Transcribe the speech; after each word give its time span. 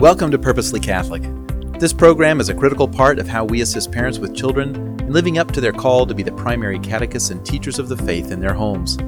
Welcome 0.00 0.32
to 0.32 0.38
Purposely 0.38 0.80
Catholic. 0.80 1.22
This 1.78 1.92
program 1.92 2.40
is 2.40 2.48
a 2.48 2.54
critical 2.54 2.88
part 2.88 3.20
of 3.20 3.28
how 3.28 3.44
we 3.44 3.60
assist 3.60 3.92
parents 3.92 4.18
with 4.18 4.34
children 4.34 4.74
in 5.00 5.12
living 5.12 5.38
up 5.38 5.52
to 5.52 5.60
their 5.60 5.72
call 5.72 6.04
to 6.04 6.14
be 6.14 6.24
the 6.24 6.32
primary 6.32 6.80
catechists 6.80 7.30
and 7.30 7.46
teachers 7.46 7.78
of 7.78 7.88
the 7.88 7.96
faith 7.96 8.32
in 8.32 8.40
their 8.40 8.52
homes. 8.52 8.98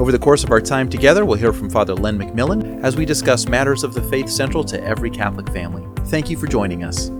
Over 0.00 0.10
the 0.10 0.18
course 0.18 0.42
of 0.42 0.50
our 0.50 0.60
time 0.60 0.90
together, 0.90 1.24
we'll 1.24 1.38
hear 1.38 1.52
from 1.52 1.70
Father 1.70 1.94
Len 1.94 2.18
McMillan 2.18 2.82
as 2.82 2.96
we 2.96 3.06
discuss 3.06 3.46
matters 3.46 3.84
of 3.84 3.94
the 3.94 4.02
faith 4.02 4.28
central 4.28 4.64
to 4.64 4.82
every 4.82 5.10
Catholic 5.10 5.48
family. 5.50 5.86
Thank 6.06 6.28
you 6.28 6.36
for 6.36 6.48
joining 6.48 6.82
us. 6.82 7.10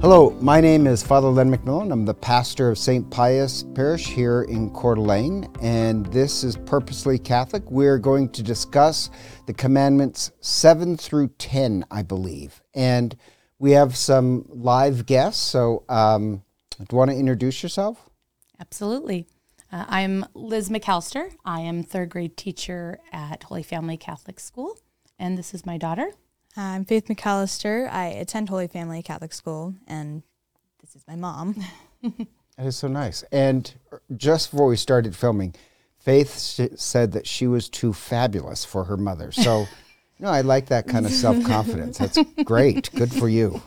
Hello, 0.00 0.30
my 0.40 0.62
name 0.62 0.86
is 0.86 1.02
Father 1.02 1.28
Len 1.28 1.54
McMillan. 1.54 1.92
I'm 1.92 2.06
the 2.06 2.14
pastor 2.14 2.70
of 2.70 2.78
St. 2.78 3.10
Pius 3.10 3.64
Parish 3.74 4.06
here 4.06 4.44
in 4.44 4.70
Coeur 4.70 4.94
d'Alene, 4.94 5.46
and 5.60 6.06
this 6.06 6.42
is 6.42 6.56
Purposely 6.56 7.18
Catholic. 7.18 7.70
We're 7.70 7.98
going 7.98 8.30
to 8.30 8.42
discuss 8.42 9.10
the 9.44 9.52
commandments 9.52 10.32
7 10.40 10.96
through 10.96 11.28
10, 11.36 11.84
I 11.90 12.00
believe. 12.02 12.62
And 12.72 13.14
we 13.58 13.72
have 13.72 13.94
some 13.94 14.46
live 14.48 15.04
guests, 15.04 15.42
so 15.42 15.84
um, 15.90 16.44
do 16.78 16.86
you 16.90 16.96
want 16.96 17.10
to 17.10 17.16
introduce 17.18 17.62
yourself? 17.62 18.08
Absolutely. 18.58 19.26
Uh, 19.70 19.84
I'm 19.86 20.24
Liz 20.32 20.70
McAllister. 20.70 21.34
I 21.44 21.60
am 21.60 21.82
third 21.82 22.08
grade 22.08 22.38
teacher 22.38 23.00
at 23.12 23.42
Holy 23.42 23.62
Family 23.62 23.98
Catholic 23.98 24.40
School, 24.40 24.78
and 25.18 25.36
this 25.36 25.52
is 25.52 25.66
my 25.66 25.76
daughter. 25.76 26.14
I'm 26.56 26.84
Faith 26.84 27.06
McAllister. 27.06 27.90
I 27.90 28.06
attend 28.06 28.48
Holy 28.48 28.66
Family 28.66 29.02
Catholic 29.02 29.32
School, 29.32 29.74
and 29.86 30.22
this 30.80 30.96
is 30.96 31.04
my 31.06 31.16
mom. 31.16 31.56
That 32.56 32.66
is 32.66 32.76
so 32.76 32.88
nice. 32.88 33.22
And 33.32 33.72
just 34.18 34.50
before 34.50 34.66
we 34.66 34.76
started 34.76 35.16
filming, 35.16 35.54
Faith 35.98 36.38
sh- 36.38 36.76
said 36.76 37.12
that 37.12 37.26
she 37.26 37.46
was 37.46 37.70
too 37.70 37.94
fabulous 37.94 38.66
for 38.66 38.84
her 38.84 38.98
mother. 38.98 39.32
So, 39.32 39.66
no, 40.18 40.28
I 40.28 40.42
like 40.42 40.66
that 40.66 40.86
kind 40.86 41.06
of 41.06 41.12
self 41.12 41.42
confidence. 41.42 41.96
That's 41.96 42.18
great. 42.44 42.90
Good 42.94 43.14
for 43.14 43.30
you. 43.30 43.62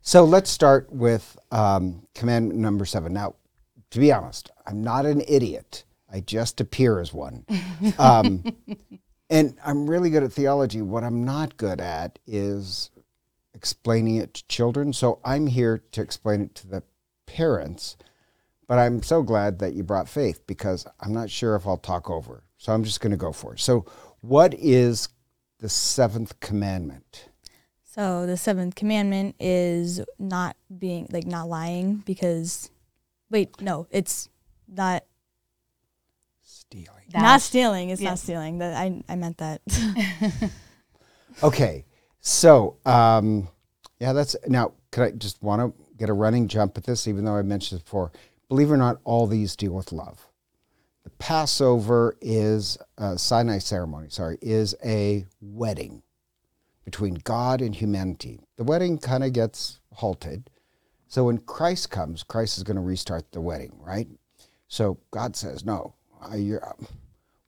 So 0.00 0.22
let's 0.22 0.48
start 0.48 0.92
with 0.92 1.36
um, 1.50 2.06
commandment 2.14 2.60
number 2.60 2.84
seven. 2.84 3.12
Now, 3.12 3.34
to 3.90 3.98
be 3.98 4.12
honest, 4.12 4.48
I'm 4.64 4.84
not 4.84 5.06
an 5.06 5.22
idiot. 5.26 5.82
I 6.12 6.20
just 6.20 6.60
appear 6.60 7.00
as 7.00 7.12
one. 7.12 7.44
Um, 7.98 8.44
and 9.30 9.56
I'm 9.64 9.88
really 9.88 10.10
good 10.10 10.22
at 10.22 10.32
theology. 10.32 10.82
What 10.82 11.04
I'm 11.04 11.24
not 11.24 11.56
good 11.56 11.80
at 11.80 12.18
is 12.26 12.90
explaining 13.54 14.16
it 14.16 14.34
to 14.34 14.46
children. 14.48 14.92
So 14.92 15.20
I'm 15.24 15.46
here 15.46 15.82
to 15.92 16.00
explain 16.00 16.40
it 16.42 16.54
to 16.56 16.66
the 16.66 16.82
parents. 17.26 17.96
But 18.66 18.78
I'm 18.78 19.02
so 19.02 19.22
glad 19.22 19.58
that 19.58 19.74
you 19.74 19.82
brought 19.82 20.08
faith 20.08 20.46
because 20.46 20.86
I'm 21.00 21.12
not 21.12 21.30
sure 21.30 21.54
if 21.54 21.66
I'll 21.66 21.76
talk 21.76 22.08
over. 22.08 22.44
So 22.56 22.72
I'm 22.72 22.84
just 22.84 23.00
going 23.00 23.10
to 23.10 23.16
go 23.16 23.32
for 23.32 23.54
it. 23.54 23.60
So, 23.60 23.84
what 24.20 24.54
is 24.54 25.10
the 25.58 25.68
seventh 25.68 26.40
commandment? 26.40 27.28
So 27.84 28.26
the 28.26 28.36
seventh 28.36 28.74
commandment 28.74 29.36
is 29.38 30.00
not 30.18 30.56
being 30.78 31.06
like 31.12 31.26
not 31.26 31.48
lying 31.48 31.96
because 32.06 32.70
wait, 33.30 33.60
no, 33.60 33.86
it's 33.90 34.28
not 34.66 35.04
Stealing. 36.74 37.04
That- 37.12 37.22
not 37.22 37.40
stealing. 37.40 37.90
It's 37.90 38.02
not 38.02 38.18
stealing. 38.18 38.58
That 38.58 38.74
I 38.74 39.02
I 39.08 39.16
meant 39.16 39.38
that. 39.38 39.60
Okay. 41.42 41.84
So, 42.20 42.76
um, 42.86 43.48
yeah, 43.98 44.12
that's 44.12 44.36
now. 44.46 44.72
Could 44.92 45.02
I 45.02 45.10
just 45.10 45.42
want 45.42 45.60
to 45.60 45.84
get 45.96 46.08
a 46.08 46.12
running 46.12 46.46
jump 46.48 46.78
at 46.78 46.84
this, 46.84 47.08
even 47.08 47.24
though 47.24 47.34
I 47.34 47.42
mentioned 47.42 47.80
it 47.80 47.84
before? 47.84 48.12
Believe 48.48 48.70
it 48.70 48.74
or 48.74 48.76
not, 48.76 49.00
all 49.04 49.26
these 49.26 49.56
deal 49.56 49.72
with 49.72 49.90
love. 49.90 50.28
The 51.02 51.10
Passover 51.10 52.16
is 52.20 52.78
uh, 52.98 53.16
Sinai 53.16 53.58
ceremony. 53.58 54.08
Sorry, 54.10 54.38
is 54.40 54.74
a 54.84 55.26
wedding 55.40 56.02
between 56.84 57.14
God 57.24 57.60
and 57.60 57.74
humanity. 57.74 58.40
The 58.56 58.64
wedding 58.64 58.98
kind 58.98 59.24
of 59.24 59.32
gets 59.32 59.80
halted. 59.94 60.48
So 61.08 61.24
when 61.24 61.38
Christ 61.38 61.90
comes, 61.90 62.22
Christ 62.22 62.58
is 62.58 62.62
going 62.64 62.76
to 62.76 62.82
restart 62.82 63.32
the 63.32 63.40
wedding, 63.40 63.72
right? 63.80 64.08
So 64.68 64.98
God 65.10 65.36
says, 65.36 65.64
"No, 65.64 65.94
I, 65.94 66.03
you're, 66.34 66.64
uh, 66.64 66.72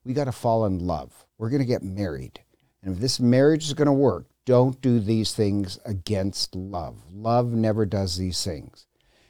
we 0.04 0.12
got 0.12 0.24
to 0.24 0.32
fall 0.32 0.66
in 0.66 0.86
love. 0.86 1.26
We're 1.38 1.50
going 1.50 1.62
to 1.62 1.66
get 1.66 1.82
married, 1.82 2.40
and 2.82 2.94
if 2.94 3.00
this 3.00 3.20
marriage 3.20 3.64
is 3.64 3.74
going 3.74 3.86
to 3.86 3.92
work, 3.92 4.26
don't 4.44 4.80
do 4.80 5.00
these 5.00 5.34
things 5.34 5.78
against 5.84 6.54
love. 6.54 6.96
Love 7.12 7.52
never 7.52 7.86
does 7.86 8.16
these 8.16 8.42
things." 8.44 8.86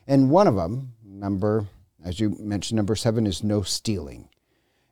And 0.06 0.30
one 0.30 0.46
of 0.46 0.54
them, 0.54 0.92
number, 1.04 1.66
as 2.04 2.20
you 2.20 2.36
mentioned, 2.38 2.76
number 2.76 2.94
seven 2.94 3.26
is 3.26 3.42
no 3.42 3.62
stealing. 3.62 4.28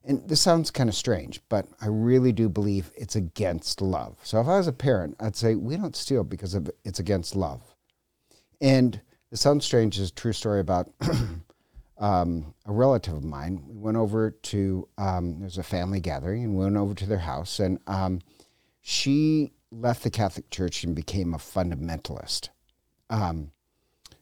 And 0.06 0.28
this 0.28 0.40
sounds 0.40 0.70
kind 0.70 0.88
of 0.88 0.94
strange, 0.94 1.40
but 1.48 1.66
I 1.80 1.86
really 1.86 2.32
do 2.32 2.48
believe 2.48 2.90
it's 2.94 3.16
against 3.16 3.80
love. 3.80 4.18
So 4.22 4.40
if 4.40 4.46
I 4.46 4.58
was 4.58 4.66
a 4.66 4.72
parent, 4.72 5.16
I'd 5.18 5.36
say 5.36 5.54
we 5.54 5.76
don't 5.76 5.96
steal 5.96 6.24
because 6.24 6.54
of 6.54 6.70
it's 6.84 6.98
against 6.98 7.34
love. 7.34 7.62
And 8.60 9.00
it 9.30 9.38
sounds 9.38 9.64
strange. 9.64 9.98
It's 9.98 10.10
a 10.10 10.14
true 10.14 10.32
story 10.32 10.60
about 10.60 10.90
um, 11.98 12.54
a 12.66 12.72
relative 12.72 13.14
of 13.14 13.24
mine. 13.24 13.62
We 13.66 13.76
went 13.76 13.96
over 13.96 14.30
to 14.30 14.88
um, 14.98 15.40
there's 15.40 15.58
a 15.58 15.62
family 15.62 16.00
gathering, 16.00 16.44
and 16.44 16.54
we 16.56 16.64
went 16.64 16.76
over 16.76 16.94
to 16.94 17.06
their 17.06 17.18
house, 17.18 17.58
and 17.60 17.78
um, 17.86 18.20
she 18.80 19.52
left 19.70 20.02
the 20.02 20.10
Catholic 20.10 20.50
Church 20.50 20.84
and 20.84 20.94
became 20.94 21.34
a 21.34 21.38
fundamentalist. 21.38 22.48
Um, 23.10 23.52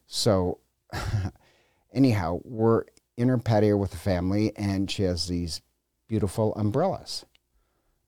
so 0.07 0.59
anyhow, 1.93 2.39
we're 2.43 2.85
in 3.17 3.29
her 3.29 3.37
patio 3.37 3.77
with 3.77 3.91
the 3.91 3.97
family, 3.97 4.51
and 4.55 4.89
she 4.89 5.03
has 5.03 5.27
these 5.27 5.61
beautiful 6.07 6.53
umbrellas. 6.55 7.25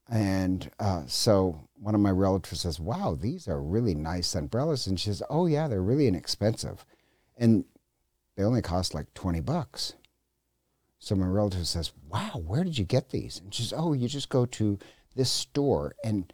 And 0.10 0.70
uh, 0.80 1.04
so 1.08 1.68
one 1.80 1.96
of 1.96 2.02
my 2.02 2.12
relatives 2.12 2.62
says, 2.62 2.80
Wow, 2.80 3.18
these 3.20 3.48
are 3.48 3.62
really 3.62 3.96
nice 3.96 4.36
umbrellas. 4.36 4.88
And 4.88 5.00
she 5.00 5.10
says, 5.10 5.24
Oh, 5.30 5.48
yeah, 5.48 5.68
they're 5.68 5.82
really 5.82 6.08
inexpensive. 6.08 6.86
And 7.38 7.66
they 8.36 8.44
only 8.44 8.62
cost 8.62 8.94
like 8.94 9.14
20 9.14 9.40
bucks. 9.42 9.94
So 11.00 11.16
my 11.16 11.28
relative 11.28 11.68
says, 11.68 11.92
Wow, 12.10 12.42
where 12.46 12.64
did 12.64 12.78
you 12.78 12.86
get 12.86 13.10
these? 13.10 13.40
And 13.40 13.54
she 13.54 13.64
says, 13.64 13.74
Oh, 13.76 13.94
you 13.94 14.08
just 14.08 14.30
go 14.30 14.46
to 14.48 14.80
this 15.16 15.30
store. 15.30 15.96
And 16.04 16.32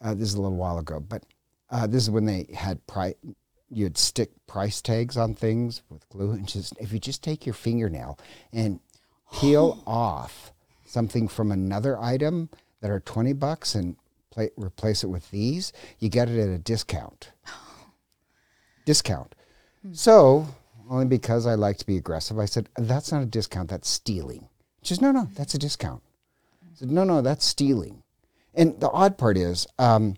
uh, 0.00 0.14
this 0.14 0.28
is 0.28 0.34
a 0.34 0.40
little 0.40 0.56
while 0.56 0.78
ago, 0.78 1.00
but 1.00 1.24
uh, 1.70 1.86
this 1.86 2.02
is 2.02 2.10
when 2.10 2.26
they 2.26 2.46
had 2.54 2.86
price. 2.86 3.14
You'd 3.68 3.98
stick 3.98 4.30
price 4.46 4.80
tags 4.80 5.16
on 5.16 5.34
things 5.34 5.82
with 5.88 6.08
glue, 6.08 6.30
and 6.30 6.46
just 6.46 6.74
if 6.78 6.92
you 6.92 7.00
just 7.00 7.24
take 7.24 7.44
your 7.44 7.54
fingernail 7.54 8.18
and 8.52 8.78
peel 9.32 9.82
off 9.86 10.52
something 10.84 11.26
from 11.26 11.50
another 11.50 11.98
item 11.98 12.48
that 12.80 12.90
are 12.90 13.00
twenty 13.00 13.32
bucks 13.32 13.74
and 13.74 13.96
pla 14.30 14.44
replace 14.56 15.02
it 15.02 15.08
with 15.08 15.30
these, 15.32 15.72
you 15.98 16.08
get 16.08 16.28
it 16.28 16.38
at 16.38 16.48
a 16.48 16.58
discount. 16.58 17.32
discount. 18.84 19.34
So 19.92 20.46
only 20.88 21.06
because 21.06 21.46
I 21.46 21.54
like 21.54 21.78
to 21.78 21.86
be 21.86 21.96
aggressive, 21.96 22.38
I 22.38 22.44
said 22.44 22.68
that's 22.76 23.12
not 23.12 23.22
a 23.22 23.26
discount. 23.26 23.70
That's 23.70 23.88
stealing. 23.88 24.48
She 24.82 24.94
says, 24.94 25.00
no, 25.00 25.10
no, 25.12 25.28
that's 25.34 25.54
a 25.54 25.58
discount. 25.58 26.02
I 26.62 26.74
said, 26.74 26.90
no, 26.90 27.04
no, 27.04 27.22
that's 27.22 27.44
stealing. 27.44 28.02
And 28.54 28.78
the 28.80 28.90
odd 28.90 29.18
part 29.18 29.36
is, 29.36 29.66
um, 29.78 30.16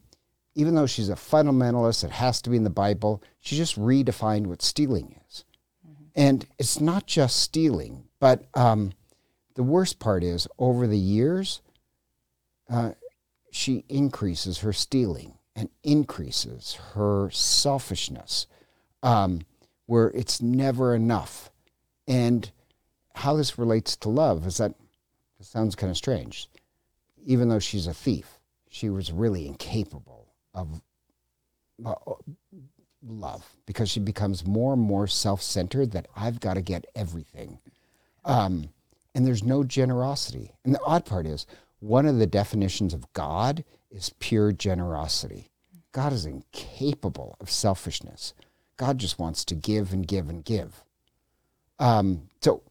even 0.54 0.74
though 0.74 0.86
she's 0.86 1.08
a 1.08 1.14
fundamentalist, 1.14 2.04
it 2.04 2.10
has 2.10 2.42
to 2.42 2.50
be 2.50 2.56
in 2.56 2.64
the 2.64 2.70
Bible, 2.70 3.22
she 3.40 3.56
just 3.56 3.78
redefined 3.78 4.46
what 4.46 4.60
stealing 4.62 5.20
is. 5.28 5.44
And 6.14 6.46
it's 6.58 6.80
not 6.80 7.06
just 7.06 7.40
stealing, 7.40 8.04
but 8.18 8.44
um, 8.54 8.92
the 9.54 9.62
worst 9.62 10.00
part 10.00 10.24
is 10.24 10.48
over 10.58 10.86
the 10.86 10.98
years, 10.98 11.62
uh, 12.68 12.92
she 13.50 13.84
increases 13.88 14.58
her 14.58 14.72
stealing 14.72 15.34
and 15.54 15.68
increases 15.82 16.78
her 16.94 17.30
selfishness, 17.30 18.46
um, 19.02 19.42
where 19.88 20.08
it's 20.10 20.40
never 20.40 20.94
enough. 20.94 21.50
And 22.06 22.50
how 23.14 23.34
this 23.34 23.58
relates 23.58 23.96
to 23.96 24.08
love 24.08 24.46
is 24.46 24.58
that 24.58 24.74
it 25.40 25.46
sounds 25.46 25.74
kind 25.74 25.90
of 25.90 25.96
strange 25.96 26.48
even 27.28 27.50
though 27.50 27.58
she's 27.58 27.86
a 27.86 27.94
thief, 27.94 28.40
she 28.70 28.88
was 28.88 29.12
really 29.12 29.46
incapable 29.46 30.32
of 30.54 30.80
uh, 31.84 31.94
love 33.06 33.46
because 33.66 33.90
she 33.90 34.00
becomes 34.00 34.46
more 34.46 34.72
and 34.72 34.82
more 34.82 35.06
self 35.06 35.42
centered 35.42 35.92
that 35.92 36.08
I've 36.16 36.40
got 36.40 36.54
to 36.54 36.62
get 36.62 36.86
everything. 36.94 37.58
Um, 38.24 38.70
and 39.14 39.26
there's 39.26 39.44
no 39.44 39.62
generosity. 39.62 40.52
And 40.64 40.74
the 40.74 40.82
odd 40.84 41.04
part 41.04 41.26
is, 41.26 41.46
one 41.80 42.06
of 42.06 42.18
the 42.18 42.26
definitions 42.26 42.94
of 42.94 43.12
God 43.12 43.62
is 43.90 44.14
pure 44.20 44.52
generosity. 44.52 45.50
God 45.92 46.14
is 46.14 46.24
incapable 46.24 47.36
of 47.40 47.50
selfishness. 47.50 48.32
God 48.78 48.98
just 48.98 49.18
wants 49.18 49.44
to 49.44 49.54
give 49.54 49.92
and 49.92 50.06
give 50.06 50.30
and 50.30 50.42
give. 50.44 50.82
Um, 51.78 52.28
so, 52.40 52.62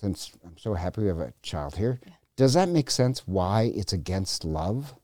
since 0.00 0.32
I'm 0.44 0.56
so 0.56 0.74
happy 0.74 1.02
we 1.02 1.08
have 1.08 1.18
a 1.18 1.34
child 1.42 1.76
here, 1.76 2.00
does 2.36 2.54
that 2.54 2.68
make 2.68 2.90
sense 2.90 3.26
why 3.26 3.72
it's 3.74 3.92
against 3.92 4.44
love? 4.44 4.94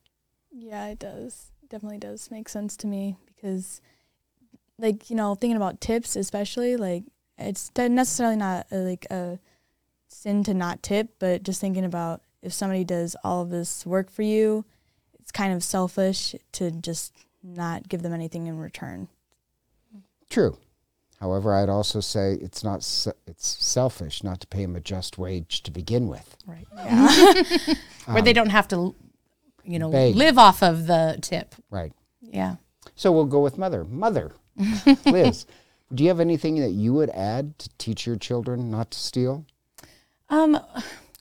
yeah, 0.56 0.86
it 0.88 0.98
does. 0.98 1.50
Definitely 1.68 1.98
does 1.98 2.30
make 2.30 2.48
sense 2.48 2.76
to 2.78 2.86
me 2.86 3.16
because, 3.34 3.80
like 4.78 5.10
you 5.10 5.16
know, 5.16 5.34
thinking 5.34 5.56
about 5.56 5.80
tips, 5.80 6.16
especially 6.16 6.76
like 6.76 7.04
it's 7.38 7.70
necessarily 7.76 8.36
not 8.36 8.66
a, 8.70 8.76
like 8.76 9.06
a 9.10 9.38
sin 10.08 10.44
to 10.44 10.54
not 10.54 10.82
tip, 10.82 11.10
but 11.18 11.42
just 11.42 11.60
thinking 11.60 11.84
about 11.84 12.22
if 12.42 12.52
somebody 12.52 12.84
does 12.84 13.16
all 13.24 13.42
of 13.42 13.50
this 13.50 13.84
work 13.84 14.10
for 14.10 14.22
you, 14.22 14.64
it's 15.18 15.32
kind 15.32 15.52
of 15.52 15.62
selfish 15.62 16.34
to 16.52 16.70
just 16.70 17.12
not 17.42 17.88
give 17.88 18.02
them 18.02 18.12
anything 18.12 18.46
in 18.46 18.58
return. 18.58 19.08
True. 20.31 20.58
However, 21.20 21.55
I'd 21.55 21.69
also 21.70 22.00
say 22.00 22.34
it's 22.34 22.62
not 22.62 22.82
se- 22.82 23.12
it's 23.26 23.46
selfish 23.64 24.23
not 24.23 24.40
to 24.40 24.46
pay 24.46 24.62
them 24.62 24.76
a 24.76 24.81
just 24.81 25.17
wage 25.17 25.62
to 25.62 25.70
begin 25.70 26.08
with. 26.08 26.37
Right. 26.46 26.67
Yeah. 26.76 27.75
Where 28.06 28.23
they 28.23 28.34
don't 28.34 28.50
have 28.50 28.69
to, 28.69 28.94
you 29.64 29.78
know, 29.78 29.90
beg. 29.90 30.14
live 30.14 30.37
off 30.38 30.62
of 30.62 30.87
the 30.87 31.19
tip. 31.23 31.55
Right. 31.70 31.93
Yeah. 32.20 32.56
So 32.94 33.12
we'll 33.12 33.25
go 33.25 33.40
with 33.40 33.56
mother. 33.56 33.84
Mother, 33.84 34.32
Liz, 35.06 35.46
do 35.94 36.02
you 36.02 36.08
have 36.08 36.20
anything 36.20 36.61
that 36.61 36.70
you 36.73 36.93
would 36.93 37.11
add 37.11 37.58
to 37.61 37.69
teach 37.78 38.06
your 38.06 38.17
children 38.17 38.70
not 38.70 38.90
to 38.90 38.99
steal? 38.99 39.46
Um, 40.28 40.58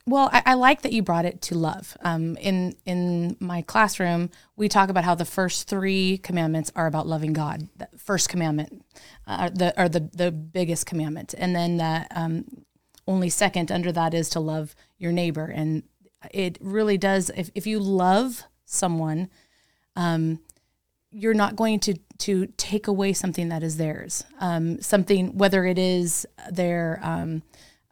well, 0.08 0.30
I, 0.32 0.42
I 0.46 0.54
like 0.54 0.82
that 0.82 0.92
you 0.92 1.02
brought 1.02 1.24
it 1.24 1.42
to 1.42 1.56
love. 1.56 1.96
Um, 2.02 2.36
in 2.36 2.76
in 2.84 3.36
my 3.40 3.62
classroom, 3.62 4.30
we 4.54 4.68
talk 4.68 4.88
about 4.88 5.04
how 5.04 5.16
the 5.16 5.24
first 5.24 5.68
three 5.68 6.18
commandments 6.18 6.70
are 6.76 6.86
about 6.86 7.08
loving 7.08 7.32
God. 7.32 7.68
The 7.76 7.88
first 7.98 8.28
commandment, 8.28 8.84
uh, 9.26 9.50
the 9.50 9.72
the 9.76 10.08
the 10.14 10.30
biggest 10.30 10.86
commandment, 10.86 11.34
and 11.36 11.56
then 11.56 11.78
the 11.78 12.06
um, 12.12 12.44
only 13.08 13.28
second 13.28 13.72
under 13.72 13.90
that 13.92 14.14
is 14.14 14.28
to 14.30 14.40
love 14.40 14.76
your 14.96 15.10
neighbor. 15.10 15.46
And 15.46 15.82
it 16.30 16.58
really 16.60 16.98
does. 16.98 17.30
If 17.36 17.50
if 17.56 17.66
you 17.66 17.80
love 17.80 18.44
someone, 18.64 19.28
um, 19.96 20.38
you're 21.10 21.34
not 21.34 21.56
going 21.56 21.80
to 21.80 21.94
to 22.18 22.46
take 22.56 22.86
away 22.86 23.12
something 23.12 23.48
that 23.48 23.64
is 23.64 23.76
theirs. 23.76 24.22
Um, 24.38 24.80
something 24.80 25.36
whether 25.36 25.64
it 25.64 25.78
is 25.78 26.26
their 26.48 27.00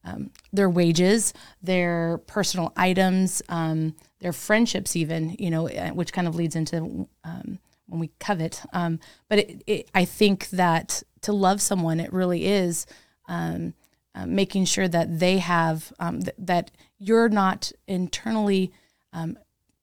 um, 0.05 0.31
their 0.53 0.69
wages, 0.69 1.33
their 1.62 2.19
personal 2.27 2.73
items, 2.77 3.43
um, 3.49 3.95
their 4.21 4.33
friendships, 4.33 4.97
even 4.97 5.37
you 5.39 5.51
know, 5.51 5.69
uh, 5.69 5.91
which 5.91 6.12
kind 6.12 6.29
of 6.29 6.35
leads 6.35 6.56
into 6.56 7.09
um, 7.25 7.59
when 7.87 8.01
we 8.01 8.11
covet. 8.21 8.62
Um, 8.73 9.01
but 9.29 9.39
it, 9.39 9.62
it, 9.67 9.91
I 9.95 10.05
think 10.05 10.49
that 10.51 11.03
to 11.23 11.33
love 11.33 11.61
someone, 11.61 12.01
it 12.01 12.12
really 12.12 12.47
is 12.47 12.87
um, 13.29 13.75
uh, 14.15 14.27
making 14.27 14.67
sure 14.67 14.89
that 14.89 15.19
they 15.19 15.39
have 15.39 15.93
um, 15.99 16.21
th- 16.21 16.37
that 16.39 16.71
you're 16.99 17.29
not 17.29 17.73
internally 17.87 18.73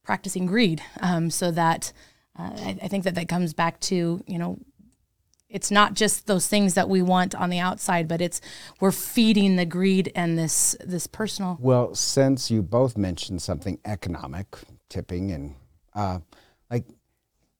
practicing 0.03 0.45
greed, 0.45 0.81
so 1.29 1.51
that 1.51 1.93
uh, 2.37 2.51
I, 2.57 2.77
I 2.83 2.87
think 2.87 3.03
that 3.05 3.15
that 3.15 3.29
comes 3.29 3.53
back 3.53 3.79
to 3.81 4.23
you 4.27 4.37
know 4.37 4.59
it's 5.51 5.69
not 5.71 5.93
just 5.93 6.27
those 6.27 6.47
things 6.47 6.73
that 6.75 6.87
we 6.89 7.01
want 7.01 7.35
on 7.35 7.49
the 7.49 7.59
outside, 7.59 8.07
but 8.07 8.21
it's 8.21 8.41
we're 8.79 8.91
feeding 8.91 9.55
the 9.57 9.65
greed 9.65 10.11
and 10.15 10.37
this 10.37 10.75
this 10.83 11.07
personal. 11.07 11.57
Well, 11.59 11.93
since 11.95 12.49
you 12.49 12.61
both 12.61 12.97
mentioned 12.97 13.41
something 13.41 13.79
economic, 13.85 14.47
tipping, 14.89 15.31
and 15.31 15.55
uh, 15.93 16.19
like 16.69 16.85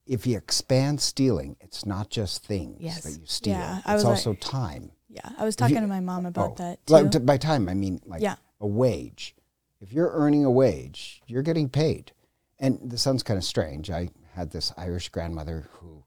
if 0.06 0.26
you 0.26 0.36
expand 0.36 1.00
stealing, 1.00 1.56
it's 1.60 1.86
not 1.86 2.10
just 2.10 2.44
things 2.44 2.78
Yes. 2.80 3.02
that 3.04 3.12
you 3.20 3.26
steal, 3.26 3.52
Yeah, 3.54 3.80
I 3.84 3.94
it's 3.94 4.02
was 4.02 4.04
like- 4.04 4.10
also 4.12 4.34
time. 4.34 4.90
yeah. 5.08 5.28
I 5.38 5.44
was 5.44 5.54
talking 5.54 5.76
to 5.80 5.86
my 5.86 6.00
mom 6.00 6.26
about 6.26 6.52
Oh, 6.52 6.54
that 6.58 6.86
too. 6.86 6.92
like, 6.94 7.10
t- 7.12 7.18
by 7.20 7.36
time, 7.36 7.68
I 7.68 7.74
mean 7.74 8.00
like 8.06 8.20
Yeah. 8.22 8.34
a 8.60 8.66
wage. 8.66 9.36
If 9.80 9.92
you're 9.92 10.10
earning 10.12 10.44
a 10.44 10.50
wage, 10.50 11.22
you're 11.26 11.42
getting 11.42 11.68
paid. 11.68 12.12
And 12.58 12.78
this 12.82 13.02
sounds 13.02 13.22
kind 13.22 13.38
of 13.38 13.44
strange. 13.44 13.90
I 13.90 14.10
had 14.34 14.50
this 14.50 14.72
Irish 14.76 15.08
grandmother 15.08 15.68
who, 15.74 16.01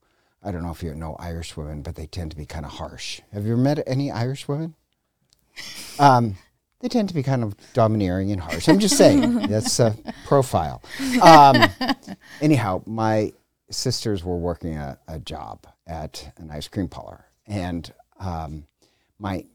I 0.45 0.51
don't 0.51 0.61
know 0.61 0.71
if 0.71 0.83
you 0.83 0.93
know 0.93 1.15
Irish 1.17 1.57
women, 1.57 1.81
but 1.81 1.95
they 1.95 2.05
tend 2.05 2.29
to 2.31 2.37
be 2.37 2.45
kind 2.45 2.65
of 2.65 2.73
harsh. 2.73 3.21
Have 3.33 3.45
you 3.45 3.53
ever 3.53 3.61
met 3.61 3.83
any 3.87 4.11
Irish 4.11 4.47
women? 4.47 4.75
Um, 5.97 6.35
they 6.81 6.89
tend 6.89 7.07
to 7.07 7.15
be 7.15 7.23
kind 7.23 7.41
of 7.41 7.55
domineering 7.71 8.33
and 8.33 8.41
harsh. 8.41 8.67
I'm 8.67 8.79
just 8.79 8.97
saying, 8.97 9.33
that's 9.47 9.79
a 9.79 9.95
profile. 10.25 10.83
Um, 11.21 11.69
anyhow, 12.41 12.83
my 12.85 13.31
sisters 13.71 14.21
were 14.21 14.35
working 14.37 14.75
a, 14.75 14.99
a 15.07 15.19
job 15.19 15.65
at 15.87 16.33
an 16.35 16.51
ice 16.51 16.67
cream 16.67 16.89
parlor, 16.89 17.23
and 17.47 17.93
um, 18.19 18.67
my 19.19 19.45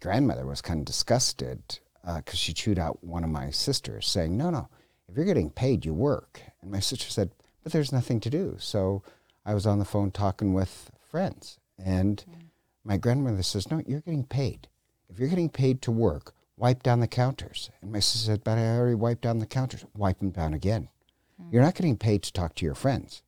grandmother 0.00 0.46
was 0.46 0.60
kind 0.60 0.78
of 0.78 0.86
disgusted 0.86 1.80
because 2.16 2.38
she 2.38 2.52
chewed 2.52 2.78
out 2.78 3.02
one 3.02 3.24
of 3.24 3.30
my 3.30 3.50
sisters, 3.50 4.06
saying, 4.06 4.36
"No, 4.36 4.50
no, 4.50 4.68
if 5.08 5.16
you're 5.16 5.26
getting 5.26 5.50
paid, 5.50 5.84
you 5.84 5.92
work." 5.92 6.40
And 6.62 6.70
my 6.70 6.78
sister 6.78 7.10
said, 7.10 7.32
"But 7.64 7.72
there's 7.72 7.90
nothing 7.90 8.20
to 8.20 8.30
do." 8.30 8.56
So 8.60 9.02
I 9.50 9.54
was 9.54 9.66
on 9.66 9.80
the 9.80 9.84
phone 9.84 10.12
talking 10.12 10.54
with 10.54 10.92
friends, 11.10 11.58
and 11.76 12.24
mm. 12.30 12.42
my 12.84 12.96
grandmother 12.96 13.42
says, 13.42 13.68
"No, 13.68 13.82
you're 13.84 14.00
getting 14.00 14.22
paid. 14.22 14.68
If 15.08 15.18
you're 15.18 15.28
getting 15.28 15.48
paid 15.48 15.82
to 15.82 15.90
work, 15.90 16.34
wipe 16.56 16.84
down 16.84 17.00
the 17.00 17.08
counters." 17.08 17.68
And 17.82 17.90
my 17.90 17.98
sister 17.98 18.26
said, 18.26 18.44
"But 18.44 18.58
I 18.58 18.76
already 18.76 18.94
wiped 18.94 19.22
down 19.22 19.40
the 19.40 19.46
counters. 19.46 19.84
Wipe 19.96 20.20
them 20.20 20.30
down 20.30 20.54
again. 20.54 20.88
Hmm. 21.36 21.48
You're 21.50 21.64
not 21.64 21.74
getting 21.74 21.96
paid 21.96 22.22
to 22.22 22.32
talk 22.32 22.54
to 22.54 22.64
your 22.64 22.76
friends." 22.76 23.24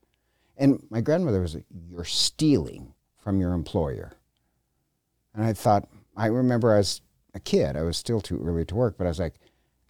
And 0.56 0.86
my 0.90 1.00
grandmother 1.00 1.40
was, 1.40 1.56
like, 1.56 1.66
"You're 1.68 2.04
stealing 2.04 2.94
from 3.18 3.40
your 3.40 3.52
employer." 3.52 4.12
And 5.34 5.44
I 5.44 5.52
thought, 5.54 5.88
I 6.16 6.26
remember 6.26 6.72
as 6.72 7.00
a 7.34 7.40
kid, 7.40 7.76
I 7.76 7.82
was 7.82 7.96
still 7.96 8.20
too 8.20 8.40
early 8.44 8.64
to 8.66 8.76
work, 8.76 8.96
but 8.96 9.08
I 9.08 9.10
was 9.10 9.18
like, 9.18 9.40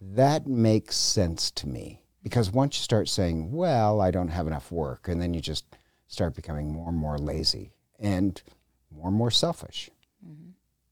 that 0.01 0.47
makes 0.47 0.95
sense 0.95 1.51
to 1.51 1.67
me. 1.67 2.01
Because 2.23 2.51
once 2.51 2.77
you 2.77 2.81
start 2.81 3.07
saying, 3.07 3.51
well, 3.51 4.01
I 4.01 4.09
don't 4.09 4.29
have 4.29 4.47
enough 4.47 4.71
work, 4.71 5.07
and 5.07 5.21
then 5.21 5.35
you 5.35 5.41
just 5.41 5.65
start 6.07 6.35
becoming 6.35 6.71
more 6.71 6.89
and 6.89 6.97
more 6.97 7.17
lazy 7.17 7.71
and 7.99 8.41
more 8.91 9.07
and 9.07 9.17
more 9.17 9.31
selfish. 9.31 9.89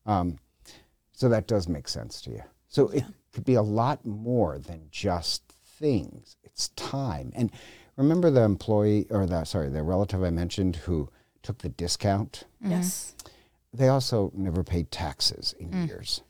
Um, 0.06 0.40
so 1.12 1.30
that 1.30 1.48
does 1.48 1.68
make 1.68 1.88
sense 1.88 2.22
to 2.24 2.32
you. 2.32 2.44
So 2.68 2.90
it 2.90 3.04
could 3.34 3.46
be 3.46 3.54
a 3.54 3.62
lot 3.62 4.06
more 4.06 4.58
than 4.58 4.88
just 4.92 5.44
things, 5.80 6.36
it's 6.44 6.70
time. 6.70 7.32
And 7.36 7.52
remember 7.98 8.32
the 8.32 8.44
employee, 8.44 9.08
or 9.10 9.26
the, 9.26 9.44
sorry, 9.44 9.70
the 9.70 9.84
relative 9.84 10.24
I 10.24 10.30
mentioned 10.32 10.76
who 10.78 11.10
took 11.44 11.60
the 11.60 11.70
discount? 11.70 12.46
Yes. 12.64 13.16
they 13.74 13.88
also 13.88 14.32
never 14.36 14.64
paid 14.64 14.92
taxes 14.92 15.54
in 15.60 15.88
years. 15.88 16.22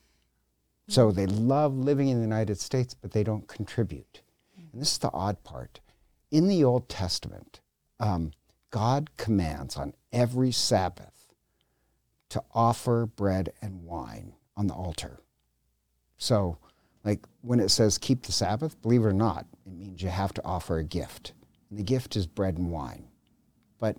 So 0.88 1.12
they 1.12 1.26
love 1.26 1.74
living 1.74 2.10
in 2.10 2.18
the 2.18 2.24
United 2.24 2.60
States, 2.60 2.94
but 2.94 3.12
they 3.12 3.24
don't 3.24 3.48
contribute. 3.48 4.22
And 4.74 4.82
this 4.82 4.92
is 4.94 4.98
the 4.98 5.12
odd 5.14 5.42
part. 5.44 5.80
In 6.32 6.48
the 6.48 6.64
Old 6.64 6.90
Testament, 6.90 7.62
um, 8.00 8.32
God 8.72 9.10
commands 9.18 9.76
on 9.76 9.94
every 10.12 10.52
Sabbath 10.52 11.34
to 12.30 12.42
offer 12.54 13.06
bread 13.06 13.52
and 13.62 13.84
wine 13.84 14.34
on 14.56 14.68
the 14.68 14.74
altar. 14.74 15.20
So, 16.18 16.58
like 17.04 17.26
when 17.42 17.60
it 17.60 17.70
says 17.70 17.98
keep 17.98 18.24
the 18.24 18.32
Sabbath, 18.32 18.82
believe 18.82 19.02
it 19.02 19.08
or 19.08 19.14
not, 19.14 19.46
it 19.66 19.74
means 19.74 20.02
you 20.02 20.10
have 20.10 20.34
to 20.36 20.46
offer 20.46 20.78
a 20.78 20.84
gift. 20.84 21.34
And 21.70 21.78
the 21.78 21.84
gift 21.84 22.16
is 22.16 22.28
bread 22.28 22.58
and 22.58 22.72
wine. 22.72 23.08
But 23.80 23.98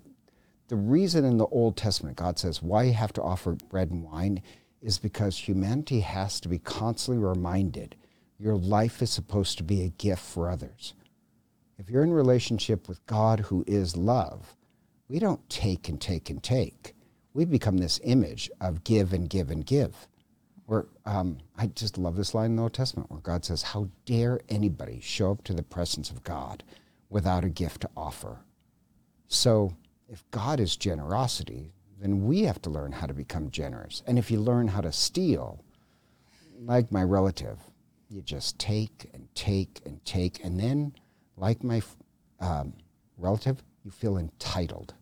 the 0.67 0.75
reason 0.75 1.25
in 1.25 1.37
the 1.37 1.47
Old 1.47 1.77
Testament 1.77 2.17
God 2.17 2.39
says 2.39 2.61
why 2.61 2.83
you 2.83 2.93
have 2.93 3.13
to 3.13 3.21
offer 3.21 3.55
bread 3.69 3.91
and 3.91 4.03
wine 4.03 4.41
is 4.81 4.97
because 4.97 5.37
humanity 5.37 5.99
has 5.99 6.39
to 6.41 6.49
be 6.49 6.59
constantly 6.59 7.23
reminded 7.23 7.95
your 8.39 8.55
life 8.55 9.01
is 9.01 9.11
supposed 9.11 9.57
to 9.57 9.63
be 9.63 9.83
a 9.83 9.89
gift 9.89 10.23
for 10.23 10.49
others. 10.49 10.93
If 11.77 11.89
you're 11.89 12.03
in 12.03 12.11
relationship 12.11 12.87
with 12.87 13.05
God 13.05 13.41
who 13.41 13.63
is 13.67 13.95
love, 13.95 14.55
we 15.07 15.19
don't 15.19 15.47
take 15.49 15.89
and 15.89 15.99
take 15.99 16.29
and 16.29 16.41
take. 16.41 16.95
We 17.33 17.45
become 17.45 17.77
this 17.77 17.99
image 18.03 18.49
of 18.61 18.83
give 18.83 19.13
and 19.13 19.29
give 19.29 19.49
and 19.49 19.65
give. 19.65 20.07
Where 20.65 20.85
um, 21.05 21.39
I 21.57 21.67
just 21.67 21.97
love 21.97 22.15
this 22.15 22.33
line 22.33 22.51
in 22.51 22.55
the 22.55 22.63
Old 22.63 22.73
Testament 22.73 23.11
where 23.11 23.19
God 23.19 23.43
says, 23.43 23.61
"How 23.63 23.89
dare 24.05 24.39
anybody 24.47 24.99
show 25.01 25.31
up 25.31 25.43
to 25.45 25.53
the 25.53 25.63
presence 25.63 26.09
of 26.09 26.23
God 26.23 26.63
without 27.09 27.43
a 27.43 27.49
gift 27.49 27.81
to 27.81 27.89
offer?" 27.97 28.39
So, 29.27 29.75
if 30.07 30.23
God 30.31 30.59
is 30.59 30.77
generosity, 30.77 31.73
then 31.99 32.25
we 32.25 32.43
have 32.43 32.61
to 32.61 32.69
learn 32.69 32.91
how 32.91 33.07
to 33.07 33.13
become 33.13 33.49
generous. 33.49 34.03
And 34.05 34.17
if 34.19 34.29
you 34.29 34.39
learn 34.39 34.67
how 34.67 34.81
to 34.81 34.91
steal, 34.91 35.63
like 36.59 36.91
my 36.91 37.03
relative, 37.03 37.59
you 38.09 38.21
just 38.21 38.59
take 38.59 39.09
and 39.13 39.27
take 39.35 39.81
and 39.85 40.03
take. 40.05 40.43
And 40.43 40.59
then, 40.59 40.93
like 41.35 41.63
my 41.63 41.81
um, 42.39 42.73
relative, 43.17 43.63
you 43.83 43.91
feel 43.91 44.17
entitled 44.17 44.93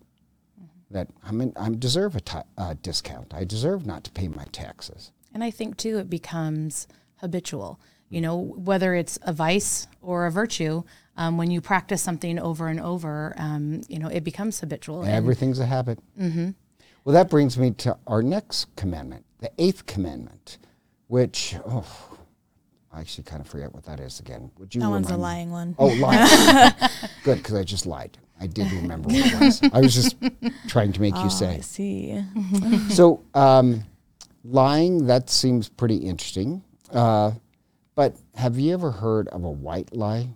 that 0.89 1.07
I'm 1.23 1.39
in, 1.41 1.53
I 1.55 1.69
deserve 1.69 2.15
a 2.15 2.43
uh, 2.57 2.75
discount. 2.81 3.33
I 3.33 3.43
deserve 3.43 3.85
not 3.85 4.03
to 4.05 4.11
pay 4.11 4.27
my 4.27 4.45
taxes. 4.51 5.11
And 5.33 5.43
I 5.43 5.51
think 5.51 5.77
too, 5.77 5.97
it 5.97 6.09
becomes 6.09 6.87
habitual. 7.17 7.79
You 8.09 8.19
know, 8.19 8.37
whether 8.37 8.93
it's 8.93 9.17
a 9.21 9.31
vice 9.31 9.87
or 10.01 10.25
a 10.25 10.31
virtue, 10.31 10.83
um, 11.15 11.37
when 11.37 11.49
you 11.49 11.61
practice 11.61 12.01
something 12.01 12.37
over 12.39 12.67
and 12.67 12.79
over, 12.81 13.33
um, 13.37 13.81
you 13.87 13.99
know, 13.99 14.09
it 14.09 14.25
becomes 14.25 14.59
habitual. 14.59 15.03
And 15.03 15.11
Everything's 15.11 15.59
a 15.59 15.65
habit. 15.65 15.99
Mm-hmm. 16.19 16.49
Well, 17.05 17.13
that 17.13 17.29
brings 17.29 17.57
me 17.57 17.71
to 17.71 17.97
our 18.07 18.21
next 18.21 18.75
commandment, 18.75 19.25
the 19.39 19.49
eighth 19.57 19.85
commandment, 19.85 20.57
which, 21.07 21.55
oh, 21.65 22.17
I 22.91 22.99
actually 22.99 23.23
kind 23.23 23.39
of 23.41 23.47
forget 23.47 23.73
what 23.73 23.85
that 23.85 24.01
is 24.01 24.19
again. 24.19 24.51
Would 24.59 24.75
you 24.75 24.81
That 24.81 24.89
one's 24.89 25.09
a 25.09 25.13
remind 25.13 25.19
me? 25.19 25.23
lying 25.23 25.51
one. 25.51 25.75
Oh, 25.79 25.87
lying. 25.87 26.73
Good, 27.23 27.37
because 27.37 27.53
I 27.55 27.63
just 27.63 27.85
lied. 27.85 28.17
I 28.41 28.47
did 28.47 28.71
remember 28.81 29.07
what 29.09 29.15
it 29.33 29.39
was. 29.39 29.61
I 29.71 29.79
was 29.79 29.93
just 29.93 30.15
trying 30.67 30.91
to 30.93 31.01
make 31.01 31.13
you 31.15 31.21
Oh, 31.25 31.29
say. 31.29 31.55
I 31.55 31.59
see. 31.61 32.23
So, 32.89 33.21
um, 33.33 33.83
lying, 34.43 35.05
that 35.07 35.29
seems 35.29 35.69
pretty 35.69 35.97
interesting. 35.97 36.63
Uh, 36.89 37.31
but 37.95 38.17
have 38.35 38.57
you 38.57 38.73
ever 38.73 38.91
heard 38.91 39.27
of 39.29 39.43
a 39.43 39.51
white 39.51 39.95
lie? 39.95 40.29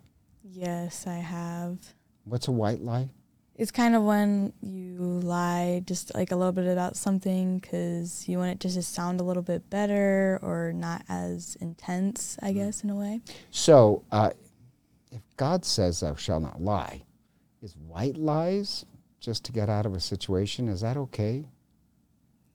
yes, 0.44 1.06
I 1.06 1.16
have. 1.16 1.78
What's 2.24 2.48
a 2.48 2.52
white 2.52 2.82
lie? 2.82 3.10
It's 3.56 3.72
kind 3.72 3.94
of 3.96 4.04
when 4.04 4.54
you 4.62 4.98
lie 5.00 5.82
just 5.86 6.14
like 6.16 6.32
a 6.32 6.36
little 6.36 6.52
bit 6.54 6.66
about 6.68 6.96
something 6.96 7.60
because 7.60 8.28
you 8.28 8.38
want 8.38 8.52
it 8.52 8.60
just 8.60 8.76
to 8.76 8.82
sound 8.84 9.20
a 9.20 9.24
little 9.24 9.44
bit 9.44 9.70
better 9.70 10.40
or 10.42 10.72
not 10.74 11.04
as 11.10 11.58
intense, 11.62 12.38
I 12.42 12.54
guess, 12.54 12.84
in 12.84 12.90
a 12.90 12.96
way. 12.96 13.20
So, 13.52 14.04
uh, 14.12 14.32
if 15.12 15.22
God 15.38 15.66
says 15.66 16.00
thou 16.02 16.16
shalt 16.16 16.44
not 16.44 16.62
lie, 16.62 17.04
is 17.66 17.76
white 17.76 18.16
lies 18.16 18.86
just 19.20 19.44
to 19.44 19.52
get 19.52 19.70
out 19.70 19.88
of 19.88 19.96
a 19.96 20.00
situation? 20.00 20.70
Is 20.70 20.82
that 20.82 20.98
okay? 20.98 21.48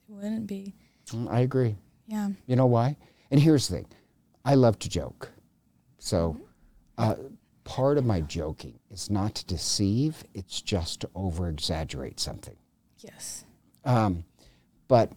It 0.08 0.12
wouldn't 0.12 0.46
be. 0.46 0.74
Mm, 1.08 1.28
I 1.28 1.40
agree. 1.40 1.76
Yeah. 2.06 2.28
You 2.46 2.54
know 2.54 2.66
why? 2.66 2.96
And 3.30 3.40
here's 3.40 3.66
the 3.68 3.76
thing 3.76 3.86
I 4.44 4.54
love 4.54 4.78
to 4.78 4.88
joke. 4.88 5.32
So, 5.98 6.40
uh, 6.96 7.16
part 7.64 7.98
of 7.98 8.06
my 8.06 8.20
joking 8.20 8.78
is 8.90 9.10
not 9.10 9.34
to 9.34 9.46
deceive, 9.46 10.22
it's 10.32 10.62
just 10.62 11.00
to 11.00 11.10
over 11.14 11.48
exaggerate 11.48 12.20
something. 12.20 12.56
Yes. 12.98 13.44
Um, 13.84 14.24
but 14.86 15.12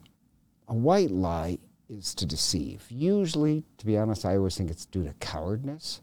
a 0.68 0.74
white 0.74 1.12
lie 1.12 1.60
is 1.88 2.16
to 2.16 2.26
deceive. 2.26 2.86
Usually, 2.90 3.64
to 3.78 3.86
be 3.86 3.98
honest, 3.98 4.26
I 4.26 4.38
always 4.38 4.58
think 4.58 4.72
it's 4.72 4.86
due 4.86 5.04
to 5.04 5.14
cowardness. 5.20 6.02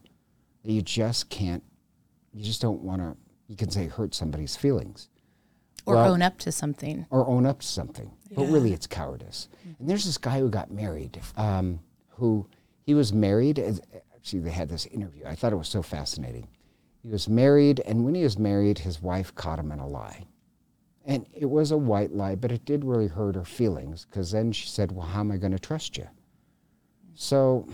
You 0.63 0.81
just 0.81 1.29
can't, 1.29 1.65
you 2.33 2.45
just 2.45 2.63
don't 2.63 2.83
want 2.83 3.03
to, 3.03 3.17
you 3.51 3.57
can 3.57 3.69
say, 3.69 3.89
hurt 3.89 4.15
somebody's 4.15 4.55
feelings 4.57 5.09
Or 5.85 5.97
Well- 5.97 6.13
own 6.13 6.23
up 6.23 6.39
to 6.39 6.53
something. 6.53 7.07
or 7.11 7.27
own 7.27 7.45
up 7.47 7.61
to 7.61 7.67
something. 7.67 8.13
But 8.37 8.45
really, 8.47 8.73
it's 8.73 8.87
cowardice. 8.87 9.49
And 9.81 9.89
there's 9.91 10.05
this 10.05 10.19
guy 10.19 10.39
who 10.39 10.49
got 10.49 10.71
married, 10.71 11.21
um, 11.37 11.81
who 12.11 12.47
he 12.87 12.95
was 12.95 13.13
married. 13.13 13.59
as- 13.59 13.81
Actually, 14.15 14.41
they 14.41 14.51
had 14.53 14.69
this 14.69 14.87
interview. 14.87 15.25
I 15.27 15.35
thought 15.35 15.53
it 15.53 15.57
was 15.57 15.69
so 15.69 15.83
fascinating. 15.83 16.47
He 17.03 17.09
was 17.09 17.29
married, 17.29 17.81
and 17.81 18.05
when 18.05 18.15
he 18.15 18.23
was 18.23 18.39
married, 18.39 18.79
his 18.81 19.03
wife 19.03 19.35
caught 19.35 19.59
him 19.59 19.73
in 19.73 19.79
a 19.81 19.89
lie. 19.89 20.27
And 21.07 21.27
it 21.33 21.47
was 21.47 21.71
a 21.73 21.79
white 21.79 22.13
lie, 22.15 22.35
but 22.37 22.53
it 22.53 22.65
did 22.67 22.85
really 22.85 23.09
hurt 23.09 23.35
her 23.35 23.45
feelings 23.47 24.05
because 24.05 24.31
then 24.31 24.53
she 24.53 24.69
said, 24.69 24.93
Well, 24.93 25.07
how 25.07 25.21
am 25.21 25.33
I 25.33 25.39
going 25.39 25.53
to 25.53 25.59
trust 25.59 25.97
you? 25.97 26.07
So 27.15 27.67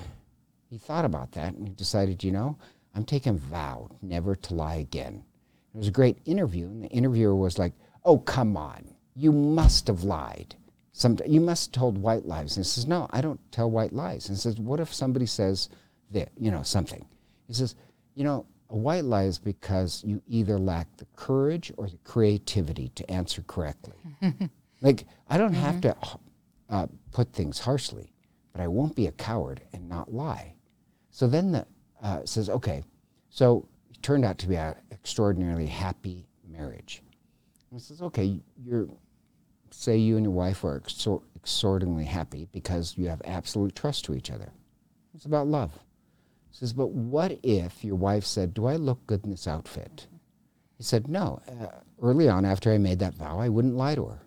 he 0.71 0.79
thought 0.79 1.05
about 1.05 1.33
that 1.33 1.55
and 1.55 1.67
he 1.69 1.75
decided, 1.75 2.23
you 2.25 2.31
know, 2.33 2.57
I'm 2.95 3.05
taking 3.05 3.35
a 3.35 3.37
vow 3.37 3.91
never 4.01 4.35
to 4.37 4.55
lie 4.55 4.77
again. 4.77 5.25
It 5.77 5.81
was 5.81 5.89
a 5.89 5.93
great 5.93 6.19
interview, 6.25 6.67
and 6.69 6.83
the 6.83 6.89
interviewer 6.89 7.37
was 7.37 7.59
like, 7.59 7.75
"Oh, 8.03 8.17
come 8.17 8.57
on, 8.57 8.95
you 9.15 9.31
must 9.31 9.87
have 9.89 10.05
lied. 10.05 10.57
Some, 10.93 11.19
you 11.27 11.41
must 11.41 11.67
have 11.67 11.81
told 11.81 11.99
white 11.99 12.25
lies." 12.25 12.57
And 12.57 12.65
he 12.65 12.69
says, 12.69 12.87
"No, 12.87 13.07
I 13.11 13.21
don't 13.21 13.41
tell 13.53 13.71
white 13.71 13.93
lies." 13.93 14.27
And 14.27 14.39
he 14.39 14.41
says, 14.41 14.59
"What 14.59 14.81
if 14.81 14.95
somebody 14.95 15.27
says 15.27 15.69
that, 16.13 16.31
you 16.39 16.51
know, 16.51 16.63
something?" 16.63 17.05
He 17.47 17.53
says, 17.53 17.75
"You 18.15 18.25
know, 18.25 18.47
a 18.71 18.77
white 18.77 19.05
lie 19.05 19.25
is 19.25 19.39
because 19.39 20.03
you 20.03 20.23
either 20.27 20.59
lack 20.59 20.97
the 20.97 21.07
courage 21.15 21.71
or 21.77 21.89
the 21.89 21.99
creativity 21.99 22.89
to 22.95 23.11
answer 23.11 23.43
correctly. 23.43 23.95
like 24.81 25.05
I 25.29 25.37
don't 25.37 25.53
have 25.53 25.83
to 25.83 25.95
uh, 26.71 26.87
put 27.13 27.35
things 27.35 27.59
harshly, 27.59 28.15
but 28.53 28.63
I 28.63 28.67
won't 28.67 28.97
be 28.97 29.09
a 29.09 29.13
coward 29.13 29.61
and 29.75 29.91
not 29.91 30.11
lie." 30.11 30.55
So 31.11 31.27
then 31.27 31.53
the 31.53 31.67
uh, 32.03 32.25
says, 32.25 32.49
okay, 32.49 32.83
so 33.31 33.69
it 33.91 34.03
turned 34.03 34.25
out 34.25 34.39
to 34.39 34.47
be 34.47 34.57
an 34.57 34.75
extraordinarily 35.07 35.67
happy 35.67 36.27
marriage. 36.51 37.01
And 37.71 37.81
says, 37.81 38.03
okay, 38.03 38.41
you're, 38.61 38.89
say 39.71 39.97
you 39.97 40.17
and 40.17 40.25
your 40.25 40.35
wife 40.35 40.65
are 40.65 40.81
exor- 40.81 41.23
extraordinarily 41.37 42.07
happy 42.07 42.49
because 42.51 42.99
you 42.99 43.07
have 43.07 43.23
absolute 43.25 43.77
trust 43.77 44.05
to 44.07 44.17
each 44.17 44.33
other. 44.33 44.51
It's 45.15 45.25
about 45.25 45.47
love. 45.47 45.75
He 46.51 46.57
says, 46.57 46.73
but 46.73 46.91
what 46.91 47.39
if 47.45 47.85
your 47.85 47.95
wife 47.95 48.25
said, 48.25 48.53
do 48.53 48.67
I 48.67 48.75
look 48.75 49.07
good 49.07 49.23
in 49.23 49.31
this 49.31 49.47
outfit? 49.47 50.09
He 50.77 50.83
said, 50.83 51.07
no. 51.07 51.41
Uh, 51.49 51.67
early 52.03 52.29
on, 52.29 52.45
after 52.45 52.73
I 52.73 52.79
made 52.79 52.99
that 52.99 53.15
vow, 53.15 53.39
I 53.39 53.49
wouldn't 53.49 53.77
lie 53.77 53.95
to 53.95 54.07
her. 54.07 54.23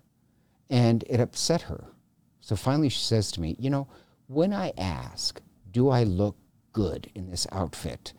And 0.69 1.03
it 1.09 1.19
upset 1.19 1.63
her. 1.63 1.89
So 2.39 2.55
finally, 2.55 2.87
she 2.87 3.01
says 3.01 3.33
to 3.33 3.41
me, 3.41 3.57
You 3.59 3.69
know, 3.69 3.87
when 4.27 4.53
I 4.53 4.71
ask, 4.77 5.41
Do 5.71 5.89
I 5.89 6.03
look 6.03 6.37
good 6.71 7.11
in 7.13 7.29
this 7.29 7.47
outfit? 7.51 8.13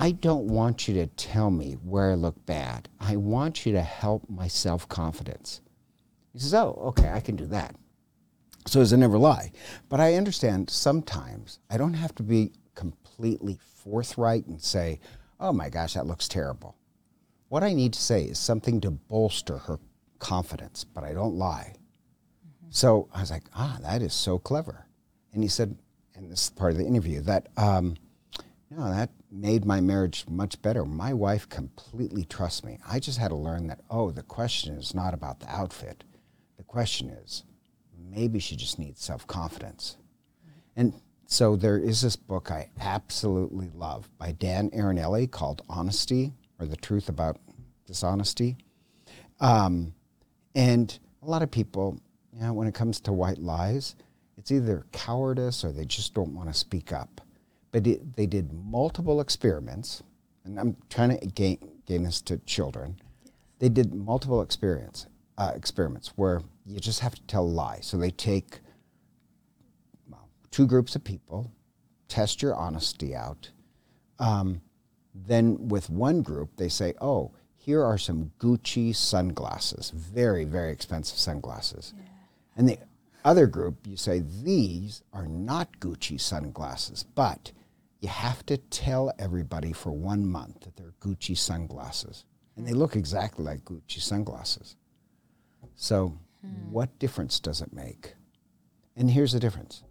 I 0.00 0.12
don't 0.12 0.46
want 0.46 0.88
you 0.88 0.94
to 0.94 1.06
tell 1.08 1.50
me 1.50 1.74
where 1.74 2.12
I 2.12 2.14
look 2.14 2.46
bad. 2.46 2.88
I 2.98 3.16
want 3.16 3.66
you 3.66 3.72
to 3.72 3.82
help 3.82 4.30
my 4.30 4.48
self 4.48 4.88
confidence. 4.88 5.60
He 6.32 6.38
says, 6.38 6.54
Oh, 6.54 6.74
okay, 6.86 7.10
I 7.10 7.20
can 7.20 7.36
do 7.36 7.44
that. 7.46 7.76
So 8.66 8.80
as 8.80 8.94
I 8.94 8.96
never 8.96 9.18
lie. 9.18 9.52
But 9.90 10.00
I 10.00 10.14
understand 10.14 10.70
sometimes 10.70 11.58
I 11.68 11.76
don't 11.76 11.92
have 11.92 12.14
to 12.14 12.22
be 12.22 12.52
completely 12.74 13.58
forthright 13.60 14.46
and 14.46 14.58
say, 14.62 15.00
Oh 15.38 15.52
my 15.52 15.68
gosh, 15.68 15.92
that 15.92 16.06
looks 16.06 16.28
terrible. 16.28 16.76
What 17.50 17.62
I 17.62 17.74
need 17.74 17.92
to 17.92 18.00
say 18.00 18.24
is 18.24 18.38
something 18.38 18.80
to 18.80 18.90
bolster 18.90 19.58
her 19.58 19.78
confidence, 20.18 20.82
but 20.82 21.04
I 21.04 21.12
don't 21.12 21.34
lie. 21.34 21.74
So 22.70 23.08
I 23.12 23.20
was 23.20 23.30
like, 23.30 23.44
ah, 23.54 23.78
that 23.82 24.00
is 24.00 24.14
so 24.14 24.38
clever. 24.38 24.86
And 25.34 25.42
he 25.42 25.48
said, 25.48 25.76
and 26.14 26.30
this 26.30 26.44
is 26.44 26.50
part 26.50 26.72
of 26.72 26.78
the 26.78 26.86
interview, 26.86 27.20
that, 27.22 27.48
um, 27.56 27.96
no, 28.70 28.88
that 28.88 29.10
made 29.30 29.64
my 29.64 29.80
marriage 29.80 30.24
much 30.28 30.60
better. 30.60 30.84
My 30.84 31.12
wife 31.12 31.48
completely 31.48 32.24
trusts 32.24 32.64
me. 32.64 32.78
I 32.88 32.98
just 32.98 33.18
had 33.18 33.28
to 33.28 33.36
learn 33.36 33.68
that, 33.68 33.80
oh, 33.90 34.10
the 34.10 34.22
question 34.22 34.74
is 34.74 34.94
not 34.94 35.14
about 35.14 35.40
the 35.40 35.48
outfit. 35.48 36.04
The 36.56 36.64
question 36.64 37.10
is, 37.10 37.44
maybe 37.96 38.38
she 38.38 38.56
just 38.56 38.78
needs 38.78 39.02
self 39.02 39.26
confidence. 39.26 39.96
And 40.76 40.94
so 41.26 41.56
there 41.56 41.78
is 41.78 42.00
this 42.00 42.16
book 42.16 42.50
I 42.50 42.70
absolutely 42.80 43.70
love 43.74 44.08
by 44.18 44.32
Dan 44.32 44.70
Ariely 44.70 45.30
called 45.30 45.62
Honesty 45.68 46.32
or 46.58 46.66
the 46.66 46.76
Truth 46.76 47.08
About 47.08 47.38
Dishonesty. 47.86 48.56
Um, 49.40 49.94
and 50.54 50.98
a 51.22 51.26
lot 51.26 51.42
of 51.42 51.50
people, 51.50 52.00
you 52.32 52.42
know, 52.42 52.52
when 52.52 52.66
it 52.66 52.74
comes 52.74 53.00
to 53.00 53.12
white 53.12 53.38
lies, 53.38 53.94
it's 54.36 54.50
either 54.50 54.86
cowardice 54.92 55.64
or 55.64 55.70
they 55.72 55.84
just 55.84 56.14
don't 56.14 56.34
want 56.34 56.48
to 56.48 56.54
speak 56.54 56.92
up. 56.92 57.20
But 57.72 57.86
it, 57.86 58.16
they 58.16 58.26
did 58.26 58.52
multiple 58.52 59.20
experiments, 59.20 60.02
and 60.44 60.58
I'm 60.58 60.76
trying 60.88 61.18
to 61.18 61.26
gain, 61.26 61.58
gain 61.86 62.02
this 62.02 62.20
to 62.22 62.38
children. 62.38 63.00
They 63.58 63.68
did 63.68 63.94
multiple 63.94 64.42
experience, 64.42 65.06
uh, 65.38 65.52
experiments 65.54 66.12
where 66.16 66.42
you 66.66 66.80
just 66.80 67.00
have 67.00 67.14
to 67.14 67.22
tell 67.22 67.44
a 67.44 67.46
lie. 67.46 67.78
So 67.82 67.96
they 67.96 68.10
take 68.10 68.60
well, 70.08 70.28
two 70.50 70.66
groups 70.66 70.96
of 70.96 71.04
people, 71.04 71.52
test 72.08 72.42
your 72.42 72.54
honesty 72.54 73.14
out. 73.14 73.50
Um, 74.18 74.62
then 75.14 75.68
with 75.68 75.90
one 75.90 76.22
group, 76.22 76.56
they 76.56 76.68
say, 76.68 76.94
oh, 77.00 77.32
here 77.56 77.84
are 77.84 77.98
some 77.98 78.32
Gucci 78.38 78.94
sunglasses, 78.94 79.90
very, 79.90 80.44
very 80.44 80.72
expensive 80.72 81.18
sunglasses. 81.18 81.92
And 82.56 82.68
the 82.68 82.78
other 83.24 83.46
group, 83.46 83.86
you 83.86 83.96
say, 83.96 84.22
these 84.42 85.02
are 85.12 85.26
not 85.26 85.78
Gucci 85.78 86.20
sunglasses, 86.20 87.04
but 87.14 87.52
you 88.00 88.08
have 88.08 88.44
to 88.46 88.56
tell 88.56 89.12
everybody 89.18 89.72
for 89.72 89.92
one 89.92 90.26
month 90.26 90.60
that 90.60 90.76
they're 90.76 90.94
Gucci 91.00 91.36
sunglasses. 91.36 92.24
And 92.56 92.66
they 92.66 92.72
look 92.72 92.96
exactly 92.96 93.44
like 93.44 93.64
Gucci 93.64 94.00
sunglasses. 94.00 94.76
So, 95.74 96.18
hmm. 96.42 96.72
what 96.72 96.98
difference 96.98 97.40
does 97.40 97.60
it 97.60 97.72
make? 97.72 98.14
And 98.96 99.10
here's 99.10 99.32
the 99.32 99.40
difference 99.40 99.82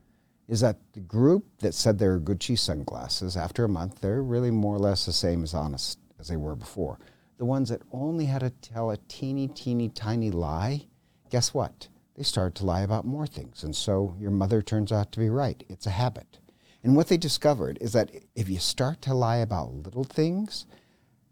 is 0.47 0.61
that 0.61 0.79
the 0.93 0.99
group 0.99 1.45
that 1.59 1.75
said 1.75 1.99
they 1.99 2.07
were 2.07 2.19
Gucci 2.19 2.57
sunglasses, 2.57 3.37
after 3.37 3.63
a 3.63 3.69
month, 3.69 4.01
they're 4.01 4.23
really 4.23 4.49
more 4.49 4.75
or 4.75 4.79
less 4.79 5.05
the 5.05 5.13
same 5.13 5.43
as 5.43 5.53
honest 5.53 5.99
as 6.19 6.27
they 6.27 6.37
were 6.37 6.55
before. 6.55 6.99
The 7.37 7.45
ones 7.45 7.69
that 7.69 7.83
only 7.91 8.25
had 8.25 8.39
to 8.39 8.49
tell 8.49 8.89
a 8.89 8.97
teeny, 9.07 9.47
teeny, 9.47 9.89
tiny 9.89 10.31
lie, 10.31 10.87
guess 11.29 11.53
what? 11.53 11.87
They 12.15 12.23
started 12.23 12.55
to 12.55 12.65
lie 12.65 12.81
about 12.81 13.05
more 13.05 13.27
things. 13.27 13.63
And 13.63 13.75
so 13.75 14.15
your 14.19 14.31
mother 14.31 14.63
turns 14.63 14.91
out 14.91 15.11
to 15.11 15.19
be 15.19 15.29
right. 15.29 15.63
It's 15.69 15.85
a 15.85 15.91
habit. 15.91 16.39
And 16.83 16.95
what 16.95 17.07
they 17.07 17.17
discovered 17.17 17.77
is 17.81 17.93
that 17.93 18.12
if 18.36 18.50
you 18.50 18.59
start 18.59 19.01
to 19.03 19.13
lie 19.13 19.38
about 19.38 19.74
little 19.74 20.03
things, 20.03 20.65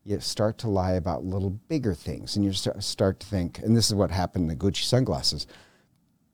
you 0.04 0.20
start 0.20 0.58
to 0.60 0.70
lie 0.70 0.94
about 0.94 1.24
little 1.24 1.50
bigger 1.50 1.94
things. 1.94 2.36
And 2.36 2.44
you 2.46 2.54
start, 2.54 2.84
start 2.84 3.20
to 3.22 3.28
think, 3.28 3.60
and 3.60 3.76
this 3.76 3.88
is 3.88 3.96
what 3.96 4.12
happened 4.12 4.50
in 4.50 4.58
the 4.58 4.66
Gucci 4.66 4.84
sunglasses. 4.84 5.48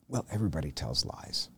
Well, 0.08 0.26
everybody 0.30 0.70
tells 0.70 1.04
lies. 1.04 1.48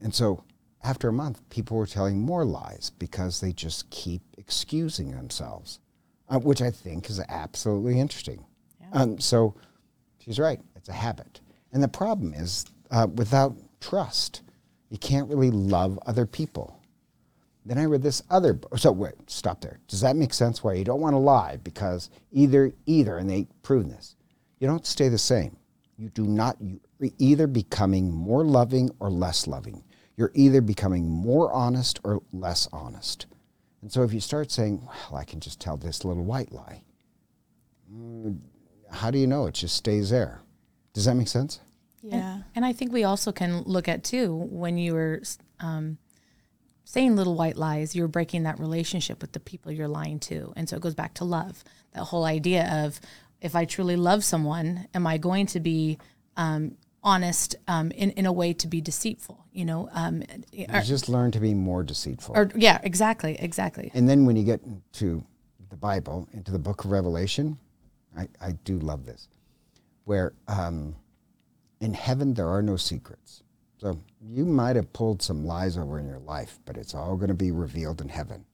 And 0.00 0.14
so 0.14 0.44
after 0.82 1.08
a 1.08 1.12
month, 1.12 1.48
people 1.50 1.76
were 1.76 1.86
telling 1.86 2.20
more 2.20 2.44
lies 2.44 2.90
because 2.98 3.40
they 3.40 3.52
just 3.52 3.90
keep 3.90 4.22
excusing 4.38 5.10
themselves, 5.10 5.80
uh, 6.28 6.38
which 6.38 6.62
I 6.62 6.70
think 6.70 7.10
is 7.10 7.20
absolutely 7.28 7.98
interesting. 7.98 8.44
Um, 8.92 9.18
so 9.18 9.54
she's 10.18 10.38
right, 10.38 10.60
it's 10.76 10.88
a 10.88 10.92
habit. 10.92 11.40
And 11.72 11.82
the 11.82 11.88
problem 11.88 12.32
is, 12.34 12.66
uh, 12.90 13.08
without 13.14 13.56
trust, 13.80 14.42
you 14.90 14.98
can't 14.98 15.28
really 15.28 15.50
love 15.50 15.98
other 16.06 16.26
people. 16.26 16.80
Then 17.64 17.78
I 17.78 17.84
read 17.84 18.02
this 18.02 18.22
other. 18.30 18.58
So 18.76 18.92
wait, 18.92 19.14
stop 19.26 19.60
there. 19.60 19.80
Does 19.88 20.00
that 20.00 20.14
make 20.14 20.32
sense? 20.32 20.62
Why 20.62 20.74
you 20.74 20.84
don't 20.84 21.00
want 21.00 21.14
to 21.14 21.18
lie 21.18 21.58
because 21.64 22.10
either 22.30 22.72
either, 22.86 23.18
and 23.18 23.28
they 23.28 23.48
prove 23.62 23.88
this, 23.88 24.14
you 24.60 24.68
don't 24.68 24.86
stay 24.86 25.08
the 25.08 25.18
same. 25.18 25.56
You 25.98 26.08
do 26.10 26.26
not. 26.26 26.56
You're 26.60 27.10
either 27.18 27.46
becoming 27.46 28.12
more 28.12 28.44
loving 28.44 28.90
or 29.00 29.10
less 29.10 29.46
loving. 29.46 29.82
You're 30.16 30.30
either 30.34 30.60
becoming 30.60 31.08
more 31.08 31.52
honest 31.52 31.98
or 32.04 32.22
less 32.32 32.68
honest. 32.72 33.26
And 33.82 33.92
so 33.92 34.02
if 34.02 34.12
you 34.12 34.20
start 34.20 34.50
saying, 34.50 34.82
"Well, 34.86 35.20
I 35.20 35.24
can 35.24 35.40
just 35.40 35.58
tell 35.60 35.76
this 35.76 36.04
little 36.04 36.24
white 36.24 36.52
lie," 36.52 36.82
mm, 37.92 38.38
how 38.90 39.10
do 39.10 39.18
you 39.18 39.26
know? 39.26 39.46
It 39.46 39.54
just 39.54 39.74
stays 39.74 40.10
there. 40.10 40.42
Does 40.92 41.06
that 41.06 41.14
make 41.16 41.28
sense? 41.28 41.60
Yeah. 42.02 42.42
And 42.54 42.64
I 42.64 42.72
think 42.72 42.92
we 42.92 43.04
also 43.04 43.32
can 43.32 43.62
look 43.62 43.88
at 43.88 44.04
too 44.04 44.34
when 44.34 44.78
you 44.78 44.94
were 44.94 45.22
um, 45.60 45.98
saying 46.84 47.16
little 47.16 47.34
white 47.34 47.56
lies, 47.56 47.96
you're 47.96 48.08
breaking 48.08 48.44
that 48.44 48.58
relationship 48.60 49.20
with 49.20 49.32
the 49.32 49.40
people 49.40 49.72
you're 49.72 49.88
lying 49.88 50.20
to. 50.20 50.52
And 50.56 50.68
so 50.68 50.76
it 50.76 50.82
goes 50.82 50.94
back 50.94 51.14
to 51.14 51.24
love. 51.24 51.64
That 51.92 52.04
whole 52.04 52.24
idea 52.24 52.84
of 52.84 53.00
if 53.40 53.56
I 53.56 53.64
truly 53.64 53.96
love 53.96 54.24
someone, 54.24 54.86
am 54.94 55.06
I 55.06 55.18
going 55.18 55.46
to 55.46 55.60
be 55.60 55.98
um, 56.36 56.76
honest 57.02 57.56
um, 57.68 57.90
in, 57.90 58.10
in 58.12 58.26
a 58.26 58.32
way 58.32 58.52
to 58.54 58.68
be 58.68 58.80
deceitful? 58.80 59.44
You 59.52 59.64
know, 59.64 59.88
um, 59.92 60.22
You 60.52 60.66
or, 60.72 60.80
just 60.80 61.08
learn 61.08 61.30
to 61.32 61.40
be 61.40 61.54
more 61.54 61.82
deceitful. 61.82 62.36
or 62.36 62.50
yeah, 62.54 62.78
exactly, 62.82 63.36
exactly. 63.38 63.90
and 63.94 64.08
then 64.08 64.26
when 64.26 64.36
you 64.36 64.44
get 64.44 64.60
to 64.94 65.24
the 65.70 65.76
Bible, 65.76 66.28
into 66.32 66.52
the 66.52 66.58
book 66.58 66.84
of 66.84 66.90
Revelation, 66.90 67.58
I, 68.16 68.28
I 68.40 68.52
do 68.64 68.78
love 68.78 69.04
this, 69.04 69.28
where 70.04 70.32
um, 70.48 70.94
in 71.80 71.94
heaven 71.94 72.34
there 72.34 72.48
are 72.48 72.62
no 72.62 72.76
secrets. 72.76 73.42
So 73.78 74.00
you 74.20 74.44
might 74.44 74.76
have 74.76 74.92
pulled 74.92 75.22
some 75.22 75.44
lies 75.44 75.76
over 75.76 75.98
in 75.98 76.06
your 76.06 76.18
life, 76.18 76.58
but 76.64 76.76
it's 76.76 76.94
all 76.94 77.16
going 77.16 77.28
to 77.28 77.34
be 77.34 77.50
revealed 77.50 78.00
in 78.00 78.08
heaven. 78.08 78.44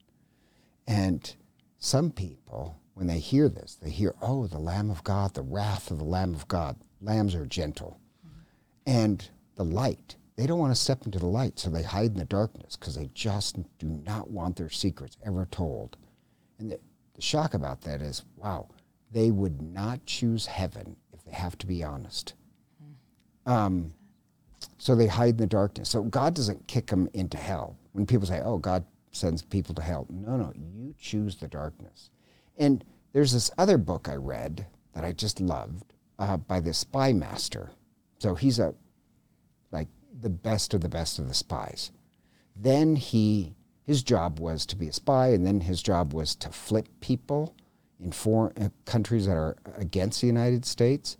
And 0.86 1.34
some 1.78 2.10
people, 2.10 2.76
when 2.94 3.06
they 3.06 3.18
hear 3.18 3.48
this, 3.48 3.76
they 3.80 3.90
hear, 3.90 4.14
oh, 4.20 4.46
the 4.46 4.58
Lamb 4.58 4.90
of 4.90 5.04
God, 5.04 5.34
the 5.34 5.42
wrath 5.42 5.90
of 5.90 5.98
the 5.98 6.04
Lamb 6.04 6.34
of 6.34 6.48
God. 6.48 6.76
Lambs 7.00 7.34
are 7.34 7.46
gentle. 7.46 8.00
Mm-hmm. 8.26 8.40
And 8.86 9.28
the 9.54 9.64
light, 9.64 10.16
they 10.36 10.46
don't 10.46 10.58
want 10.58 10.74
to 10.74 10.80
step 10.80 11.04
into 11.04 11.18
the 11.18 11.26
light, 11.26 11.58
so 11.58 11.70
they 11.70 11.82
hide 11.82 12.12
in 12.12 12.18
the 12.18 12.24
darkness 12.24 12.76
because 12.76 12.96
they 12.96 13.10
just 13.14 13.56
do 13.78 13.86
not 13.86 14.30
want 14.30 14.56
their 14.56 14.70
secrets 14.70 15.16
ever 15.24 15.46
told. 15.50 15.96
And 16.58 16.72
the, 16.72 16.80
the 17.14 17.22
shock 17.22 17.54
about 17.54 17.82
that 17.82 18.02
is, 18.02 18.24
wow, 18.36 18.68
they 19.12 19.30
would 19.30 19.62
not 19.62 20.04
choose 20.06 20.46
heaven 20.46 20.96
if 21.12 21.24
they 21.24 21.32
have 21.32 21.56
to 21.58 21.66
be 21.66 21.84
honest. 21.84 22.34
Um, 23.46 23.92
so 24.78 24.94
they 24.94 25.06
hide 25.06 25.30
in 25.30 25.36
the 25.38 25.46
darkness. 25.46 25.88
So 25.88 26.02
God 26.02 26.34
doesn't 26.34 26.66
kick 26.66 26.86
them 26.86 27.08
into 27.14 27.36
hell. 27.36 27.76
When 27.92 28.06
people 28.06 28.26
say, 28.26 28.40
oh, 28.40 28.58
God 28.58 28.84
sends 29.12 29.42
people 29.42 29.74
to 29.74 29.82
hell, 29.82 30.06
no, 30.08 30.36
no, 30.36 30.52
you 30.54 30.94
choose 30.98 31.36
the 31.36 31.48
darkness. 31.48 32.10
And 32.56 32.84
there's 33.12 33.32
this 33.32 33.50
other 33.58 33.78
book 33.78 34.08
I 34.08 34.16
read 34.16 34.66
that 34.94 35.04
I 35.04 35.12
just 35.12 35.40
loved 35.40 35.94
uh, 36.18 36.36
by 36.36 36.60
this 36.60 36.78
spy 36.78 37.12
master. 37.12 37.70
So 38.18 38.34
he's 38.34 38.58
a 38.58 38.74
like 39.70 39.88
the 40.20 40.30
best 40.30 40.74
of 40.74 40.80
the 40.80 40.88
best 40.88 41.18
of 41.18 41.28
the 41.28 41.34
spies. 41.34 41.90
Then 42.54 42.96
he 42.96 43.54
his 43.84 44.02
job 44.02 44.38
was 44.38 44.64
to 44.66 44.76
be 44.76 44.88
a 44.88 44.92
spy, 44.92 45.28
and 45.28 45.44
then 45.44 45.60
his 45.60 45.82
job 45.82 46.12
was 46.12 46.34
to 46.36 46.50
flip 46.50 46.88
people 47.00 47.54
in 47.98 48.12
foreign 48.12 48.52
uh, 48.62 48.68
countries 48.84 49.26
that 49.26 49.36
are 49.36 49.56
against 49.76 50.20
the 50.20 50.26
United 50.26 50.64
States 50.64 51.16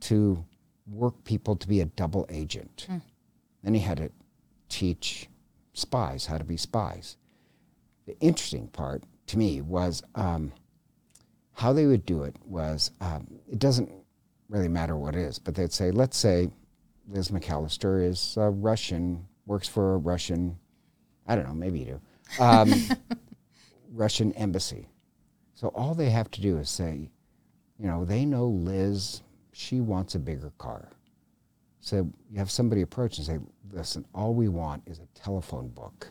to 0.00 0.44
work 0.86 1.24
people 1.24 1.56
to 1.56 1.68
be 1.68 1.80
a 1.80 1.86
double 1.86 2.26
agent. 2.28 2.86
Then 3.62 3.74
he 3.74 3.80
had 3.80 3.98
to 3.98 4.10
teach 4.68 5.28
spies 5.72 6.26
how 6.26 6.38
to 6.38 6.44
be 6.44 6.56
spies. 6.56 7.16
The 8.06 8.18
interesting 8.20 8.68
part 8.68 9.02
to 9.28 9.38
me 9.38 9.60
was 9.62 10.02
um, 10.14 10.52
how 11.52 11.72
they 11.72 11.86
would 11.86 12.04
do 12.04 12.24
it 12.24 12.36
was 12.44 12.90
um, 13.00 13.26
it 13.50 13.58
doesn't 13.58 13.90
really 14.48 14.68
matter 14.68 14.96
what 14.96 15.14
it 15.16 15.20
is, 15.20 15.38
but 15.38 15.54
they'd 15.54 15.72
say, 15.72 15.90
let's 15.90 16.16
say 16.16 16.50
Liz 17.08 17.28
McAllister 17.28 18.06
is 18.06 18.36
a 18.36 18.50
Russian, 18.50 19.26
works 19.46 19.68
for 19.68 19.94
a 19.94 19.98
Russian, 19.98 20.58
I 21.26 21.34
don't 21.34 21.46
know, 21.46 21.54
maybe 21.54 21.80
you 21.80 21.84
do, 21.86 22.00
um, 22.42 22.72
Russian 23.92 24.32
embassy. 24.32 24.88
So 25.54 25.68
all 25.68 25.94
they 25.94 26.10
have 26.10 26.30
to 26.32 26.40
do 26.40 26.58
is 26.58 26.68
say, 26.68 27.10
you 27.78 27.86
know, 27.86 28.04
they 28.04 28.24
know 28.24 28.46
Liz, 28.46 29.22
she 29.54 29.80
wants 29.80 30.14
a 30.14 30.18
bigger 30.18 30.52
car. 30.58 30.90
So 31.80 32.10
you 32.30 32.38
have 32.38 32.50
somebody 32.50 32.82
approach 32.82 33.18
and 33.18 33.26
say, 33.26 33.38
listen, 33.72 34.04
all 34.14 34.34
we 34.34 34.48
want 34.48 34.82
is 34.86 34.98
a 34.98 35.18
telephone 35.18 35.68
book 35.68 36.10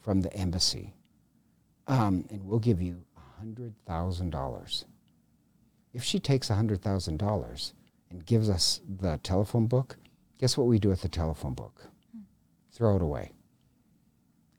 from 0.00 0.20
the 0.20 0.32
embassy, 0.34 0.94
um, 1.86 2.24
and 2.30 2.42
we'll 2.44 2.58
give 2.58 2.80
you 2.80 3.02
$100,000. 3.44 4.84
If 5.92 6.02
she 6.02 6.18
takes 6.18 6.48
$100,000 6.48 7.72
and 8.10 8.26
gives 8.26 8.48
us 8.48 8.80
the 8.88 9.18
telephone 9.22 9.66
book, 9.66 9.96
guess 10.38 10.56
what 10.56 10.66
we 10.66 10.78
do 10.78 10.88
with 10.88 11.02
the 11.02 11.08
telephone 11.08 11.54
book? 11.54 11.82
Throw 12.72 12.96
it 12.96 13.02
away. 13.02 13.32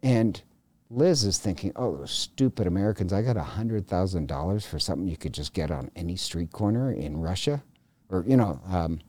And 0.03 0.41
Liz 0.89 1.23
is 1.23 1.37
thinking, 1.37 1.71
oh, 1.75 1.97
those 1.97 2.11
stupid 2.11 2.67
Americans, 2.67 3.13
I 3.13 3.21
got 3.21 3.37
$100,000 3.37 4.65
for 4.65 4.79
something 4.79 5.07
you 5.07 5.17
could 5.17 5.33
just 5.33 5.53
get 5.53 5.71
on 5.71 5.89
any 5.95 6.15
street 6.15 6.51
corner 6.51 6.91
in 6.91 7.17
Russia. 7.17 7.63
Or, 8.09 8.23
you 8.27 8.37
know, 8.37 8.59
um, 8.67 8.99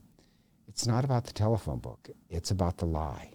it's 0.69 0.87
not 0.87 1.05
about 1.05 1.25
the 1.25 1.33
telephone 1.33 1.79
book, 1.79 2.09
it's 2.29 2.51
about 2.51 2.79
the 2.79 2.87
lie. 2.87 3.33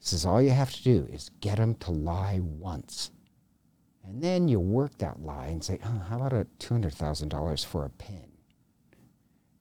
Says, 0.00 0.24
all 0.24 0.40
you 0.40 0.50
have 0.50 0.72
to 0.72 0.82
do 0.84 1.08
is 1.12 1.30
get 1.40 1.56
them 1.56 1.74
to 1.76 1.90
lie 1.90 2.38
once. 2.40 3.10
And 4.04 4.22
then 4.22 4.46
you 4.46 4.60
work 4.60 4.96
that 4.98 5.20
lie 5.20 5.46
and 5.46 5.64
say, 5.64 5.80
oh, 5.84 6.02
how 6.08 6.16
about 6.16 6.32
a 6.32 6.46
$200,000 6.60 7.64
for 7.64 7.84
a 7.84 7.90
pen? 7.90 8.28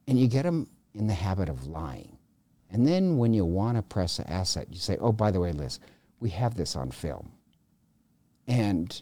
And 0.07 0.19
you 0.19 0.27
get 0.27 0.43
them 0.43 0.67
in 0.93 1.07
the 1.07 1.15
habit 1.15 1.49
of 1.49 1.65
lying. 1.65 2.17
And 2.69 2.85
then 2.87 3.17
when 3.17 3.33
you 3.33 3.43
want 3.43 3.77
to 3.77 3.81
press 3.81 4.19
an 4.19 4.27
asset, 4.27 4.67
you 4.69 4.77
say, 4.77 4.97
oh, 4.99 5.11
by 5.11 5.31
the 5.31 5.39
way, 5.39 5.51
Liz, 5.51 5.79
we 6.19 6.29
have 6.29 6.55
this 6.55 6.75
on 6.75 6.91
film. 6.91 7.31
And 8.47 9.01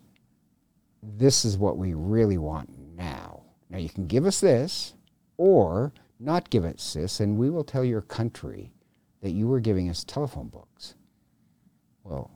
this 1.02 1.44
is 1.44 1.58
what 1.58 1.78
we 1.78 1.94
really 1.94 2.38
want 2.38 2.70
now. 2.96 3.44
Now, 3.70 3.80
you 3.80 3.89
can 3.89 4.08
give 4.08 4.26
us 4.26 4.39
this 4.39 4.94
or 5.38 5.93
not 6.19 6.50
give 6.50 6.65
it 6.65 6.78
this, 6.93 7.19
and 7.19 7.38
we 7.38 7.50
will 7.50 7.63
tell 7.63 7.84
your 7.84 8.02
country 8.02 8.72
that 9.22 9.32
you 9.32 9.48
were 9.48 9.60
giving 9.60 9.89
us 9.89 10.04
telephone 10.04 10.48
books. 10.48 10.96
Well, 12.04 12.32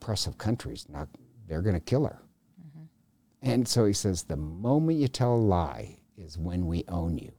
press 0.00 0.26
of 0.26 0.38
countries, 0.38 0.86
not, 0.88 1.08
they're 1.46 1.62
going 1.62 1.74
to 1.74 1.80
kill 1.80 2.06
her. 2.06 2.22
Mm-hmm. 2.60 3.50
And 3.50 3.68
so 3.68 3.84
he 3.84 3.92
says, 3.92 4.22
the 4.22 4.36
moment 4.36 4.98
you 4.98 5.08
tell 5.08 5.34
a 5.34 5.36
lie 5.36 5.98
is 6.16 6.38
when 6.38 6.66
we 6.66 6.84
own 6.88 7.18
you. 7.18 7.32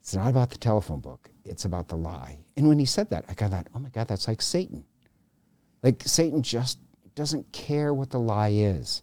It's 0.00 0.14
not 0.14 0.28
about 0.28 0.50
the 0.50 0.58
telephone 0.58 1.00
book, 1.00 1.30
it's 1.44 1.64
about 1.64 1.88
the 1.88 1.96
lie. 1.96 2.38
And 2.56 2.68
when 2.68 2.78
he 2.78 2.86
said 2.86 3.10
that, 3.10 3.24
I 3.28 3.34
got 3.34 3.50
that, 3.50 3.68
oh 3.74 3.78
my 3.78 3.90
God, 3.90 4.08
that's 4.08 4.28
like 4.28 4.42
Satan. 4.42 4.84
Like 5.82 6.02
Satan 6.04 6.42
just 6.42 6.78
doesn't 7.14 7.50
care 7.52 7.92
what 7.94 8.10
the 8.10 8.18
lie 8.18 8.50
is, 8.50 9.02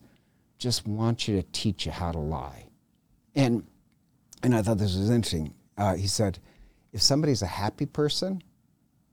just 0.58 0.88
wants 0.88 1.28
you 1.28 1.42
to 1.42 1.48
teach 1.52 1.86
you 1.86 1.92
how 1.92 2.12
to 2.12 2.20
lie. 2.20 2.68
And, 3.36 3.66
and 4.46 4.56
I 4.56 4.62
thought 4.62 4.78
this 4.78 4.96
was 4.96 5.10
interesting. 5.10 5.56
Uh, 5.76 5.96
he 5.96 6.06
said, 6.06 6.38
if 6.94 7.02
somebody's 7.02 7.42
a 7.42 7.48
happy 7.48 7.88
person, 7.88 8.44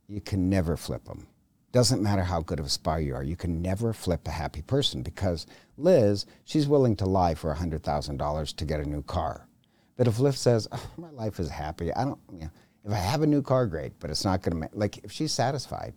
you 0.07 0.21
can 0.21 0.51
never 0.51 0.77
flip 0.77 1.07
them. 1.07 1.27
Doesn't 1.73 2.03
matter 2.03 2.23
how 2.23 2.43
good 2.43 2.61
of 2.61 2.67
a 2.67 2.69
spy 2.69 2.99
you 2.99 3.15
are, 3.15 3.23
you 3.23 3.35
can 3.35 3.63
never 3.63 3.95
flip 3.95 4.29
a 4.29 4.31
happy 4.31 4.61
person 4.61 5.03
because 5.03 5.47
Liz, 5.79 6.27
she's 6.45 6.69
willing 6.69 6.97
to 6.97 7.07
lie 7.07 7.35
for 7.35 7.55
$100,000 7.55 8.57
to 8.57 8.65
get 8.67 8.81
a 8.81 8.85
new 8.89 9.03
car. 9.03 9.49
But 9.97 10.07
if 10.07 10.19
Liz 10.19 10.39
says, 10.39 10.69
oh, 10.71 10.91
my 10.99 11.09
life 11.11 11.41
is 11.41 11.49
happy, 11.49 11.95
I 11.95 12.05
don't, 12.05 12.21
you 12.31 12.41
know, 12.41 12.51
if 12.85 12.93
I 12.93 12.97
have 12.97 13.23
a 13.23 13.27
new 13.27 13.41
car, 13.41 13.67
great, 13.67 13.99
but 14.01 14.11
it's 14.11 14.27
not 14.27 14.43
going 14.43 14.53
to, 14.53 14.59
make, 14.59 14.71
like, 14.75 14.99
if 15.03 15.13
she's 15.13 15.33
satisfied, 15.33 15.95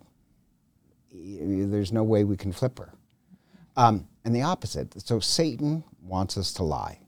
there's 1.12 1.92
no 1.92 2.04
way 2.04 2.24
we 2.24 2.38
can 2.38 2.54
flip 2.54 2.80
her. 2.80 2.94
Um, 3.76 4.08
and 4.24 4.34
the 4.34 4.44
opposite. 4.44 4.94
So 5.02 5.20
Satan 5.20 5.84
wants 6.02 6.38
us 6.38 6.54
to 6.54 6.64
lie. 6.64 7.00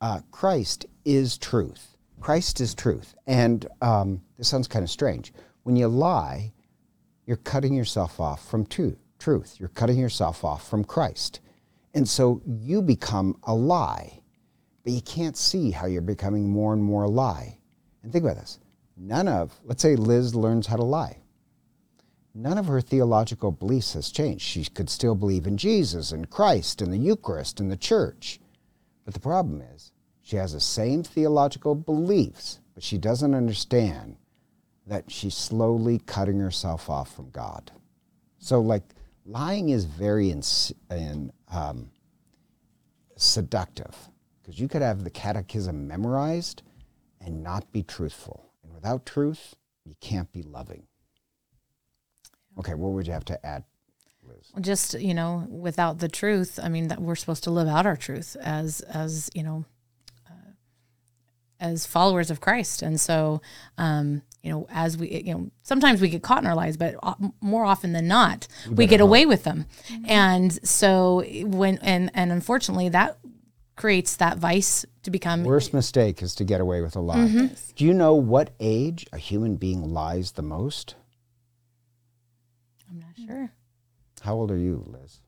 Uh, 0.00 0.20
Christ 0.30 0.86
is 1.08 1.38
truth. 1.38 1.96
Christ 2.20 2.60
is 2.60 2.74
truth. 2.74 3.14
And 3.26 3.66
um, 3.80 4.20
this 4.36 4.48
sounds 4.48 4.68
kind 4.68 4.82
of 4.82 4.90
strange. 4.90 5.32
When 5.62 5.74
you 5.74 5.88
lie, 5.88 6.52
you're 7.24 7.38
cutting 7.38 7.72
yourself 7.72 8.20
off 8.20 8.46
from 8.46 8.66
truth. 8.66 9.56
You're 9.58 9.70
cutting 9.70 9.98
yourself 9.98 10.44
off 10.44 10.68
from 10.68 10.84
Christ. 10.84 11.40
And 11.94 12.06
so 12.06 12.42
you 12.46 12.82
become 12.82 13.38
a 13.44 13.54
lie, 13.54 14.20
but 14.84 14.92
you 14.92 15.00
can't 15.00 15.36
see 15.36 15.70
how 15.70 15.86
you're 15.86 16.02
becoming 16.02 16.50
more 16.50 16.74
and 16.74 16.82
more 16.82 17.04
a 17.04 17.08
lie. 17.08 17.58
And 18.02 18.12
think 18.12 18.24
about 18.24 18.36
this 18.36 18.58
none 18.96 19.28
of, 19.28 19.58
let's 19.64 19.80
say 19.80 19.96
Liz 19.96 20.34
learns 20.34 20.66
how 20.66 20.76
to 20.76 20.84
lie. 20.84 21.18
None 22.34 22.58
of 22.58 22.66
her 22.66 22.80
theological 22.80 23.50
beliefs 23.50 23.94
has 23.94 24.10
changed. 24.10 24.42
She 24.42 24.64
could 24.64 24.90
still 24.90 25.14
believe 25.14 25.46
in 25.46 25.56
Jesus 25.56 26.12
and 26.12 26.28
Christ 26.28 26.82
and 26.82 26.92
the 26.92 26.98
Eucharist 26.98 27.60
and 27.60 27.70
the 27.70 27.76
church. 27.76 28.40
But 29.04 29.14
the 29.14 29.20
problem 29.20 29.62
is, 29.74 29.92
she 30.28 30.36
has 30.36 30.52
the 30.52 30.60
same 30.60 31.02
theological 31.02 31.74
beliefs, 31.74 32.60
but 32.74 32.82
she 32.82 32.98
doesn't 32.98 33.34
understand 33.34 34.18
that 34.86 35.10
she's 35.10 35.34
slowly 35.34 36.00
cutting 36.04 36.38
herself 36.38 36.90
off 36.90 37.16
from 37.16 37.30
God. 37.30 37.72
So, 38.36 38.60
like, 38.60 38.82
lying 39.24 39.70
is 39.70 39.86
very 39.86 40.28
in, 40.28 40.42
in, 40.90 41.32
um, 41.50 41.88
seductive 43.16 43.96
because 44.42 44.60
you 44.60 44.68
could 44.68 44.82
have 44.82 45.02
the 45.02 45.08
catechism 45.08 45.88
memorized 45.88 46.62
and 47.22 47.42
not 47.42 47.72
be 47.72 47.82
truthful. 47.82 48.52
And 48.62 48.74
without 48.74 49.06
truth, 49.06 49.54
you 49.86 49.94
can't 50.02 50.30
be 50.30 50.42
loving. 50.42 50.82
Okay, 52.58 52.74
what 52.74 52.92
would 52.92 53.06
you 53.06 53.14
have 53.14 53.24
to 53.24 53.46
add, 53.46 53.64
just 54.60 54.92
you 55.00 55.14
know 55.14 55.46
without 55.48 56.00
the 56.00 56.08
truth 56.08 56.60
i 56.62 56.68
mean 56.68 56.88
that 56.88 57.00
we're 57.00 57.14
supposed 57.14 57.44
to 57.44 57.50
live 57.50 57.66
out 57.66 57.86
our 57.86 57.96
truth 57.96 58.36
as 58.42 58.82
as 58.82 59.30
you 59.32 59.42
know 59.42 59.64
as 61.60 61.86
followers 61.86 62.30
of 62.30 62.40
Christ. 62.40 62.82
And 62.82 63.00
so, 63.00 63.40
um, 63.76 64.22
you 64.42 64.50
know, 64.50 64.66
as 64.70 64.96
we, 64.96 65.22
you 65.24 65.34
know, 65.34 65.50
sometimes 65.62 66.00
we 66.00 66.08
get 66.08 66.22
caught 66.22 66.42
in 66.42 66.46
our 66.46 66.54
lies, 66.54 66.76
but 66.76 66.94
more 67.40 67.64
often 67.64 67.92
than 67.92 68.06
not, 68.06 68.46
we 68.70 68.86
get 68.86 69.00
away 69.00 69.26
with 69.26 69.44
them. 69.44 69.66
And 70.06 70.52
so 70.66 71.24
when, 71.44 71.78
and, 71.78 72.10
and 72.14 72.30
unfortunately 72.30 72.88
that 72.90 73.18
creates 73.76 74.16
that 74.16 74.38
vice 74.38 74.84
to 75.02 75.10
become, 75.10 75.44
Worst 75.44 75.74
mistake 75.74 76.22
is 76.22 76.34
to 76.36 76.44
get 76.44 76.60
away 76.60 76.80
with 76.80 76.96
a 76.96 77.00
lie. 77.00 77.16
Mm-hmm. 77.16 77.54
Do 77.76 77.84
you 77.84 77.94
know 77.94 78.14
what 78.14 78.50
age 78.60 79.06
a 79.12 79.18
human 79.18 79.56
being 79.56 79.92
lies 79.92 80.32
the 80.32 80.42
most? 80.42 80.94
I'm 82.90 83.00
not 83.00 83.26
sure. 83.26 83.52
How 84.22 84.34
old 84.34 84.50
are 84.50 84.56
you, 84.56 84.84
Liz? 84.86 85.20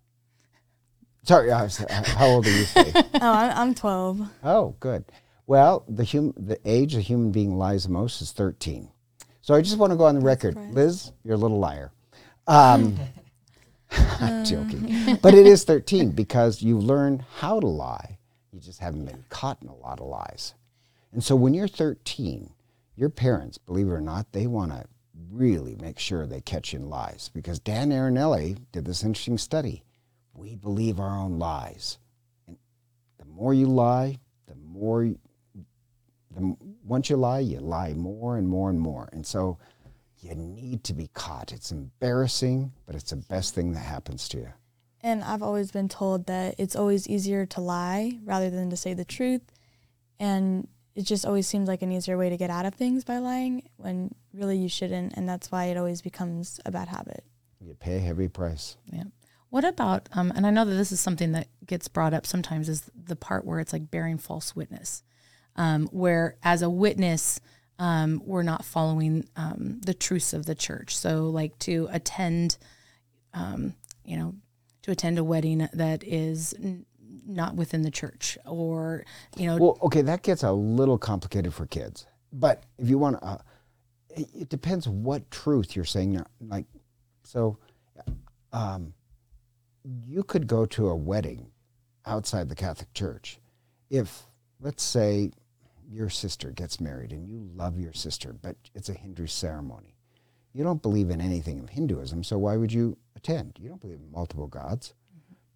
Sorry, 1.23 1.49
was, 1.49 1.81
uh, 1.81 2.03
how 2.07 2.27
old 2.27 2.47
are 2.47 2.51
you, 2.51 2.65
Faith? 2.65 2.97
oh, 2.97 3.09
I'm, 3.21 3.57
I'm 3.57 3.75
12. 3.75 4.29
Oh, 4.43 4.75
good. 4.81 5.05
Well, 5.51 5.85
the 5.89 6.05
hum- 6.05 6.35
the 6.37 6.61
age 6.65 6.95
a 6.95 7.01
human 7.01 7.33
being 7.33 7.59
lies 7.59 7.83
the 7.83 7.91
most 7.91 8.23
is 8.23 8.31
13. 8.31 8.89
So 9.41 9.53
I 9.53 9.63
just 9.63 9.79
want 9.79 9.91
to 9.91 9.97
go 9.97 10.05
on 10.05 10.15
the 10.15 10.21
record. 10.21 10.57
Liz, 10.73 11.11
you're 11.25 11.35
a 11.35 11.39
little 11.39 11.59
liar. 11.59 11.91
Um, 12.47 12.97
I'm 13.91 14.45
joking. 14.45 15.19
But 15.21 15.35
it 15.35 15.49
is 15.49 15.65
13 15.65 16.13
because 16.13 16.63
you 16.63 16.79
learn 16.79 17.25
how 17.39 17.59
to 17.59 17.67
lie. 17.67 18.19
You 18.53 18.61
just 18.61 18.79
haven't 18.79 19.07
been 19.07 19.25
caught 19.29 19.61
in 19.61 19.67
a 19.67 19.75
lot 19.75 19.99
of 19.99 20.07
lies. 20.07 20.55
And 21.11 21.25
so 21.25 21.35
when 21.35 21.53
you're 21.53 21.67
13, 21.67 22.53
your 22.95 23.11
parents, 23.11 23.59
believe 23.59 23.89
it 23.89 23.91
or 23.91 24.01
not, 24.01 24.31
they 24.31 24.47
want 24.47 24.71
to 24.71 24.85
really 25.33 25.75
make 25.81 25.99
sure 25.99 26.29
they 26.29 26.43
catch 26.43 26.73
you 26.73 26.79
in 26.79 26.89
lies 26.89 27.29
because 27.35 27.59
Dan 27.59 27.91
Ariely 27.91 28.57
did 28.71 28.85
this 28.85 29.03
interesting 29.03 29.37
study. 29.37 29.83
We 30.33 30.55
believe 30.55 31.01
our 31.01 31.19
own 31.19 31.41
lies. 31.41 31.99
And 32.47 32.57
the 33.19 33.25
more 33.25 33.53
you 33.53 33.67
lie, 33.67 34.21
the 34.47 34.55
more 34.55 35.11
the, 36.31 36.57
once 36.85 37.11
you 37.11 37.17
lie, 37.17 37.41
you 37.41 37.61
lie 37.61 37.95
more 37.95 38.37
and 38.37 38.49
more 38.49 38.71
and 38.71 38.81
more. 38.81 39.09
And 39.13 39.27
so 39.27 39.59
you 40.19 40.35
need 40.35 40.85
to 40.85 40.95
be 40.95 41.09
caught. 41.15 41.53
It's 41.53 41.73
embarrassing, 41.73 42.73
but 42.87 42.95
it's 42.95 43.11
the 43.11 43.17
best 43.17 43.55
thing 43.55 43.73
that 43.73 43.81
happens 43.81 44.29
to 44.31 44.39
you. 44.39 44.49
And 45.03 45.25
I've 45.25 45.43
always 45.43 45.71
been 45.71 45.89
told 45.89 46.27
that 46.27 46.57
it's 46.59 46.77
always 46.77 47.09
easier 47.09 47.47
to 47.47 47.61
lie 47.61 48.19
rather 48.25 48.51
than 48.51 48.69
to 48.71 48.77
say 48.77 48.93
the 48.93 49.05
truth. 49.05 49.43
And 50.19 50.69
it 50.95 51.03
just 51.03 51.25
always 51.25 51.47
seems 51.47 51.69
like 51.69 51.81
an 51.81 51.91
easier 51.91 52.19
way 52.19 52.29
to 52.29 52.37
get 52.37 52.51
out 52.51 52.67
of 52.67 52.75
things 52.75 53.05
by 53.05 53.19
lying 53.19 53.69
when 53.77 54.15
really 54.35 54.59
you 54.59 54.69
shouldn't. 54.69 55.15
And 55.17 55.27
that's 55.27 55.51
why 55.51 55.67
it 55.67 55.79
always 55.79 56.03
becomes 56.03 56.61
a 56.67 56.71
bad 56.71 56.89
habit. 56.89 57.25
You 57.61 57.75
pay 57.75 57.97
a 57.97 58.01
heavy 58.01 58.29
price. 58.29 58.77
Yeah. 58.93 59.05
What 59.49 59.65
about, 59.65 60.09
um, 60.13 60.33
and 60.37 60.47
I 60.47 60.51
know 60.51 60.65
that 60.65 60.75
this 60.75 60.93
is 60.93 61.01
something 61.01 61.33
that 61.33 61.49
gets 61.67 61.89
brought 61.89 62.15
up 62.15 62.27
sometimes, 62.27 62.69
is 62.69 62.91
the 62.95 63.17
part 63.17 63.45
where 63.45 63.59
it's 63.59 63.73
like 63.73 63.91
bearing 63.91 64.19
false 64.19 64.55
witness, 64.55 65.03
um, 65.61 65.89
where 65.89 66.37
as 66.43 66.63
a 66.63 66.71
witness, 66.71 67.39
um, 67.79 68.23
we're 68.25 68.43
not 68.43 68.65
following 68.65 69.29
um, 69.37 69.79
the 69.85 69.93
truths 69.93 70.33
of 70.33 70.47
the 70.47 70.55
church. 70.55 70.97
So, 70.97 71.29
like 71.29 71.59
to 71.61 71.87
attend, 71.93 72.57
um, 73.35 73.75
you 74.03 74.17
know, 74.17 74.35
to 74.83 74.91
attend 74.91 75.19
a 75.19 75.25
wedding 75.25 75.69
that 75.75 76.03
is 76.03 76.55
n- 76.55 76.87
not 77.27 77.57
within 77.57 77.83
the 77.83 77.91
church, 77.91 78.39
or 78.47 79.05
you 79.37 79.47
know, 79.47 79.59
Well, 79.59 79.79
okay, 79.83 80.01
that 80.01 80.23
gets 80.23 80.43
a 80.45 80.51
little 80.51 80.97
complicated 80.97 81.53
for 81.53 81.67
kids. 81.67 82.07
But 82.33 82.63
if 82.79 82.89
you 82.89 82.97
want 82.97 83.21
to, 83.21 83.27
uh, 83.27 83.39
it, 84.17 84.49
depends 84.49 84.89
what 84.89 85.31
truth 85.31 85.77
you're 85.77 85.85
saying. 85.85 86.25
Like, 86.41 86.65
so 87.23 87.59
um, 88.55 88.95
you 90.07 90.23
could 90.23 90.47
go 90.47 90.65
to 90.65 90.89
a 90.89 90.97
wedding 90.97 91.51
outside 92.07 92.49
the 92.49 92.55
Catholic 92.55 92.95
Church. 92.95 93.41
If, 93.91 94.23
let's 94.61 94.83
say, 94.83 95.33
your 95.91 96.09
sister 96.09 96.51
gets 96.53 96.81
married 96.81 97.13
and 97.13 97.29
you 97.29 97.51
love 97.55 97.79
your 97.79 97.93
sister, 97.93 98.33
but 98.33 98.57
it's 98.75 98.89
a 98.89 98.95
Hindu 98.95 99.27
ceremony. 99.27 99.97
You 100.53 100.65
don't 100.65 100.83
believe 100.83 101.11
in 101.11 101.21
anything 101.21 101.59
of 101.61 101.71
Hinduism, 101.71 102.25
so 102.25 102.39
why 102.39 102.57
would 102.57 102.73
you 102.73 102.97
attend? 103.17 103.59
You 103.61 103.69
don't 103.69 103.81
believe 103.81 103.99
in 103.99 104.11
multiple 104.11 104.47
gods, 104.47 104.95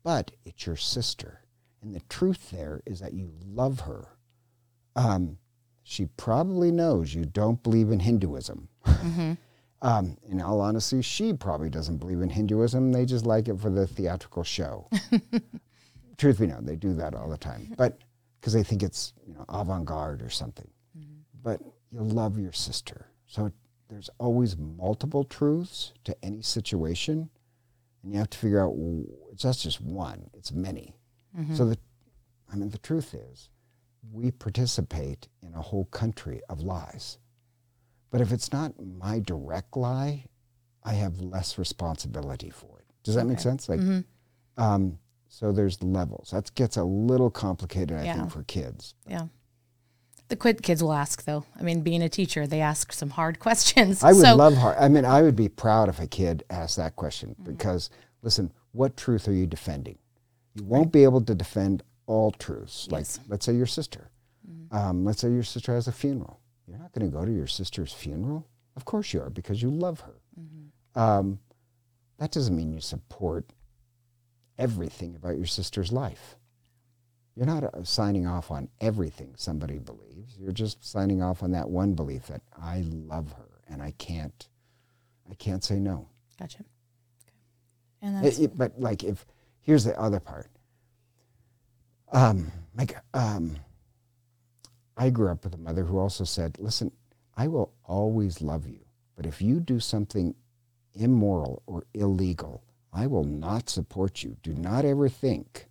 but 0.03 0.33
it's 0.45 0.67
your 0.67 0.77
sister. 0.77 1.41
And 1.83 1.95
the 1.95 2.03
truth 2.09 2.51
there 2.51 2.81
is 2.87 3.01
that 3.01 3.13
you 3.13 3.33
love 3.45 3.81
her. 3.81 4.09
Um, 4.97 5.39
she 5.83 6.07
probably 6.07 6.71
knows 6.71 7.15
you 7.15 7.25
don't 7.25 7.63
believe 7.63 7.91
in 7.91 8.01
Hinduism. 8.01 8.69
um, 9.83 10.17
in 10.29 10.41
all 10.41 10.61
honesty, 10.61 11.03
she 11.03 11.33
probably 11.33 11.69
doesn't 11.69 11.99
believe 11.99 12.23
in 12.23 12.31
Hinduism. 12.31 12.93
They 12.93 13.05
just 13.05 13.27
like 13.27 13.49
it 13.49 13.61
for 13.61 13.71
the 13.71 13.87
theatrical 13.87 14.45
show. 14.45 14.89
Truth 16.17 16.39
be 16.39 16.47
known, 16.47 16.65
they 16.65 16.77
do 16.77 16.95
that 16.95 17.15
all 17.15 17.29
the 17.29 17.37
time, 17.37 17.75
but 17.77 17.99
because 18.45 18.53
they 18.53 18.63
think 18.63 18.83
it's 18.83 19.15
you 19.27 19.33
know 19.33 19.47
avant-garde 19.49 20.21
or 20.21 20.29
something. 20.29 20.69
Mm-hmm. 20.99 21.21
But 21.43 21.63
you 21.91 22.01
love 22.01 22.39
your 22.39 22.53
sister, 22.53 23.07
so 23.27 23.51
there's 23.89 24.11
always 24.19 24.59
multiple 24.59 25.25
truths 25.25 25.95
to 26.05 26.15
any 26.23 26.43
situation, 26.43 27.31
and 28.03 28.13
you 28.13 28.19
have 28.19 28.29
to 28.29 28.37
figure 28.37 28.63
out 28.63 28.75
it's 29.33 29.45
not 29.47 29.57
just 29.57 29.81
one; 29.81 30.29
it's 30.35 30.53
many. 30.53 30.95
So 31.35 31.41
mm-hmm. 31.41 31.71
the, 31.71 31.79
I 32.53 32.57
mean, 32.57 32.69
the 32.69 32.79
truth 32.79 33.15
is, 33.15 33.49
we 34.13 34.31
participate 34.31 35.27
in 35.43 35.55
a 35.55 35.63
whole 35.63 35.87
country 35.87 36.43
of 36.51 36.61
lies. 36.61 37.17
But 38.11 38.21
if 38.21 38.31
it's 38.31 38.53
not 38.53 38.75
my 38.79 39.21
direct 39.21 39.75
lie, 39.75 40.27
I 40.83 40.93
have 40.93 41.19
less 41.19 41.57
responsibility 41.57 42.51
for 42.51 42.81
it. 42.81 42.85
Does 43.05 43.15
that 43.15 43.25
make 43.25 43.41
sense? 43.41 43.71
Like, 43.71 43.81
mm-hmm. 43.81 44.63
um, 44.63 44.99
so 45.35 45.51
there's 45.53 45.83
levels. 45.83 46.31
That 46.31 46.55
gets 46.55 46.77
a 46.77 46.85
little 46.85 47.31
complicated, 47.31 47.97
I 47.99 48.05
Yeah. 48.05 48.17
think, 48.19 48.31
for 48.31 48.43
kids. 48.45 48.95
yeah. 49.07 49.27
The 50.29 50.37
quid 50.37 50.63
kids 50.63 50.83
will 50.83 50.95
ask 50.95 51.25
though. 51.25 51.45
I 51.59 51.63
mean, 51.63 51.83
being 51.83 52.03
a 52.03 52.09
teacher, 52.09 52.47
they 52.47 52.61
ask 52.61 52.93
some 52.93 53.11
hard 53.11 53.39
questions. 53.47 54.03
I 54.03 54.13
would 54.13 54.23
so, 54.23 54.35
love 54.37 54.55
hard. 54.55 54.77
I 54.79 54.89
mean, 54.89 55.05
I 55.05 55.21
would 55.23 55.37
be 55.37 55.49
proud 55.49 55.89
if 55.89 56.01
a 56.01 56.07
kid 56.07 56.45
asked 56.51 56.77
that 56.77 56.97
question 56.97 57.37
because, 57.43 57.91
listen, 58.23 58.51
what 58.73 58.97
truth 58.97 59.29
are 59.29 59.33
you 59.35 59.47
defending? 59.47 59.99
You 60.55 60.65
won't 60.65 60.93
be 60.93 61.05
able 61.05 61.21
to 61.23 61.35
defend 61.35 61.83
all 62.07 62.31
truths. 62.31 62.89
Like, 62.91 63.07
let's 63.29 63.45
say 63.45 63.55
your 63.55 63.67
sister. 63.67 64.11
Um, 64.71 65.05
let's 65.05 65.21
say 65.21 65.31
your 65.31 65.43
sister 65.43 65.75
has 65.75 65.89
a 65.89 65.93
funeral. 65.93 66.41
You're 66.67 66.79
not 66.79 66.93
going 66.93 67.09
to 67.11 67.17
go 67.17 67.25
to 67.25 67.33
your 67.33 67.47
sister's 67.47 67.93
funeral. 67.93 68.47
Of 68.77 68.85
course 68.85 69.13
you 69.13 69.21
are 69.21 69.31
because 69.31 69.61
you 69.63 69.71
love 69.71 70.01
her. 70.01 70.15
Um, 70.95 71.39
that 72.19 72.31
doesn't 72.33 72.57
mean 72.57 72.73
you 72.73 72.81
support 72.81 73.45
everything 74.59 75.15
about 75.17 75.37
your 75.37 75.47
sister's 75.47 75.93
life. 75.93 76.37
You're 77.37 77.47
not 77.47 77.65
uh, 77.65 77.83
signing 77.85 78.27
off 78.27 78.51
on 78.51 78.69
everything 78.81 79.35
somebody 79.37 79.79
believes. 79.79 80.37
You're 80.39 80.53
just 80.53 80.85
signing 80.85 81.23
off 81.23 81.43
on 81.43 81.51
that 81.53 81.69
one 81.69 81.95
belief 81.95 82.27
that 82.29 82.43
I 82.57 82.83
love 82.87 83.33
her 83.33 83.49
and 83.69 83.83
I 83.83 83.91
can't, 83.93 84.49
I 85.31 85.35
can't 85.35 85.65
say 85.65 85.81
no. 85.81 86.09
Gotcha. 86.39 86.65
And 88.03 88.25
It- 88.25 88.39
it- 88.39 88.57
but 88.59 88.79
like 88.79 89.03
if 89.03 89.27
here's 89.63 89.85
the 89.85 89.99
other 89.99 90.21
part. 90.21 90.51
Um, 92.13 92.53
like 92.77 92.97
um, 93.15 93.57
I 94.97 95.11
grew 95.11 95.29
up 95.31 95.43
with 95.45 95.55
a 95.55 95.59
mother 95.59 95.85
who 95.85 95.99
also 95.99 96.25
said, 96.25 96.59
"Listen, 96.61 96.93
I 97.37 97.49
will 97.49 97.73
always 97.85 98.41
love 98.41 98.67
you, 98.69 98.81
but 99.17 99.27
if 99.27 99.43
you 99.43 99.59
do 99.59 99.81
something 99.81 100.35
immoral 100.95 101.63
or 101.67 101.85
illegal, 101.95 102.63
I 102.95 103.07
will 103.07 103.25
not 103.25 103.69
support 103.69 104.23
you. 104.23 104.37
Do 104.43 104.55
not 104.55 104.85
ever 104.85 105.09
think." 105.09 105.69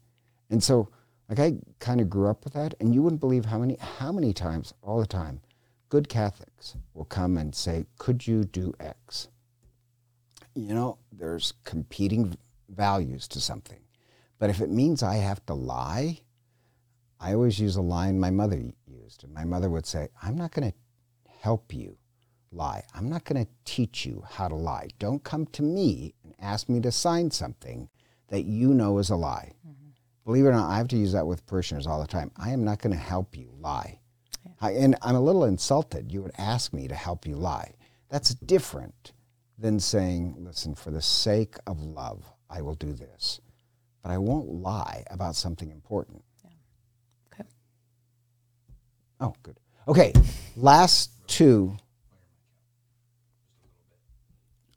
And 0.50 0.64
so, 0.64 0.90
like 1.30 1.40
I 1.40 1.60
kind 1.80 2.02
of 2.02 2.10
grew 2.10 2.28
up 2.28 2.44
with 2.44 2.54
that, 2.54 2.76
and 2.80 2.94
you 2.94 3.02
wouldn't 3.02 3.22
believe 3.22 3.46
how 3.46 3.60
many 3.60 3.78
how 3.78 4.12
many 4.12 4.34
times 4.34 4.74
all 4.84 5.00
the 5.00 5.08
time, 5.08 5.42
good 5.90 6.10
Catholics 6.10 6.76
will 6.94 7.06
come 7.06 7.38
and 7.38 7.56
say, 7.56 7.86
"Could 7.98 8.28
you 8.28 8.44
do 8.44 8.74
X?" 8.80 9.30
you 10.56 10.74
know, 10.74 10.98
there's 11.12 11.54
competing 11.64 12.38
values 12.70 13.28
to 13.30 13.42
something. 13.42 13.80
But 14.40 14.50
if 14.50 14.62
it 14.62 14.70
means 14.70 15.02
I 15.02 15.16
have 15.16 15.46
to 15.48 15.54
lie, 15.54 16.20
I 17.20 17.34
always 17.34 17.60
use 17.60 17.76
a 17.76 17.82
line 17.82 18.20
my 18.20 18.30
mother 18.30 18.62
used. 18.86 19.24
And 19.24 19.34
my 19.34 19.46
mother 19.46 19.70
would 19.70 19.86
say, 19.86 20.10
I'm 20.22 20.36
not 20.36 20.52
going 20.52 20.72
to 20.72 20.78
help 21.40 21.74
you 21.74 21.98
lie. 22.54 22.84
I'm 22.94 23.10
not 23.10 23.26
going 23.26 23.44
to 23.44 23.52
teach 23.66 24.06
you 24.06 24.24
how 24.30 24.48
to 24.48 24.56
lie. 24.56 24.90
Don't 25.00 25.24
come 25.24 25.46
to 25.48 25.64
me 25.64 26.14
and 26.24 26.34
ask 26.40 26.70
me 26.70 26.80
to 26.82 26.92
sign 26.92 27.32
something 27.32 27.90
that 28.30 28.46
you 28.46 28.74
know 28.74 28.98
is 29.00 29.10
a 29.10 29.16
lie. 29.16 29.54
Mm-hmm. 29.68 29.90
Believe 30.26 30.46
it 30.46 30.50
or 30.50 30.54
not, 30.54 30.70
I 30.70 30.78
have 30.78 30.88
to 30.90 30.98
use 30.98 31.12
that 31.14 31.28
with 31.28 31.46
parishioners 31.46 31.88
all 31.88 32.02
the 32.02 32.08
time. 32.08 32.32
I 32.38 32.52
am 32.52 32.64
not 32.64 32.82
going 32.82 32.94
to 32.96 33.00
help 33.00 33.38
you 33.38 33.50
lie. 33.60 34.00
I, 34.62 34.72
and 34.72 34.96
I'm 35.02 35.16
a 35.16 35.22
little 35.22 35.46
insulted. 35.46 36.12
You 36.12 36.22
would 36.22 36.32
ask 36.38 36.74
me 36.74 36.88
to 36.88 36.96
help 36.96 37.28
you 37.28 37.36
lie. 37.36 37.74
That's 38.10 38.34
different 38.34 39.12
than 39.58 39.80
saying, 39.80 40.36
listen, 40.40 40.76
for 40.76 40.92
the 40.92 41.02
sake 41.02 41.56
of 41.68 41.82
love, 41.82 42.24
I 42.50 42.62
will 42.62 42.76
do 42.76 42.94
this. 42.94 43.40
But 44.02 44.12
I 44.12 44.18
won't 44.18 44.50
lie 44.50 45.04
about 45.10 45.36
something 45.36 45.70
important. 45.70 46.24
Okay. 47.34 47.46
Oh, 49.20 49.34
good. 49.44 49.60
Okay, 49.88 50.14
last 50.56 51.12
two 51.28 51.78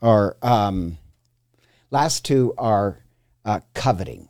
are 0.02 0.36
um, 0.42 0.98
last 1.90 2.24
two 2.24 2.54
are 2.58 3.02
uh, 3.44 3.60
coveting. 3.74 4.28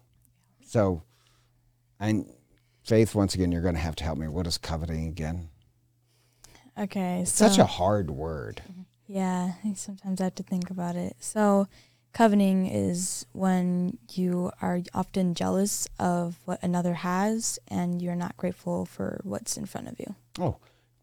So, 0.66 1.02
and 1.98 2.26
Faith, 2.83 3.14
once 3.14 3.35
again, 3.35 3.50
you're 3.50 3.62
going 3.62 3.74
to 3.74 3.81
have 3.81 3.96
to 3.96 4.05
help 4.05 4.18
me. 4.18 4.29
What 4.29 4.46
is 4.46 4.59
coveting 4.59 5.09
again? 5.09 5.48
Okay, 6.79 7.20
It's 7.22 7.33
so 7.33 7.48
such 7.48 7.59
a 7.59 7.64
hard 7.64 8.11
word. 8.11 8.62
yeah, 9.07 9.55
I 9.64 9.72
sometimes 9.74 10.20
I 10.20 10.24
have 10.24 10.35
to 10.37 10.42
think 10.42 10.70
about 10.70 10.94
it. 10.94 11.16
So, 11.18 11.68
coveting 12.12 12.66
is 12.66 13.26
when 13.33 13.98
you 14.12 14.52
are 14.61 14.81
often 14.94 15.35
jealous 15.35 15.88
of 15.98 16.38
what 16.44 16.62
another 16.62 16.94
has, 16.94 17.59
and 17.68 18.00
you're 18.02 18.14
not 18.14 18.37
grateful 18.37 18.85
for 18.85 19.20
what's 19.24 19.57
in 19.57 19.64
front 19.66 19.88
of 19.88 19.98
you. 19.98 20.14
Oh, 20.38 20.57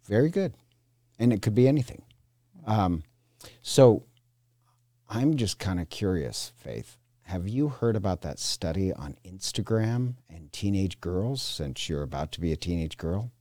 very 0.06 0.30
good. 0.30 0.54
And 1.19 1.34
it 1.34 1.41
could 1.41 1.56
be 1.56 1.67
anything. 1.67 2.04
Um, 2.65 3.04
so 3.62 4.04
I'm 5.10 5.36
just 5.38 5.60
kind 5.60 5.80
of 5.80 5.89
curious, 5.89 6.54
Faith. 6.56 6.98
Have 7.24 7.48
you 7.48 7.70
heard 7.70 7.96
about 7.96 8.22
that 8.22 8.39
study 8.39 8.92
on 8.92 9.16
Instagram 9.26 10.16
and 10.30 10.52
teenage 10.52 11.00
girls 11.00 11.42
since 11.42 11.88
you're 11.88 12.04
about 12.04 12.32
to 12.34 12.42
be 12.42 12.52
a 12.52 12.58
teenage 12.58 12.98
girl? 12.98 13.32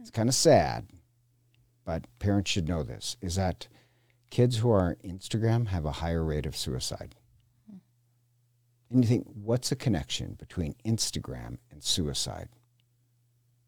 It's 0.00 0.10
kind 0.10 0.28
of 0.28 0.34
sad, 0.34 0.88
but 1.84 2.06
parents 2.18 2.50
should 2.50 2.68
know 2.68 2.82
this 2.82 3.16
is 3.20 3.36
that 3.36 3.68
kids 4.30 4.56
who 4.58 4.70
are 4.70 4.88
on 4.88 4.96
Instagram 5.04 5.68
have 5.68 5.84
a 5.84 5.92
higher 5.92 6.24
rate 6.24 6.46
of 6.46 6.56
suicide. 6.56 7.14
And 8.90 9.04
you 9.04 9.08
think, 9.08 9.26
what's 9.32 9.70
the 9.70 9.76
connection 9.76 10.34
between 10.34 10.74
Instagram 10.84 11.58
and 11.70 11.82
suicide? 11.82 12.48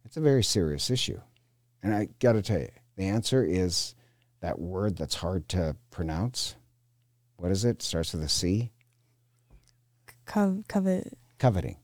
It's 0.05 0.17
a 0.17 0.21
very 0.21 0.43
serious 0.43 0.91
issue. 0.91 1.21
And 1.83 1.95
I 1.95 2.09
got 2.19 2.33
to 2.33 2.43
tell 2.43 2.61
you, 2.61 2.71
the 2.97 3.05
answer 3.05 3.45
is 3.45 3.95
that 4.45 4.59
word 4.59 4.95
that's 4.99 5.15
hard 5.15 5.49
to 5.49 5.75
pronounce. 5.91 6.55
What 7.37 7.51
is 7.51 7.65
it? 7.65 7.81
Starts 7.81 8.13
with 8.13 8.23
a 8.23 8.29
C. 8.29 8.71
Co- 10.27 10.63
covet. 10.69 11.17
Coveting. 11.39 11.79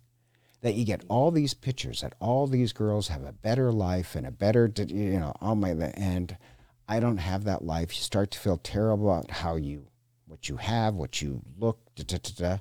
That 0.60 0.74
you 0.74 0.84
get 0.84 1.02
all 1.08 1.30
these 1.30 1.54
pictures 1.54 2.02
that 2.02 2.14
all 2.20 2.46
these 2.46 2.74
girls 2.74 3.08
have 3.08 3.24
a 3.24 3.32
better 3.32 3.72
life 3.72 4.14
and 4.14 4.26
a 4.26 4.30
better, 4.30 4.70
you 4.76 5.18
know, 5.18 5.32
all 5.40 5.56
my, 5.56 5.70
and 5.70 6.36
I 6.86 7.00
don't 7.00 7.16
have 7.16 7.44
that 7.44 7.64
life. 7.64 7.96
You 7.96 8.02
start 8.02 8.30
to 8.32 8.38
feel 8.38 8.58
terrible 8.58 9.10
about 9.10 9.30
how 9.30 9.56
you, 9.56 9.86
what 10.26 10.50
you 10.50 10.58
have, 10.58 10.94
what 10.94 11.22
you 11.22 11.40
look, 11.58 11.78
da, 11.94 12.04
da, 12.06 12.18
da, 12.18 12.32
da, 12.36 12.58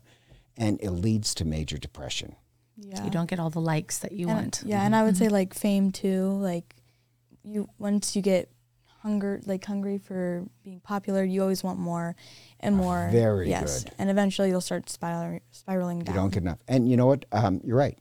and 0.56 0.80
it 0.82 0.92
leads 0.92 1.36
to 1.36 1.46
major 1.46 1.78
depression. 1.78 2.38
Yeah. 2.78 3.04
You 3.04 3.10
don't 3.10 3.30
get 3.30 3.42
all 3.42 3.50
the 3.50 3.60
likes 3.60 3.98
that 3.98 4.14
you 4.14 4.30
And- 4.30 4.38
want. 4.38 4.64
Yeah, 4.66 4.78
and 4.78 4.94
mm-hmm. 4.94 5.02
I 5.02 5.04
would 5.04 5.18
say 5.18 5.26
mm-hmm. 5.26 5.34
like 5.34 5.54
fame 5.54 5.92
too. 5.92 6.30
Like 6.30 6.78
you 7.44 7.68
once 7.78 8.16
you 8.16 8.22
get 8.22 8.50
hunger 9.02 9.40
like 9.46 9.64
hungry 9.66 9.98
for 9.98 10.46
being 10.64 10.80
popular, 10.82 11.24
you 11.24 11.42
always 11.42 11.64
want 11.64 11.80
more 11.80 12.16
and 12.60 12.76
more. 12.76 13.10
very 13.12 13.50
yes. 13.50 13.84
good. 13.84 13.94
And 13.98 14.10
eventually 14.10 14.50
you'll 14.50 14.62
start 14.62 14.90
spiraling 14.90 15.42
spiraling 15.52 16.00
down. 16.00 16.16
You 16.16 16.22
don't 16.22 16.34
get 16.34 16.44
enough. 16.44 16.60
And 16.68 16.90
you 16.90 16.98
know 16.98 17.08
what? 17.08 17.26
Um, 17.32 17.62
you're 17.64 17.78
right. 17.78 17.98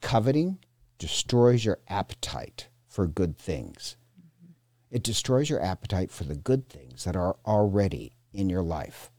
Coveting 0.00 0.58
destroys 0.98 1.64
your 1.64 1.78
appetite 1.88 2.68
for 2.86 3.06
good 3.06 3.36
things. 3.36 3.96
It 4.90 5.02
destroys 5.02 5.50
your 5.50 5.60
appetite 5.60 6.10
for 6.10 6.24
the 6.24 6.36
good 6.36 6.68
things 6.68 7.04
that 7.04 7.16
are 7.16 7.36
already 7.44 8.16
in 8.32 8.48
your 8.48 8.62
life. 8.62 9.10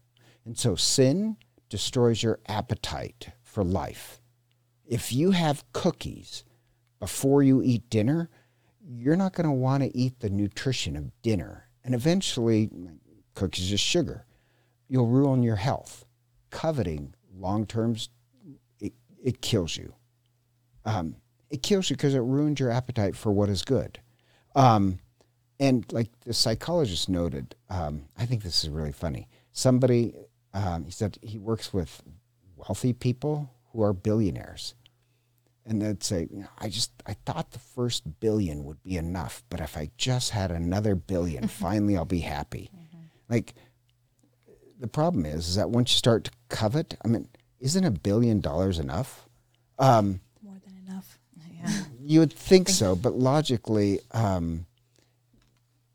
And 0.46 0.58
so 0.58 0.76
sin 0.76 1.38
destroys 1.70 2.24
your 2.24 2.40
appetite 2.48 3.30
for 3.44 3.64
life. 3.64 4.22
If 4.86 5.12
you 5.12 5.32
have 5.32 5.66
cookies 5.74 6.46
before 7.00 7.44
you 7.44 7.62
eat 7.62 7.90
dinner, 7.90 8.30
you're 8.90 9.16
not 9.16 9.34
going 9.34 9.46
to 9.46 9.52
want 9.52 9.84
to 9.84 9.96
eat 9.96 10.20
the 10.20 10.30
nutrition 10.30 10.96
of 10.96 11.12
dinner. 11.22 11.68
And 11.84 11.94
eventually, 11.94 12.70
cookies 13.36 13.66
is 13.66 13.70
just 13.72 13.84
sugar. 13.84 14.26
You'll 14.88 15.08
ruin 15.08 15.44
your 15.44 15.58
health. 15.58 16.06
Coveting 16.50 17.14
long 17.36 17.66
terms, 17.66 18.10
it, 18.80 18.94
it 19.24 19.42
kills 19.42 19.76
you. 19.76 19.94
Um, 20.86 21.18
it 21.50 21.62
kills 21.62 21.90
you 21.90 21.96
because 21.96 22.16
it 22.16 22.20
ruins 22.20 22.60
your 22.60 22.72
appetite 22.72 23.16
for 23.16 23.32
what 23.32 23.50
is 23.50 23.64
good. 23.64 24.00
Um, 24.56 25.00
and 25.60 25.86
like 25.92 26.10
the 26.22 26.34
psychologist 26.34 27.10
noted, 27.10 27.56
um, 27.70 28.06
I 28.18 28.26
think 28.26 28.44
this 28.44 28.64
is 28.64 28.70
really 28.70 28.92
funny. 28.92 29.28
Somebody, 29.52 30.14
um, 30.54 30.86
he 30.86 30.92
said 30.92 31.18
he 31.22 31.38
works 31.38 31.74
with 31.74 32.02
wealthy 32.56 32.94
people 32.94 33.50
who 33.72 33.82
are 33.82 33.94
billionaires. 33.94 34.76
And 35.68 35.82
they'd 35.82 36.02
say, 36.02 36.28
you 36.32 36.40
know, 36.42 36.48
I 36.58 36.70
just, 36.70 36.92
I 37.06 37.14
thought 37.14 37.52
the 37.52 37.60
first 37.60 38.20
billion 38.22 38.64
would 38.64 38.82
be 38.84 38.96
enough, 38.96 39.44
but 39.50 39.60
if 39.60 39.76
I 39.76 39.92
just 39.98 40.32
had 40.32 40.50
another 40.50 40.96
billion, 40.96 41.48
finally 41.50 41.98
I'll 41.98 42.06
be 42.06 42.22
happy. 42.22 42.72
Like, 43.30 43.54
the 44.80 44.88
problem 44.88 45.26
is, 45.26 45.50
is 45.50 45.56
that 45.56 45.70
once 45.70 45.92
you 45.92 45.98
start 45.98 46.24
to 46.26 46.32
covet, 46.50 46.96
I 47.04 47.10
mean, 47.10 47.28
isn't 47.60 47.84
a 47.84 47.92
billion 47.92 48.40
dollars 48.40 48.80
enough? 48.80 49.28
Um, 49.78 50.22
more 50.42 50.58
than 50.66 50.78
enough. 50.88 51.20
Yeah. 51.60 51.72
you 52.00 52.20
would 52.20 52.34
think 52.34 52.70
so, 52.70 52.96
but 52.96 53.16
logically, 53.16 54.00
um, 54.12 54.68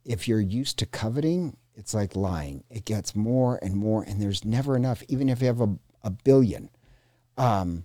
if 0.04 0.26
you're 0.26 0.40
used 0.40 0.78
to 0.80 0.86
coveting, 0.86 1.56
it's 1.74 1.94
like 1.94 2.16
lying. 2.16 2.64
It 2.68 2.84
gets 2.84 3.14
more 3.14 3.58
and 3.62 3.76
more, 3.76 4.02
and 4.02 4.20
there's 4.20 4.44
never 4.44 4.76
enough. 4.76 5.02
Even 5.08 5.28
if 5.28 5.40
you 5.40 5.46
have 5.46 5.60
a, 5.60 5.76
a 6.02 6.10
billion, 6.10 6.68
um, 7.38 7.84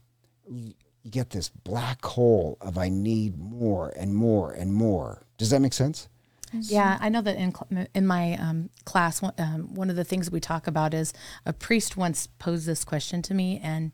you 1.08 1.12
get 1.12 1.30
this 1.30 1.50
black 1.50 2.04
hole 2.04 2.58
of 2.60 2.78
I 2.78 2.90
need 2.90 3.40
more 3.40 3.94
and 3.96 4.14
more 4.14 4.52
and 4.52 4.74
more. 4.74 5.24
Does 5.38 5.50
that 5.52 5.62
make 5.62 5.74
sense? 5.74 6.10
Yeah, 6.54 6.98
I 7.02 7.10
know 7.10 7.22
that 7.22 7.36
in 7.36 7.88
in 7.94 8.06
my 8.06 8.36
um, 8.36 8.70
class, 8.86 9.22
one- 9.22 9.34
um, 9.38 9.74
one 9.74 9.90
of 9.90 9.96
the 9.96 10.04
things 10.04 10.30
we 10.32 10.40
talk 10.40 10.68
about 10.68 10.94
is 10.94 11.14
a 11.46 11.52
priest 11.54 11.98
once 11.98 12.28
posed 12.40 12.66
this 12.66 12.86
question 12.86 13.22
to 13.24 13.34
me, 13.34 13.60
and 13.62 13.92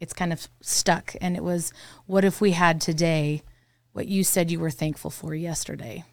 it's 0.00 0.12
kind 0.14 0.32
of 0.32 0.48
stuck. 0.60 1.14
And 1.20 1.36
it 1.36 1.42
was, 1.42 1.72
"What 2.06 2.24
if 2.24 2.40
we 2.40 2.52
had 2.52 2.80
today 2.80 3.42
what 3.92 4.06
you 4.06 4.22
said 4.22 4.50
you 4.50 4.60
were 4.60 4.70
thankful 4.70 5.10
for 5.10 5.34
yesterday? 5.34 6.04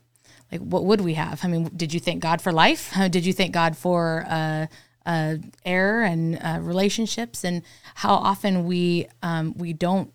Like, 0.52 0.62
what 0.62 0.86
would 0.86 1.02
we 1.02 1.14
have? 1.14 1.44
I 1.44 1.48
mean, 1.48 1.70
did 1.76 1.94
you 1.94 2.00
thank 2.00 2.22
God 2.22 2.42
for 2.42 2.52
life? 2.52 2.94
Did 3.10 3.26
you 3.26 3.34
thank 3.34 3.54
God 3.54 3.76
for 3.76 4.26
uh, 4.30 4.68
uh, 5.06 5.36
air 5.66 6.04
and 6.04 6.40
uh, 6.42 6.60
relationships? 6.62 7.44
And 7.44 7.64
how 7.96 8.14
often 8.14 8.66
we 8.66 9.08
um, 9.22 9.54
we 9.58 9.74
don't 9.74 10.12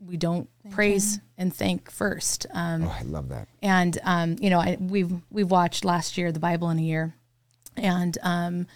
we 0.00 0.16
don't 0.16 0.48
praise 0.70 1.18
and 1.36 1.54
thank 1.54 1.90
first. 1.90 2.46
Um, 2.52 2.84
Oh, 2.84 2.96
I 2.98 3.02
love 3.02 3.28
that. 3.30 3.48
and 3.62 3.98
um, 4.04 4.36
you 4.40 4.50
know 4.50 4.58
I, 4.60 4.76
we've 4.80 5.12
we've 5.30 5.50
watched 5.50 5.84
last 5.84 6.16
year 6.18 6.30
the 6.32 6.38
Bible 6.40 6.70
in 6.70 6.78
a 6.78 6.82
year, 6.82 7.14
and 7.76 8.16
um, 8.22 8.66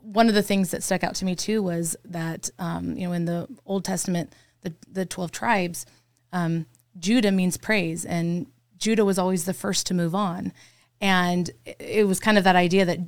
one 0.00 0.28
of 0.28 0.34
the 0.34 0.42
things 0.42 0.70
that 0.70 0.82
stuck 0.82 1.02
out 1.04 1.14
to 1.16 1.24
me 1.24 1.34
too 1.34 1.62
was 1.62 1.96
that 2.04 2.50
um, 2.58 2.96
you 2.96 3.06
know 3.08 3.12
in 3.12 3.24
the 3.24 3.48
Old 3.66 3.84
Testament 3.84 4.32
the 4.62 4.72
the 4.90 5.04
twelve 5.06 5.32
tribes, 5.32 5.84
um, 6.32 6.66
Judah 6.98 7.32
means 7.32 7.56
praise, 7.56 8.04
and 8.04 8.46
Judah 8.78 9.04
was 9.04 9.18
always 9.18 9.44
the 9.44 9.54
first 9.54 9.86
to 9.88 9.94
move 9.94 10.14
on, 10.14 10.52
and 11.00 11.50
it- 11.64 11.76
it 11.80 12.06
was 12.06 12.20
kind 12.20 12.38
of 12.38 12.44
that 12.44 12.56
idea 12.56 12.84
that 12.84 13.00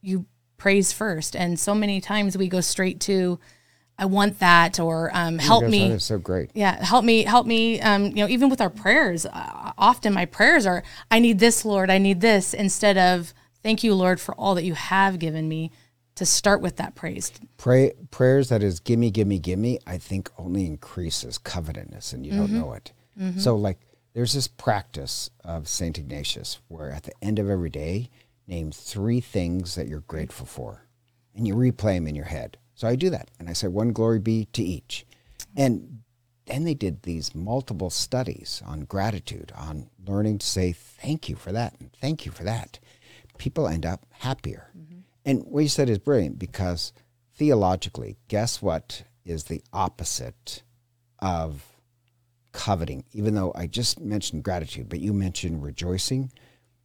you 0.00 0.24
praise 0.56 0.92
first, 0.92 1.36
and 1.36 1.58
so 1.60 1.74
many 1.74 2.00
times 2.00 2.36
we 2.36 2.48
go 2.48 2.60
straight 2.60 3.00
to 3.00 3.38
I 3.98 4.06
want 4.06 4.38
that 4.38 4.78
or 4.78 5.10
um, 5.12 5.38
help 5.38 5.64
me 5.64 5.92
are 5.92 5.98
so 5.98 6.18
great. 6.18 6.50
yeah 6.54 6.82
help 6.84 7.04
me 7.04 7.24
help 7.24 7.46
me 7.46 7.80
um, 7.80 8.06
you 8.06 8.16
know 8.22 8.28
even 8.28 8.48
with 8.48 8.60
our 8.60 8.70
prayers 8.70 9.26
uh, 9.26 9.72
often 9.76 10.12
my 10.14 10.24
prayers 10.24 10.66
are 10.66 10.82
i 11.10 11.18
need 11.18 11.38
this 11.40 11.64
lord 11.64 11.90
i 11.90 11.98
need 11.98 12.20
this 12.20 12.54
instead 12.54 12.96
of 12.96 13.34
thank 13.62 13.82
you 13.82 13.94
lord 13.94 14.20
for 14.20 14.34
all 14.36 14.54
that 14.54 14.64
you 14.64 14.74
have 14.74 15.18
given 15.18 15.48
me 15.48 15.72
to 16.14 16.24
start 16.24 16.60
with 16.60 16.76
that 16.76 16.94
praise 16.94 17.32
Pray 17.56 17.92
prayers 18.10 18.48
that 18.50 18.62
is 18.62 18.78
gimme, 18.80 19.10
gimme, 19.10 19.38
gimme. 19.38 19.78
I 19.86 19.98
think 19.98 20.30
only 20.38 20.64
increases 20.66 21.38
covetousness, 21.38 22.12
and 22.12 22.24
you 22.24 22.32
don't 22.32 22.52
know 22.52 22.72
it. 22.72 22.92
So, 23.38 23.56
like, 23.56 23.78
there's 24.14 24.32
this 24.32 24.46
practice 24.46 25.28
of 25.44 25.66
Saint 25.68 25.98
Ignatius 25.98 26.60
where 26.68 26.90
at 26.92 27.02
the 27.02 27.12
end 27.20 27.38
of 27.40 27.50
every 27.50 27.70
day, 27.70 28.10
name 28.46 28.70
three 28.72 29.20
things 29.20 29.74
that 29.74 29.88
you're 29.88 30.00
grateful 30.06 30.46
for, 30.46 30.86
and 31.34 31.46
you 31.48 31.54
replay 31.56 31.96
them 31.96 32.06
in 32.06 32.14
your 32.14 32.26
head. 32.26 32.58
So 32.78 32.86
I 32.86 32.94
do 32.94 33.10
that, 33.10 33.32
and 33.40 33.50
I 33.50 33.54
say 33.54 33.66
one 33.66 33.92
glory 33.92 34.20
be 34.20 34.44
to 34.52 34.62
each, 34.62 35.04
and 35.56 36.02
then 36.46 36.62
they 36.62 36.74
did 36.74 37.02
these 37.02 37.34
multiple 37.34 37.90
studies 37.90 38.62
on 38.64 38.84
gratitude, 38.84 39.50
on 39.56 39.90
learning 40.06 40.38
to 40.38 40.46
say 40.46 40.70
thank 40.70 41.28
you 41.28 41.34
for 41.34 41.50
that 41.50 41.74
and 41.80 41.92
thank 42.00 42.24
you 42.24 42.30
for 42.30 42.44
that. 42.44 42.78
People 43.36 43.66
end 43.66 43.84
up 43.84 44.06
happier. 44.20 44.70
Mm-hmm. 44.78 45.00
And 45.24 45.42
what 45.46 45.64
you 45.64 45.68
said 45.68 45.90
is 45.90 45.98
brilliant 45.98 46.38
because 46.38 46.92
theologically, 47.34 48.16
guess 48.28 48.62
what 48.62 49.02
is 49.24 49.42
the 49.44 49.60
opposite 49.72 50.62
of 51.18 51.66
coveting? 52.52 53.02
Even 53.12 53.34
though 53.34 53.50
I 53.56 53.66
just 53.66 53.98
mentioned 53.98 54.44
gratitude, 54.44 54.88
but 54.88 55.00
you 55.00 55.12
mentioned 55.12 55.64
rejoicing. 55.64 56.30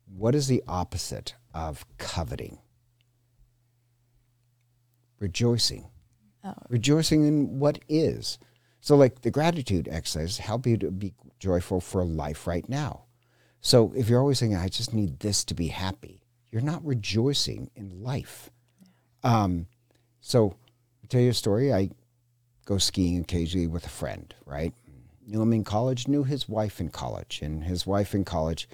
What 0.08 0.34
is 0.34 0.47
the 0.47 0.63
opposite 0.67 1.36
of 1.53 1.86
coveting? 1.99 2.58
Rejoicing. 5.23 5.88
Oh. 6.43 6.53
Rejoicing 6.67 7.25
in 7.25 7.57
what 7.57 7.79
is. 7.88 8.38
So, 8.81 8.97
like 8.97 9.21
the 9.21 9.31
gratitude 9.31 9.88
exercise, 9.89 10.38
help 10.38 10.67
you 10.67 10.75
to 10.79 10.91
be 10.91 11.13
joyful 11.39 11.79
for 11.79 12.03
life 12.03 12.45
right 12.45 12.67
now. 12.67 13.05
So, 13.62 13.93
if 13.95 14.09
you're 14.09 14.19
always 14.19 14.39
saying, 14.39 14.53
I 14.53 14.67
just 14.67 14.93
need 14.93 15.21
this 15.21 15.45
to 15.45 15.53
be 15.53 15.69
happy, 15.69 16.19
you're 16.51 16.62
not 16.62 16.86
rejoicing 16.86 17.71
in 17.73 18.03
life. 18.03 18.51
Um, 19.23 19.67
so, 20.19 20.57
I'll 21.01 21.07
tell 21.07 21.21
you 21.21 21.29
a 21.29 21.33
story. 21.33 21.73
I 21.73 21.91
go 22.65 22.77
skiing 22.77 23.21
occasionally 23.21 23.67
with 23.67 23.86
a 23.86 23.89
friend, 23.89 24.36
right? 24.45 24.73
Knew 25.25 25.41
him 25.41 25.53
in 25.53 25.63
college, 25.63 26.09
knew 26.09 26.25
his 26.25 26.49
wife 26.49 26.81
in 26.81 26.89
college, 26.89 27.39
and 27.41 27.63
his 27.63 27.88
wife 27.88 28.13
in 28.13 28.25
college, 28.25 28.67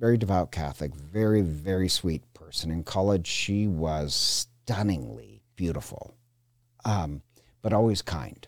very 0.00 0.16
devout 0.16 0.50
Catholic, 0.50 0.94
very, 0.94 1.42
very 1.42 1.90
sweet 1.90 2.22
person. 2.32 2.70
In 2.70 2.84
college, 2.84 3.26
she 3.26 3.66
was 3.66 4.14
stunningly 4.14 5.37
beautiful, 5.58 6.14
um, 6.84 7.20
but 7.60 7.74
always 7.74 8.00
kind. 8.00 8.46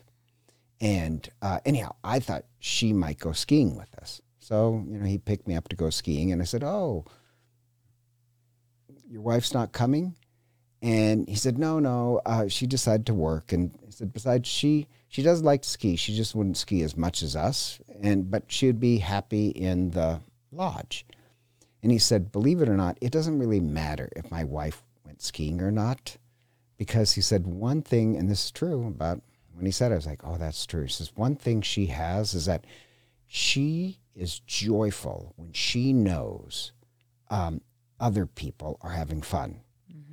And 0.79 1.29
uh, 1.43 1.59
anyhow, 1.63 1.93
I 2.03 2.19
thought 2.19 2.45
she 2.57 2.93
might 2.93 3.19
go 3.19 3.33
skiing 3.33 3.75
with 3.75 3.93
us. 4.01 4.21
So, 4.39 4.83
you 4.89 4.97
know, 4.97 5.05
he 5.05 5.19
picked 5.19 5.47
me 5.47 5.55
up 5.55 5.67
to 5.67 5.75
go 5.75 5.91
skiing, 5.91 6.31
and 6.31 6.41
I 6.41 6.45
said, 6.45 6.63
Oh, 6.63 7.05
your 9.07 9.21
wife's 9.21 9.53
not 9.53 9.73
coming? 9.73 10.15
And 10.81 11.29
he 11.29 11.35
said, 11.35 11.59
No, 11.59 11.79
no, 11.79 12.21
uh, 12.25 12.47
she 12.47 12.65
decided 12.65 13.05
to 13.07 13.13
work. 13.13 13.51
And 13.51 13.77
he 13.85 13.91
said, 13.91 14.11
Besides, 14.13 14.49
she, 14.49 14.87
she 15.09 15.21
does 15.21 15.43
like 15.43 15.61
to 15.61 15.69
ski. 15.69 15.95
She 15.95 16.15
just 16.15 16.33
wouldn't 16.33 16.57
ski 16.57 16.81
as 16.81 16.97
much 16.97 17.21
as 17.21 17.35
us, 17.35 17.79
and 18.01 18.31
but 18.31 18.45
she 18.47 18.65
would 18.65 18.79
be 18.79 18.97
happy 18.97 19.49
in 19.49 19.91
the 19.91 20.21
lodge. 20.51 21.05
And 21.83 21.91
he 21.91 21.99
said, 21.99 22.31
Believe 22.31 22.61
it 22.61 22.69
or 22.69 22.77
not, 22.77 22.97
it 23.01 23.11
doesn't 23.11 23.37
really 23.37 23.59
matter 23.59 24.09
if 24.15 24.31
my 24.31 24.43
wife 24.43 24.81
went 25.05 25.21
skiing 25.21 25.61
or 25.61 25.71
not, 25.71 26.17
because 26.81 27.11
he 27.11 27.21
said 27.21 27.45
one 27.45 27.83
thing, 27.83 28.17
and 28.17 28.27
this 28.27 28.45
is 28.45 28.49
true 28.49 28.87
about 28.87 29.21
when 29.53 29.67
he 29.67 29.71
said 29.71 29.91
it, 29.91 29.93
I 29.93 29.97
was 29.97 30.07
like, 30.07 30.21
Oh, 30.23 30.37
that's 30.39 30.65
true. 30.65 30.81
He 30.81 30.89
says, 30.89 31.11
One 31.13 31.35
thing 31.35 31.61
she 31.61 31.85
has 31.85 32.33
is 32.33 32.47
that 32.47 32.65
she 33.27 33.99
is 34.15 34.39
joyful 34.39 35.33
when 35.35 35.53
she 35.53 35.93
knows 35.93 36.71
um, 37.29 37.61
other 37.99 38.25
people 38.25 38.79
are 38.81 38.93
having 38.93 39.21
fun. 39.21 39.59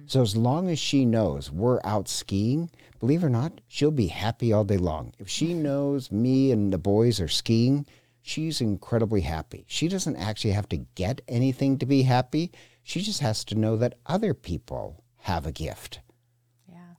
So 0.05 0.21
as 0.21 0.37
long 0.37 0.69
as 0.69 0.79
she 0.79 1.07
knows 1.07 1.51
we're 1.51 1.81
out 1.85 2.07
skiing, 2.07 2.69
believe 3.01 3.23
it 3.23 3.27
or 3.27 3.31
not, 3.31 3.63
she'll 3.67 3.91
be 3.91 4.09
happy 4.09 4.53
all 4.53 4.65
day 4.65 4.77
long. 4.77 5.15
If 5.19 5.27
she 5.31 5.55
knows 5.69 6.13
me 6.13 6.53
and 6.53 6.71
the 6.71 6.77
boys 6.77 7.19
are 7.19 7.29
skiing, 7.29 7.87
she's 8.21 8.61
incredibly 8.61 9.23
happy. 9.23 9.65
She 9.69 9.89
doesn't 9.89 10.17
actually 10.17 10.53
have 10.53 10.69
to 10.69 10.85
get 10.97 11.23
anything 11.29 11.79
to 11.79 11.87
be 11.87 12.03
happy. 12.03 12.53
She 12.83 13.01
just 13.01 13.21
has 13.21 13.43
to 13.47 13.55
know 13.55 13.79
that 13.79 13.97
other 14.05 14.35
people 14.35 15.03
have 15.21 15.47
a 15.47 15.53
gift. 15.53 16.01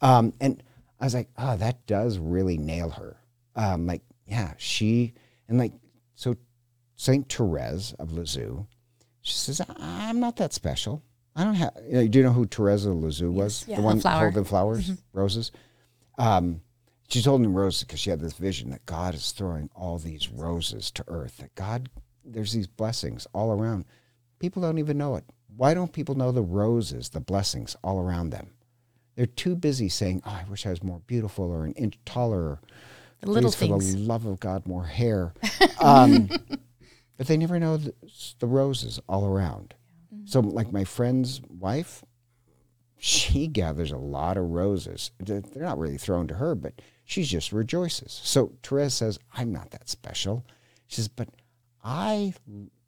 Um, 0.02 0.34
and 0.40 0.62
I 1.00 1.06
was 1.06 1.14
like, 1.14 1.30
oh, 1.38 1.58
that 1.58 1.86
does 1.86 2.18
really 2.18 2.58
nail 2.58 2.90
her. 2.92 3.18
Um, 3.56 3.88
like, 3.88 4.02
yeah, 4.26 4.54
she, 4.58 5.14
and 5.48 5.58
like, 5.58 5.74
so 6.16 6.36
St. 6.96 7.32
Therese 7.32 7.94
of 8.00 8.12
Lisieux, 8.12 8.66
she 9.22 9.34
says, 9.34 9.62
I'm 9.78 10.20
not 10.20 10.38
that 10.38 10.54
special. 10.54 11.04
I 11.36 11.44
don't 11.44 11.56
have, 11.56 11.74
you 11.88 11.94
know, 11.94 12.08
do 12.08 12.20
you 12.20 12.26
know 12.26 12.34
who 12.34 12.46
Therese 12.46 12.86
of 12.86 12.96
Lisieux 12.96 13.32
was? 13.32 13.66
Yeah. 13.68 13.78
The 13.78 13.82
one 13.82 14.02
flower. 14.02 14.26
holding 14.26 14.44
flowers, 14.44 14.92
roses. 15.14 15.52
Um, 16.18 16.62
she's 17.08 17.26
holding 17.26 17.54
roses 17.54 17.84
because 17.84 18.00
she 18.00 18.10
had 18.10 18.20
this 18.20 18.34
vision 18.34 18.70
that 18.72 18.86
God 18.86 19.14
is 19.14 19.32
throwing 19.32 19.70
all 19.76 19.98
these 19.98 20.30
roses 20.30 20.92
to 20.92 21.04
earth, 21.08 21.38
that 21.38 21.56
God, 21.56 21.90
there's 22.26 22.52
these 22.52 22.68
blessings 22.68 23.28
all 23.34 23.52
around. 23.52 23.86
People 24.40 24.62
don't 24.62 24.80
even 24.80 24.98
know 24.98 25.16
it. 25.16 25.24
Why 25.56 25.74
don't 25.74 25.92
people 25.92 26.16
know 26.16 26.32
the 26.32 26.42
roses, 26.42 27.10
the 27.10 27.20
blessings 27.20 27.76
all 27.84 28.00
around 28.00 28.30
them? 28.30 28.52
They're 29.20 29.26
too 29.26 29.58
busy 29.58 29.90
saying, 29.90 30.22
oh, 30.26 30.30
I 30.30 30.50
wish 30.50 30.66
I 30.66 30.70
was 30.70 30.82
more 30.82 31.02
beautiful 31.06 31.52
or 31.52 31.66
an 31.66 31.74
inch 31.74 32.00
taller. 32.06 32.40
Or, 32.40 32.60
The 33.20 33.30
little 33.30 33.52
Please, 33.52 33.92
for 33.92 33.98
the 33.98 34.04
love 34.04 34.26
of 34.26 34.40
God, 34.40 34.66
more 34.66 34.86
hair. 34.86 35.34
Um, 35.82 36.30
but 37.18 37.28
they 37.28 37.36
never 37.36 37.60
know 37.60 37.76
the, 37.76 37.94
the 38.40 38.48
roses 38.48 38.98
all 39.10 39.26
around. 39.26 39.74
So, 40.24 40.40
like 40.40 40.72
my 40.72 40.86
friend's 40.86 41.42
wife, 41.50 42.04
she 42.98 43.48
gathers 43.48 43.92
a 43.92 43.98
lot 43.98 44.38
of 44.38 44.46
roses. 44.46 45.12
They're 45.20 45.42
they're 45.42 45.64
not 45.64 45.78
really 45.78 45.98
thrown 45.98 46.28
to 46.28 46.36
her, 46.36 46.56
but 46.56 46.82
she 47.04 47.24
just 47.24 47.52
rejoices. 47.52 48.22
So 48.24 48.54
Therese 48.64 48.94
says, 48.94 49.20
I'm 49.34 49.52
not 49.52 49.72
that 49.72 49.90
special. 49.90 50.46
She 50.88 50.98
says, 50.98 51.10
but 51.10 51.28
I 51.84 52.34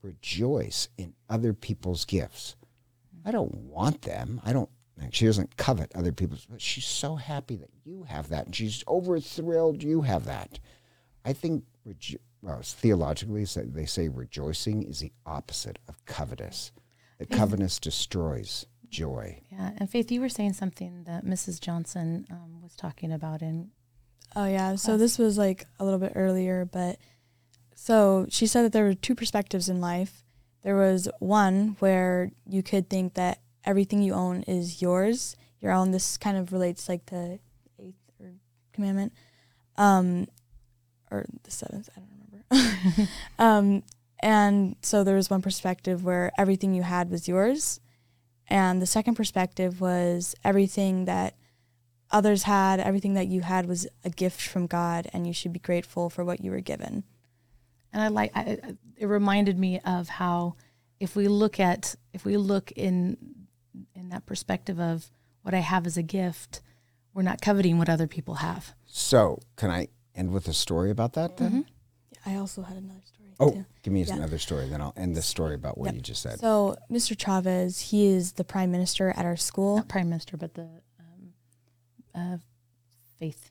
rejoice 0.02 0.88
in 0.98 1.14
other 1.30 1.52
people's 1.54 2.06
gifts. 2.06 2.56
I 3.26 3.32
don't 3.32 3.54
want 3.54 4.04
them. 4.04 4.40
I 4.46 4.54
don't. 4.54 4.70
And 5.00 5.14
She 5.14 5.26
doesn't 5.26 5.58
covet 5.58 5.92
other 5.96 6.12
people's, 6.12 6.46
but 6.46 6.62
she's 6.62 6.86
so 6.86 7.16
happy 7.16 7.56
that 7.56 7.70
you 7.84 8.04
have 8.04 8.30
that, 8.30 8.46
and 8.48 8.56
she's 8.56 8.84
over 8.88 9.20
thrilled 9.20 9.84
you 9.84 10.02
have 10.02 10.26
that. 10.26 10.60
I 11.24 11.34
think, 11.34 11.64
rejo- 11.88 12.18
well, 12.42 12.62
theologically, 12.64 13.46
so 13.46 13.62
they 13.62 13.86
say 13.86 14.10
rejoicing 14.10 14.84
is 14.84 15.00
the 15.00 15.12
opposite 15.26 15.80
of 15.88 16.04
covetous. 16.06 16.72
That 17.20 17.30
covetous 17.30 17.80
destroys 17.80 18.66
joy. 18.90 19.42
Yeah. 19.52 19.72
And 19.78 19.90
Faith, 19.90 20.12
you 20.12 20.22
were 20.22 20.30
saying 20.30 20.54
something 20.54 21.04
that 21.04 21.24
Mrs. 21.24 21.60
Johnson 21.60 22.26
um, 22.32 22.62
was 22.62 22.76
talking 22.76 23.12
about 23.12 23.42
in 23.42 23.72
Oh 24.36 24.46
yeah. 24.46 24.76
So 24.76 24.98
this 24.98 25.18
was 25.18 25.38
like 25.38 25.66
a 25.80 25.84
little 25.84 26.00
bit 26.00 26.14
earlier, 26.16 26.66
but 26.66 26.98
so 27.76 28.26
she 28.30 28.48
said 28.48 28.64
that 28.64 28.72
there 28.72 28.86
were 28.86 28.94
two 28.94 29.16
perspectives 29.16 29.68
in 29.68 29.82
life. 29.82 30.24
There 30.64 30.76
was 30.76 31.10
one 31.20 31.76
where 31.80 32.32
you 32.48 32.64
could 32.64 32.90
think 32.90 33.16
that 33.16 33.40
everything 33.66 34.02
you 34.02 34.14
own 34.14 34.44
is 34.44 34.82
yours, 34.82 35.36
your 35.60 35.72
own. 35.72 35.92
This 35.92 36.18
kind 36.18 36.38
of 36.38 36.52
relates 36.52 36.90
like 36.90 37.06
the 37.08 37.40
eighth 37.80 37.96
or 38.20 38.34
commandment, 38.74 39.14
um, 39.78 40.28
or 41.10 41.26
the 41.44 41.52
seventh. 41.52 41.90
I 41.96 42.00
don't 42.00 42.10
remember. 42.50 43.12
um, 43.40 43.84
and 44.22 44.76
so 44.82 45.04
there 45.04 45.16
was 45.16 45.30
one 45.30 45.42
perspective 45.42 46.04
where 46.04 46.32
everything 46.38 46.74
you 46.74 46.84
had 46.84 47.10
was 47.10 47.28
yours, 47.28 47.80
and 48.48 48.82
the 48.82 48.88
second 48.88 49.16
perspective 49.16 49.82
was 49.82 50.36
everything 50.44 51.06
that 51.06 51.36
others 52.12 52.44
had, 52.44 52.80
everything 52.80 53.14
that 53.14 53.28
you 53.28 53.42
had 53.42 53.66
was 53.66 53.88
a 54.04 54.10
gift 54.10 54.42
from 54.42 54.68
God, 54.68 55.08
and 55.14 55.26
you 55.26 55.34
should 55.34 55.54
be 55.54 55.60
grateful 55.60 56.10
for 56.10 56.24
what 56.24 56.44
you 56.44 56.52
were 56.52 56.62
given. 56.62 57.04
And 57.94 58.02
I 58.02 58.08
like 58.08 58.32
I, 58.36 58.58
it 58.98 59.06
reminded 59.06 59.58
me 59.58 59.80
of 59.82 60.08
how 60.08 60.56
if 61.00 61.16
we 61.16 61.28
look 61.28 61.60
at 61.60 61.96
if 62.14 62.24
we 62.26 62.38
look 62.38 62.72
in 62.74 63.18
in 63.96 64.10
that 64.10 64.26
perspective 64.26 64.80
of 64.80 65.12
what 65.44 65.54
I 65.54 65.60
have 65.60 65.86
as 65.88 65.98
a 65.98 66.04
gift, 66.04 66.62
we're 67.14 67.24
not 67.24 67.42
coveting 67.42 67.78
what 67.78 67.90
other 67.90 68.08
people 68.08 68.36
have. 68.36 68.74
So, 68.86 69.40
can 69.56 69.70
I 69.72 69.88
end 70.16 70.32
with 70.32 70.48
a 70.48 70.54
story 70.54 70.92
about 70.92 71.14
that 71.14 71.38
then? 71.38 71.66
I 72.26 72.36
also 72.36 72.62
had 72.62 72.78
another 72.78 73.02
story. 73.06 73.30
Oh, 73.40 73.52
too. 73.52 73.66
give 73.82 73.94
me 73.94 74.04
Yeah. 74.04 74.16
another 74.18 74.38
story, 74.38 74.70
then 74.70 74.82
I'll 74.82 74.94
end 74.96 75.16
the 75.16 75.22
story 75.24 75.56
about 75.56 75.78
what 75.78 75.88
Yep. 75.88 75.96
you 75.96 76.02
just 76.02 76.22
said. 76.22 76.40
So, 76.40 76.76
Mr. 76.92 77.18
Chavez, 77.18 77.80
he 77.92 78.06
is 78.08 78.34
the 78.34 78.44
prime 78.44 78.72
minister 78.72 79.10
at 79.12 79.26
our 79.26 79.38
school, 79.38 79.78
Not 79.78 79.88
prime 79.90 80.10
minister, 80.10 80.38
but 80.38 80.54
the 80.54 80.70
um, 81.00 81.34
uh, 82.14 82.38
faith 83.20 83.50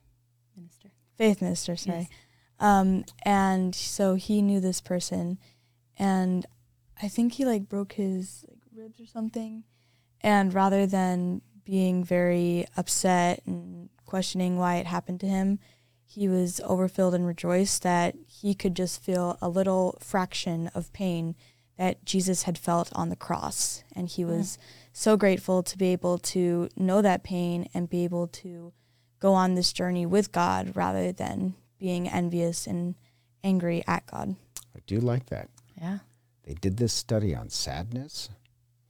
minister. 0.56 0.90
faith 1.16 1.42
minister, 1.42 1.76
sorry. 1.76 1.98
Yes. 1.98 2.08
Um, 2.60 3.04
and 3.22 3.74
so 3.74 4.14
he 4.16 4.42
knew 4.42 4.60
this 4.60 4.80
person, 4.80 5.38
and 5.98 6.46
I 7.02 7.08
think 7.08 7.32
he 7.34 7.44
like 7.44 7.68
broke 7.68 7.94
his 7.94 8.44
like 8.48 8.58
ribs 8.72 9.00
or 9.00 9.06
something. 9.06 9.64
And 10.20 10.52
rather 10.52 10.86
than 10.86 11.42
being 11.64 12.04
very 12.04 12.66
upset 12.76 13.42
and 13.46 13.88
questioning 14.06 14.56
why 14.56 14.76
it 14.76 14.86
happened 14.86 15.20
to 15.20 15.26
him, 15.26 15.58
he 16.04 16.28
was 16.28 16.60
overfilled 16.64 17.14
and 17.14 17.26
rejoiced 17.26 17.82
that 17.84 18.16
he 18.26 18.54
could 18.54 18.74
just 18.74 19.02
feel 19.02 19.38
a 19.40 19.48
little 19.48 19.96
fraction 20.00 20.68
of 20.74 20.92
pain 20.92 21.36
that 21.78 22.04
Jesus 22.04 22.42
had 22.42 22.58
felt 22.58 22.90
on 22.94 23.08
the 23.08 23.16
cross. 23.16 23.84
And 23.94 24.08
he 24.08 24.22
hmm. 24.22 24.30
was 24.30 24.58
so 24.92 25.16
grateful 25.16 25.62
to 25.62 25.78
be 25.78 25.92
able 25.92 26.18
to 26.18 26.68
know 26.76 27.00
that 27.00 27.22
pain 27.22 27.68
and 27.72 27.88
be 27.88 28.04
able 28.04 28.26
to 28.26 28.72
go 29.20 29.34
on 29.34 29.54
this 29.54 29.72
journey 29.72 30.04
with 30.04 30.32
God 30.32 30.74
rather 30.74 31.12
than 31.12 31.54
being 31.78 32.08
envious 32.08 32.66
and 32.66 32.96
angry 33.44 33.82
at 33.86 34.04
God. 34.06 34.34
I 34.74 34.80
do 34.86 34.98
like 34.98 35.26
that. 35.26 35.48
Yeah. 35.80 35.98
They 36.42 36.54
did 36.54 36.76
this 36.76 36.92
study 36.92 37.34
on 37.34 37.48
sadness. 37.50 38.28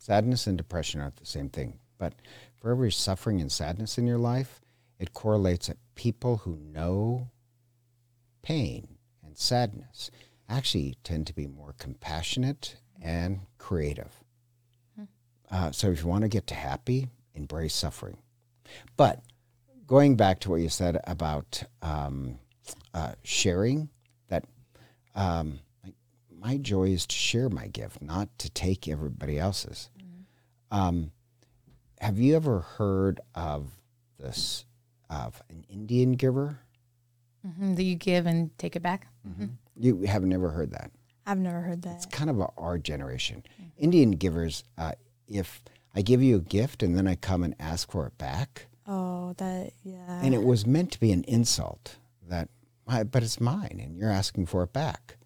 Sadness 0.01 0.47
and 0.47 0.57
depression 0.57 0.99
aren't 0.99 1.17
the 1.17 1.27
same 1.27 1.51
thing, 1.51 1.79
but 1.99 2.15
for 2.57 2.71
every 2.71 2.91
suffering 2.91 3.39
and 3.43 3.53
sadness 3.53 3.99
in 3.99 4.07
your 4.07 4.17
life, 4.17 4.62
it 4.99 5.12
correlates 5.12 5.66
that 5.66 5.77
people 5.95 6.39
who 6.39 6.57
know 6.57 7.29
pain 8.41 8.97
and 9.22 9.37
sadness 9.37 10.11
actually 10.49 10.97
tend 11.05 11.27
to 11.27 11.35
be 11.35 11.47
more 11.47 11.74
compassionate 11.79 12.77
and 13.03 13.41
creative. 13.59 14.24
Uh, 15.51 15.70
so 15.70 15.91
if 15.91 16.01
you 16.01 16.07
want 16.07 16.22
to 16.22 16.29
get 16.29 16.47
to 16.47 16.55
happy, 16.55 17.09
embrace 17.35 17.74
suffering. 17.74 18.16
But 18.97 19.22
going 19.87 20.16
back 20.16 20.41
to 20.41 20.51
what 20.51 20.62
you 20.62 20.70
said 20.70 20.99
about 21.05 21.62
um, 21.83 22.39
uh, 22.95 23.12
sharing, 23.22 23.91
that 24.29 24.45
um, 25.14 25.61
my 26.41 26.57
joy 26.57 26.85
is 26.89 27.07
to 27.07 27.14
share 27.14 27.51
my 27.51 27.66
gift, 27.66 28.01
not 28.01 28.29
to 28.39 28.49
take 28.51 28.89
everybody 28.89 29.39
else's. 29.39 29.91
Um, 30.71 31.12
have 32.01 32.18
you 32.18 32.37
ever 32.37 32.61
heard 32.61 33.21
of 33.35 33.68
this 34.18 34.64
of 35.09 35.43
an 35.51 35.64
Indian 35.68 36.12
giver? 36.12 36.61
hmm 37.45 37.75
That 37.75 37.83
you 37.83 37.95
give 37.97 38.27
and 38.27 38.57
take 38.59 38.77
it 38.77 38.83
back. 38.83 39.07
You 39.77 40.03
have 40.03 40.25
never 40.25 40.51
heard 40.51 40.73
that. 40.73 40.91
I've 41.27 41.39
never 41.39 41.61
heard 41.61 41.83
that. 41.83 41.97
It's 41.97 42.07
kind 42.07 42.29
of 42.31 42.39
a, 42.41 42.49
our 42.59 42.79
generation. 42.79 43.43
Indian 43.79 44.12
givers, 44.12 44.64
uh, 44.79 44.93
if 45.27 45.62
I 45.95 46.03
give 46.03 46.23
you 46.23 46.37
a 46.37 46.41
gift 46.41 46.83
and 46.83 46.97
then 46.97 47.07
I 47.07 47.14
come 47.16 47.43
and 47.43 47.55
ask 47.59 47.91
for 47.91 48.07
it 48.07 48.16
back, 48.18 48.66
Oh, 48.87 49.35
that, 49.39 49.73
yeah. 49.85 50.21
and 50.23 50.35
it 50.35 50.43
was 50.43 50.66
meant 50.66 50.91
to 50.93 51.01
be 51.01 51.12
an 51.12 51.23
insult 51.25 51.97
that, 52.29 52.49
"I- 52.87 53.05
but 53.05 53.23
it's 53.23 53.41
mine 53.41 53.81
and 53.83 53.97
you're 53.97 54.11
asking 54.11 54.47
for 54.47 54.62
it 54.62 54.73
back. 54.73 55.16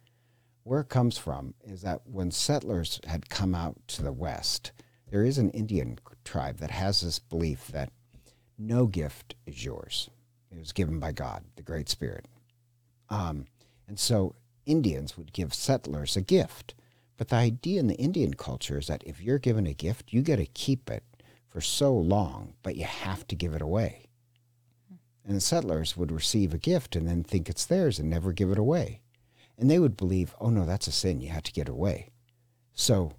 where 0.66 0.80
it 0.80 0.88
comes 0.88 1.18
from 1.18 1.53
is 1.62 1.82
that 1.82 2.01
when 2.07 2.30
settlers 2.30 2.99
had 3.07 3.28
come 3.28 3.55
out 3.55 3.76
to 3.86 4.03
the 4.03 4.12
west, 4.14 4.72
there 5.14 5.24
is 5.24 5.38
an 5.38 5.50
Indian 5.50 5.96
tribe 6.24 6.58
that 6.58 6.72
has 6.72 7.00
this 7.00 7.20
belief 7.20 7.68
that 7.68 7.92
no 8.58 8.88
gift 8.88 9.36
is 9.46 9.64
yours. 9.64 10.10
It 10.50 10.58
was 10.58 10.72
given 10.72 10.98
by 10.98 11.12
God, 11.12 11.44
the 11.54 11.62
Great 11.62 11.88
Spirit. 11.88 12.26
Um, 13.08 13.46
and 13.86 13.96
so 13.96 14.34
Indians 14.66 15.16
would 15.16 15.32
give 15.32 15.54
settlers 15.54 16.16
a 16.16 16.20
gift. 16.20 16.74
But 17.16 17.28
the 17.28 17.36
idea 17.36 17.78
in 17.78 17.86
the 17.86 17.94
Indian 17.94 18.34
culture 18.34 18.76
is 18.76 18.88
that 18.88 19.04
if 19.06 19.20
you're 19.20 19.38
given 19.38 19.68
a 19.68 19.72
gift, 19.72 20.12
you 20.12 20.20
get 20.20 20.38
to 20.38 20.46
keep 20.46 20.90
it 20.90 21.04
for 21.48 21.60
so 21.60 21.94
long, 21.94 22.54
but 22.64 22.74
you 22.74 22.84
have 22.84 23.24
to 23.28 23.36
give 23.36 23.54
it 23.54 23.62
away. 23.62 24.06
And 25.24 25.36
the 25.36 25.40
settlers 25.40 25.96
would 25.96 26.10
receive 26.10 26.52
a 26.52 26.58
gift 26.58 26.96
and 26.96 27.06
then 27.06 27.22
think 27.22 27.48
it's 27.48 27.66
theirs 27.66 28.00
and 28.00 28.10
never 28.10 28.32
give 28.32 28.50
it 28.50 28.58
away. 28.58 29.00
And 29.56 29.70
they 29.70 29.78
would 29.78 29.96
believe, 29.96 30.34
oh 30.40 30.50
no, 30.50 30.66
that's 30.66 30.88
a 30.88 30.92
sin. 30.92 31.20
You 31.20 31.28
have 31.28 31.44
to 31.44 31.52
get 31.52 31.68
away. 31.68 32.10
So 32.72 33.12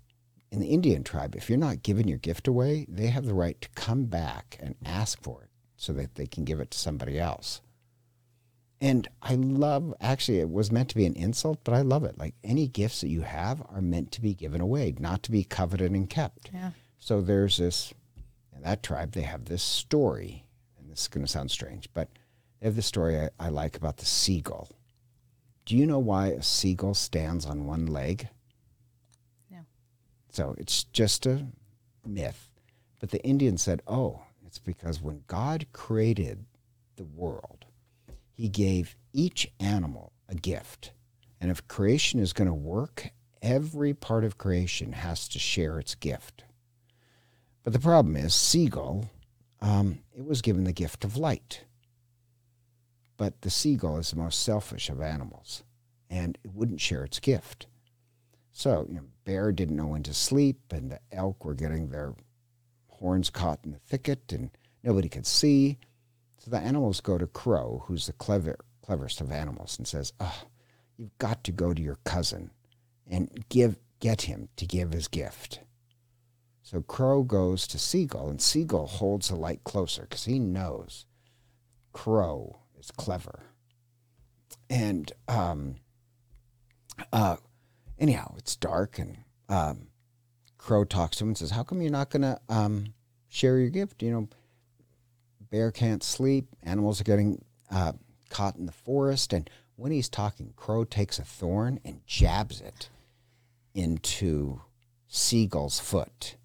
in 0.51 0.59
the 0.59 0.67
Indian 0.67 1.03
tribe, 1.03 1.35
if 1.35 1.49
you're 1.49 1.57
not 1.57 1.83
giving 1.83 2.07
your 2.07 2.17
gift 2.17 2.47
away, 2.47 2.85
they 2.87 3.07
have 3.07 3.25
the 3.25 3.33
right 3.33 3.59
to 3.61 3.69
come 3.69 4.05
back 4.05 4.57
and 4.59 4.75
ask 4.85 5.21
for 5.21 5.43
it 5.43 5.49
so 5.75 5.93
that 5.93 6.15
they 6.15 6.27
can 6.27 6.45
give 6.45 6.59
it 6.59 6.71
to 6.71 6.77
somebody 6.77 7.19
else. 7.19 7.61
And 8.81 9.07
I 9.21 9.35
love, 9.35 9.93
actually, 10.01 10.39
it 10.39 10.49
was 10.49 10.71
meant 10.71 10.89
to 10.89 10.95
be 10.95 11.05
an 11.05 11.15
insult, 11.15 11.59
but 11.63 11.73
I 11.73 11.81
love 11.81 12.03
it. 12.03 12.17
Like 12.17 12.35
any 12.43 12.67
gifts 12.67 13.01
that 13.01 13.09
you 13.09 13.21
have 13.21 13.61
are 13.69 13.81
meant 13.81 14.11
to 14.13 14.21
be 14.21 14.33
given 14.33 14.61
away, 14.61 14.93
not 14.99 15.23
to 15.23 15.31
be 15.31 15.43
coveted 15.43 15.91
and 15.91 16.09
kept. 16.09 16.51
Yeah. 16.53 16.71
So 16.99 17.21
there's 17.21 17.57
this, 17.57 17.93
in 18.55 18.61
that 18.61 18.83
tribe, 18.83 19.13
they 19.13 19.21
have 19.21 19.45
this 19.45 19.63
story, 19.63 20.45
and 20.77 20.91
this 20.91 21.01
is 21.01 21.07
going 21.07 21.25
to 21.25 21.31
sound 21.31 21.51
strange, 21.51 21.89
but 21.93 22.09
they 22.59 22.67
have 22.67 22.75
this 22.75 22.85
story 22.85 23.19
I, 23.19 23.29
I 23.39 23.49
like 23.49 23.77
about 23.77 23.97
the 23.97 24.05
seagull. 24.05 24.69
Do 25.65 25.75
you 25.75 25.87
know 25.87 25.99
why 25.99 26.27
a 26.27 26.43
seagull 26.43 26.93
stands 26.93 27.45
on 27.45 27.65
one 27.65 27.87
leg? 27.87 28.27
So 30.35 30.53
it's 30.57 30.83
just 30.83 31.25
a 31.25 31.47
myth. 32.05 32.49
But 32.99 33.11
the 33.11 33.23
Indians 33.23 33.61
said, 33.61 33.81
oh, 33.87 34.23
it's 34.45 34.59
because 34.59 35.01
when 35.01 35.23
God 35.27 35.65
created 35.71 36.43
the 36.97 37.05
world, 37.05 37.63
he 38.33 38.49
gave 38.49 38.97
each 39.13 39.49
animal 39.61 40.11
a 40.27 40.35
gift. 40.35 40.91
And 41.39 41.49
if 41.49 41.65
creation 41.69 42.19
is 42.19 42.33
going 42.33 42.49
to 42.49 42.53
work, 42.53 43.11
every 43.41 43.93
part 43.93 44.25
of 44.25 44.37
creation 44.37 44.91
has 44.91 45.29
to 45.29 45.39
share 45.39 45.79
its 45.79 45.95
gift. 45.95 46.43
But 47.63 47.71
the 47.71 47.79
problem 47.79 48.17
is, 48.17 48.35
seagull, 48.35 49.09
um, 49.61 49.99
it 50.13 50.25
was 50.25 50.41
given 50.41 50.65
the 50.65 50.73
gift 50.73 51.05
of 51.05 51.15
light. 51.15 51.63
But 53.15 53.41
the 53.41 53.49
seagull 53.49 53.99
is 53.99 54.09
the 54.09 54.17
most 54.17 54.43
selfish 54.43 54.89
of 54.89 54.99
animals, 54.99 55.63
and 56.09 56.37
it 56.43 56.53
wouldn't 56.53 56.81
share 56.81 57.05
its 57.05 57.21
gift. 57.21 57.67
So, 58.57 58.85
you 58.87 58.95
know, 58.95 59.07
bear 59.25 59.51
didn't 59.51 59.75
know 59.75 59.87
when 59.87 60.03
to 60.03 60.13
sleep, 60.13 60.71
and 60.71 60.89
the 60.89 61.01
elk 61.11 61.43
were 61.43 61.55
getting 61.55 61.89
their 61.89 62.15
horns 62.87 63.29
caught 63.29 63.59
in 63.65 63.71
the 63.71 63.79
thicket, 63.79 64.31
and 64.31 64.49
nobody 64.81 65.09
could 65.09 65.27
see. 65.27 65.77
So 66.37 66.51
the 66.51 66.59
animals 66.59 67.01
go 67.01 67.17
to 67.17 67.27
Crow, 67.27 67.83
who's 67.85 68.07
the 68.07 68.13
clever, 68.13 68.55
cleverest 68.81 69.19
of 69.19 69.29
animals, 69.29 69.77
and 69.77 69.85
says, 69.85 70.13
"Oh, 70.21 70.43
you've 70.95 71.17
got 71.17 71.43
to 71.43 71.51
go 71.51 71.73
to 71.73 71.81
your 71.81 71.97
cousin 72.05 72.51
and 73.05 73.43
give 73.49 73.77
get 73.99 74.21
him 74.21 74.47
to 74.55 74.65
give 74.65 74.93
his 74.93 75.09
gift." 75.09 75.59
So 76.63 76.81
Crow 76.81 77.23
goes 77.23 77.67
to 77.67 77.77
Seagull, 77.77 78.29
and 78.29 78.41
Seagull 78.41 78.87
holds 78.87 79.27
the 79.27 79.35
light 79.35 79.65
closer 79.65 80.03
because 80.03 80.23
he 80.23 80.39
knows 80.39 81.05
Crow 81.91 82.61
is 82.79 82.89
clever. 82.91 83.43
And 84.69 85.11
um, 85.27 85.75
uh, 87.11 87.35
anyhow, 87.99 88.35
it's 88.37 88.55
dark, 88.55 88.99
and 88.99 89.17
um, 89.49 89.87
Crow 90.57 90.83
talks 90.83 91.17
to 91.17 91.23
him 91.23 91.29
and 91.29 91.37
says, 91.37 91.51
"How 91.51 91.63
come 91.63 91.81
you're 91.81 91.91
not 91.91 92.09
to 92.23 92.39
um, 92.49 92.93
share 93.27 93.59
your 93.59 93.69
gift? 93.69 94.01
You 94.01 94.11
know, 94.11 94.29
bear 95.51 95.71
can't 95.71 96.03
sleep. 96.03 96.47
Animals 96.63 97.01
are 97.01 97.05
getting 97.05 97.43
uh, 97.71 97.93
caught 98.29 98.55
in 98.55 98.65
the 98.65 98.71
forest." 98.71 99.33
And 99.33 99.49
when 99.75 99.91
he's 99.91 100.09
talking, 100.09 100.53
Crow 100.55 100.83
takes 100.83 101.19
a 101.19 101.23
thorn 101.23 101.79
and 101.83 102.05
jabs 102.05 102.61
it 102.61 102.89
into 103.73 104.61
Seagull's 105.07 105.79
foot. 105.79 106.37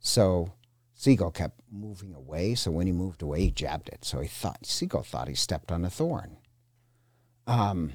So 0.00 0.52
Seagull 0.94 1.30
kept 1.30 1.60
moving 1.70 2.14
away. 2.14 2.54
So 2.54 2.70
when 2.70 2.86
he 2.86 2.92
moved 2.92 3.22
away, 3.22 3.42
he 3.42 3.50
jabbed 3.50 3.88
it. 3.88 4.04
So 4.04 4.20
he 4.20 4.28
thought 4.28 4.64
Seagull 4.64 5.02
thought 5.02 5.28
he 5.28 5.34
stepped 5.34 5.70
on 5.70 5.84
a 5.84 5.90
thorn. 5.90 6.38
Um, 7.46 7.92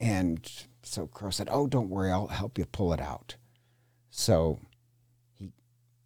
and 0.00 0.50
so 0.88 1.06
Crow 1.06 1.30
said, 1.30 1.48
"Oh, 1.50 1.66
don't 1.66 1.90
worry, 1.90 2.10
I'll 2.10 2.28
help 2.28 2.58
you 2.58 2.64
pull 2.64 2.92
it 2.92 3.00
out." 3.00 3.36
So 4.10 4.58
he 5.34 5.52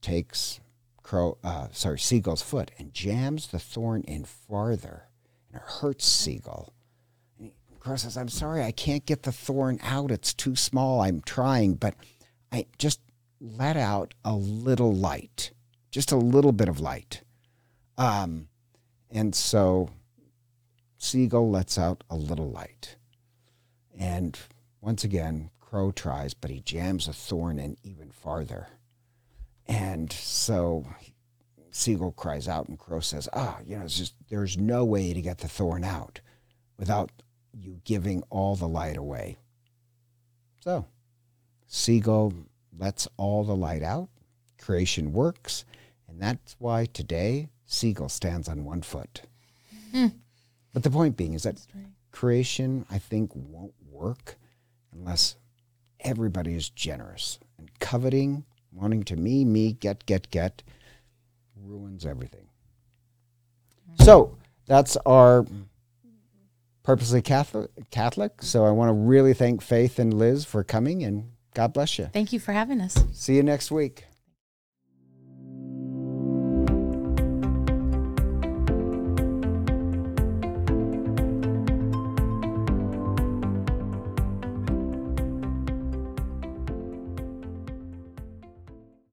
takes 0.01 0.61
Crow, 1.03 1.39
uh, 1.43 1.69
sorry, 1.73 1.99
Seagull's 1.99 2.43
foot 2.43 2.71
and 2.79 2.93
jams 2.93 3.49
the 3.49 3.59
thorn 3.59 4.03
in 4.03 4.25
farther, 4.25 5.09
and 5.49 5.61
it 5.61 5.67
hurts 5.67 6.07
Seagull. 6.07 6.73
And 7.39 7.53
Crow 7.81 7.97
says, 7.97 8.17
"I'm 8.17 8.29
sorry, 8.29 8.63
I 8.63 8.73
can't 8.73 9.07
get 9.07 9.23
the 9.23 9.33
thorn 9.33 9.79
out. 9.83 10.11
It's 10.11 10.35
too 10.35 10.57
small. 10.57 11.01
I'm 11.01 11.21
trying, 11.21 11.75
but 11.75 11.95
I 12.51 12.67
just 12.79 13.01
let 13.41 13.77
out 13.77 14.15
a 14.25 14.35
little 14.35 14.93
light, 14.95 15.53
just 15.91 16.13
a 16.13 16.17
little 16.17 16.53
bit 16.53 16.69
of 16.69 16.81
light." 16.81 17.23
Um, 17.99 18.49
and 19.11 19.35
so 19.35 19.91
Seagull 20.99 21.51
lets 21.51 21.79
out 21.79 22.05
a 22.09 22.17
little 22.17 22.51
light. 22.51 22.97
And 23.99 24.39
once 24.83 25.05
again, 25.05 25.49
Crow 25.61 25.91
tries, 25.93 26.35
but 26.35 26.51
he 26.51 26.61
jams 26.61 27.09
a 27.09 27.15
thorn 27.15 27.59
in 27.59 27.79
even 27.83 28.11
farther. 28.11 28.67
And 29.67 30.13
so 30.13 30.85
Seagull 31.71 32.13
cries 32.13 32.47
out, 32.47 32.69
and 32.69 32.79
Crow 32.79 33.01
says, 33.01 33.29
Ah, 33.33 33.59
you 33.65 33.79
know, 33.79 33.85
it's 33.85 33.97
just, 33.97 34.15
there's 34.29 34.59
no 34.59 34.85
way 34.85 35.15
to 35.15 35.23
get 35.23 35.39
the 35.39 35.49
thorn 35.49 35.85
out 35.85 36.21
without 36.77 37.11
you 37.55 37.81
giving 37.85 38.23
all 38.29 38.57
the 38.57 38.69
light 38.69 38.99
away. 38.99 39.39
So 40.61 40.85
Seagull 41.69 42.35
lets 42.77 43.09
all 43.17 43.45
the 43.45 43.57
light 43.57 43.83
out, 43.83 44.09
creation 44.61 45.13
works, 45.13 45.65
and 46.09 46.21
that's 46.21 46.57
why 46.59 46.87
today 46.87 47.49
Seagull 47.65 48.09
stands 48.11 48.49
on 48.49 48.65
one 48.65 48.83
foot. 48.83 49.23
But 50.73 50.83
the 50.83 50.91
point 50.91 51.17
being 51.17 51.35
is 51.35 51.45
that 51.45 51.59
creation, 52.11 52.85
I 52.91 52.99
think, 52.99 53.31
won't 53.35 53.75
work 53.91 54.37
unless 54.93 55.37
everybody 56.01 56.55
is 56.55 56.69
generous. 56.69 57.39
And 57.59 57.71
coveting, 57.81 58.45
wanting 58.73 59.03
to 59.05 59.17
me, 59.17 59.45
me, 59.45 59.73
get, 59.73 60.07
get, 60.07 60.31
get, 60.31 60.63
ruins 61.57 62.05
everything. 62.05 62.49
So 64.01 64.37
that's 64.67 64.97
our 65.07 65.45
purposely 66.83 67.23
Catholic. 67.23 67.71
Catholic. 67.91 68.43
So 68.43 68.65
I 68.65 68.71
want 68.71 68.89
to 68.89 68.95
really 68.95 69.35
thank 69.35 69.63
Faith 69.63 69.99
and 69.99 70.15
Liz 70.15 70.45
for 70.45 70.65
coming, 70.65 71.03
and 71.05 71.31
God 71.55 71.73
bless 71.73 71.99
you. 71.99 72.07
Thank 72.13 72.33
you 72.33 72.41
for 72.41 72.53
having 72.53 72.81
us. 72.81 72.97
See 73.13 73.37
you 73.37 73.43
next 73.43 73.71
week. 73.71 74.07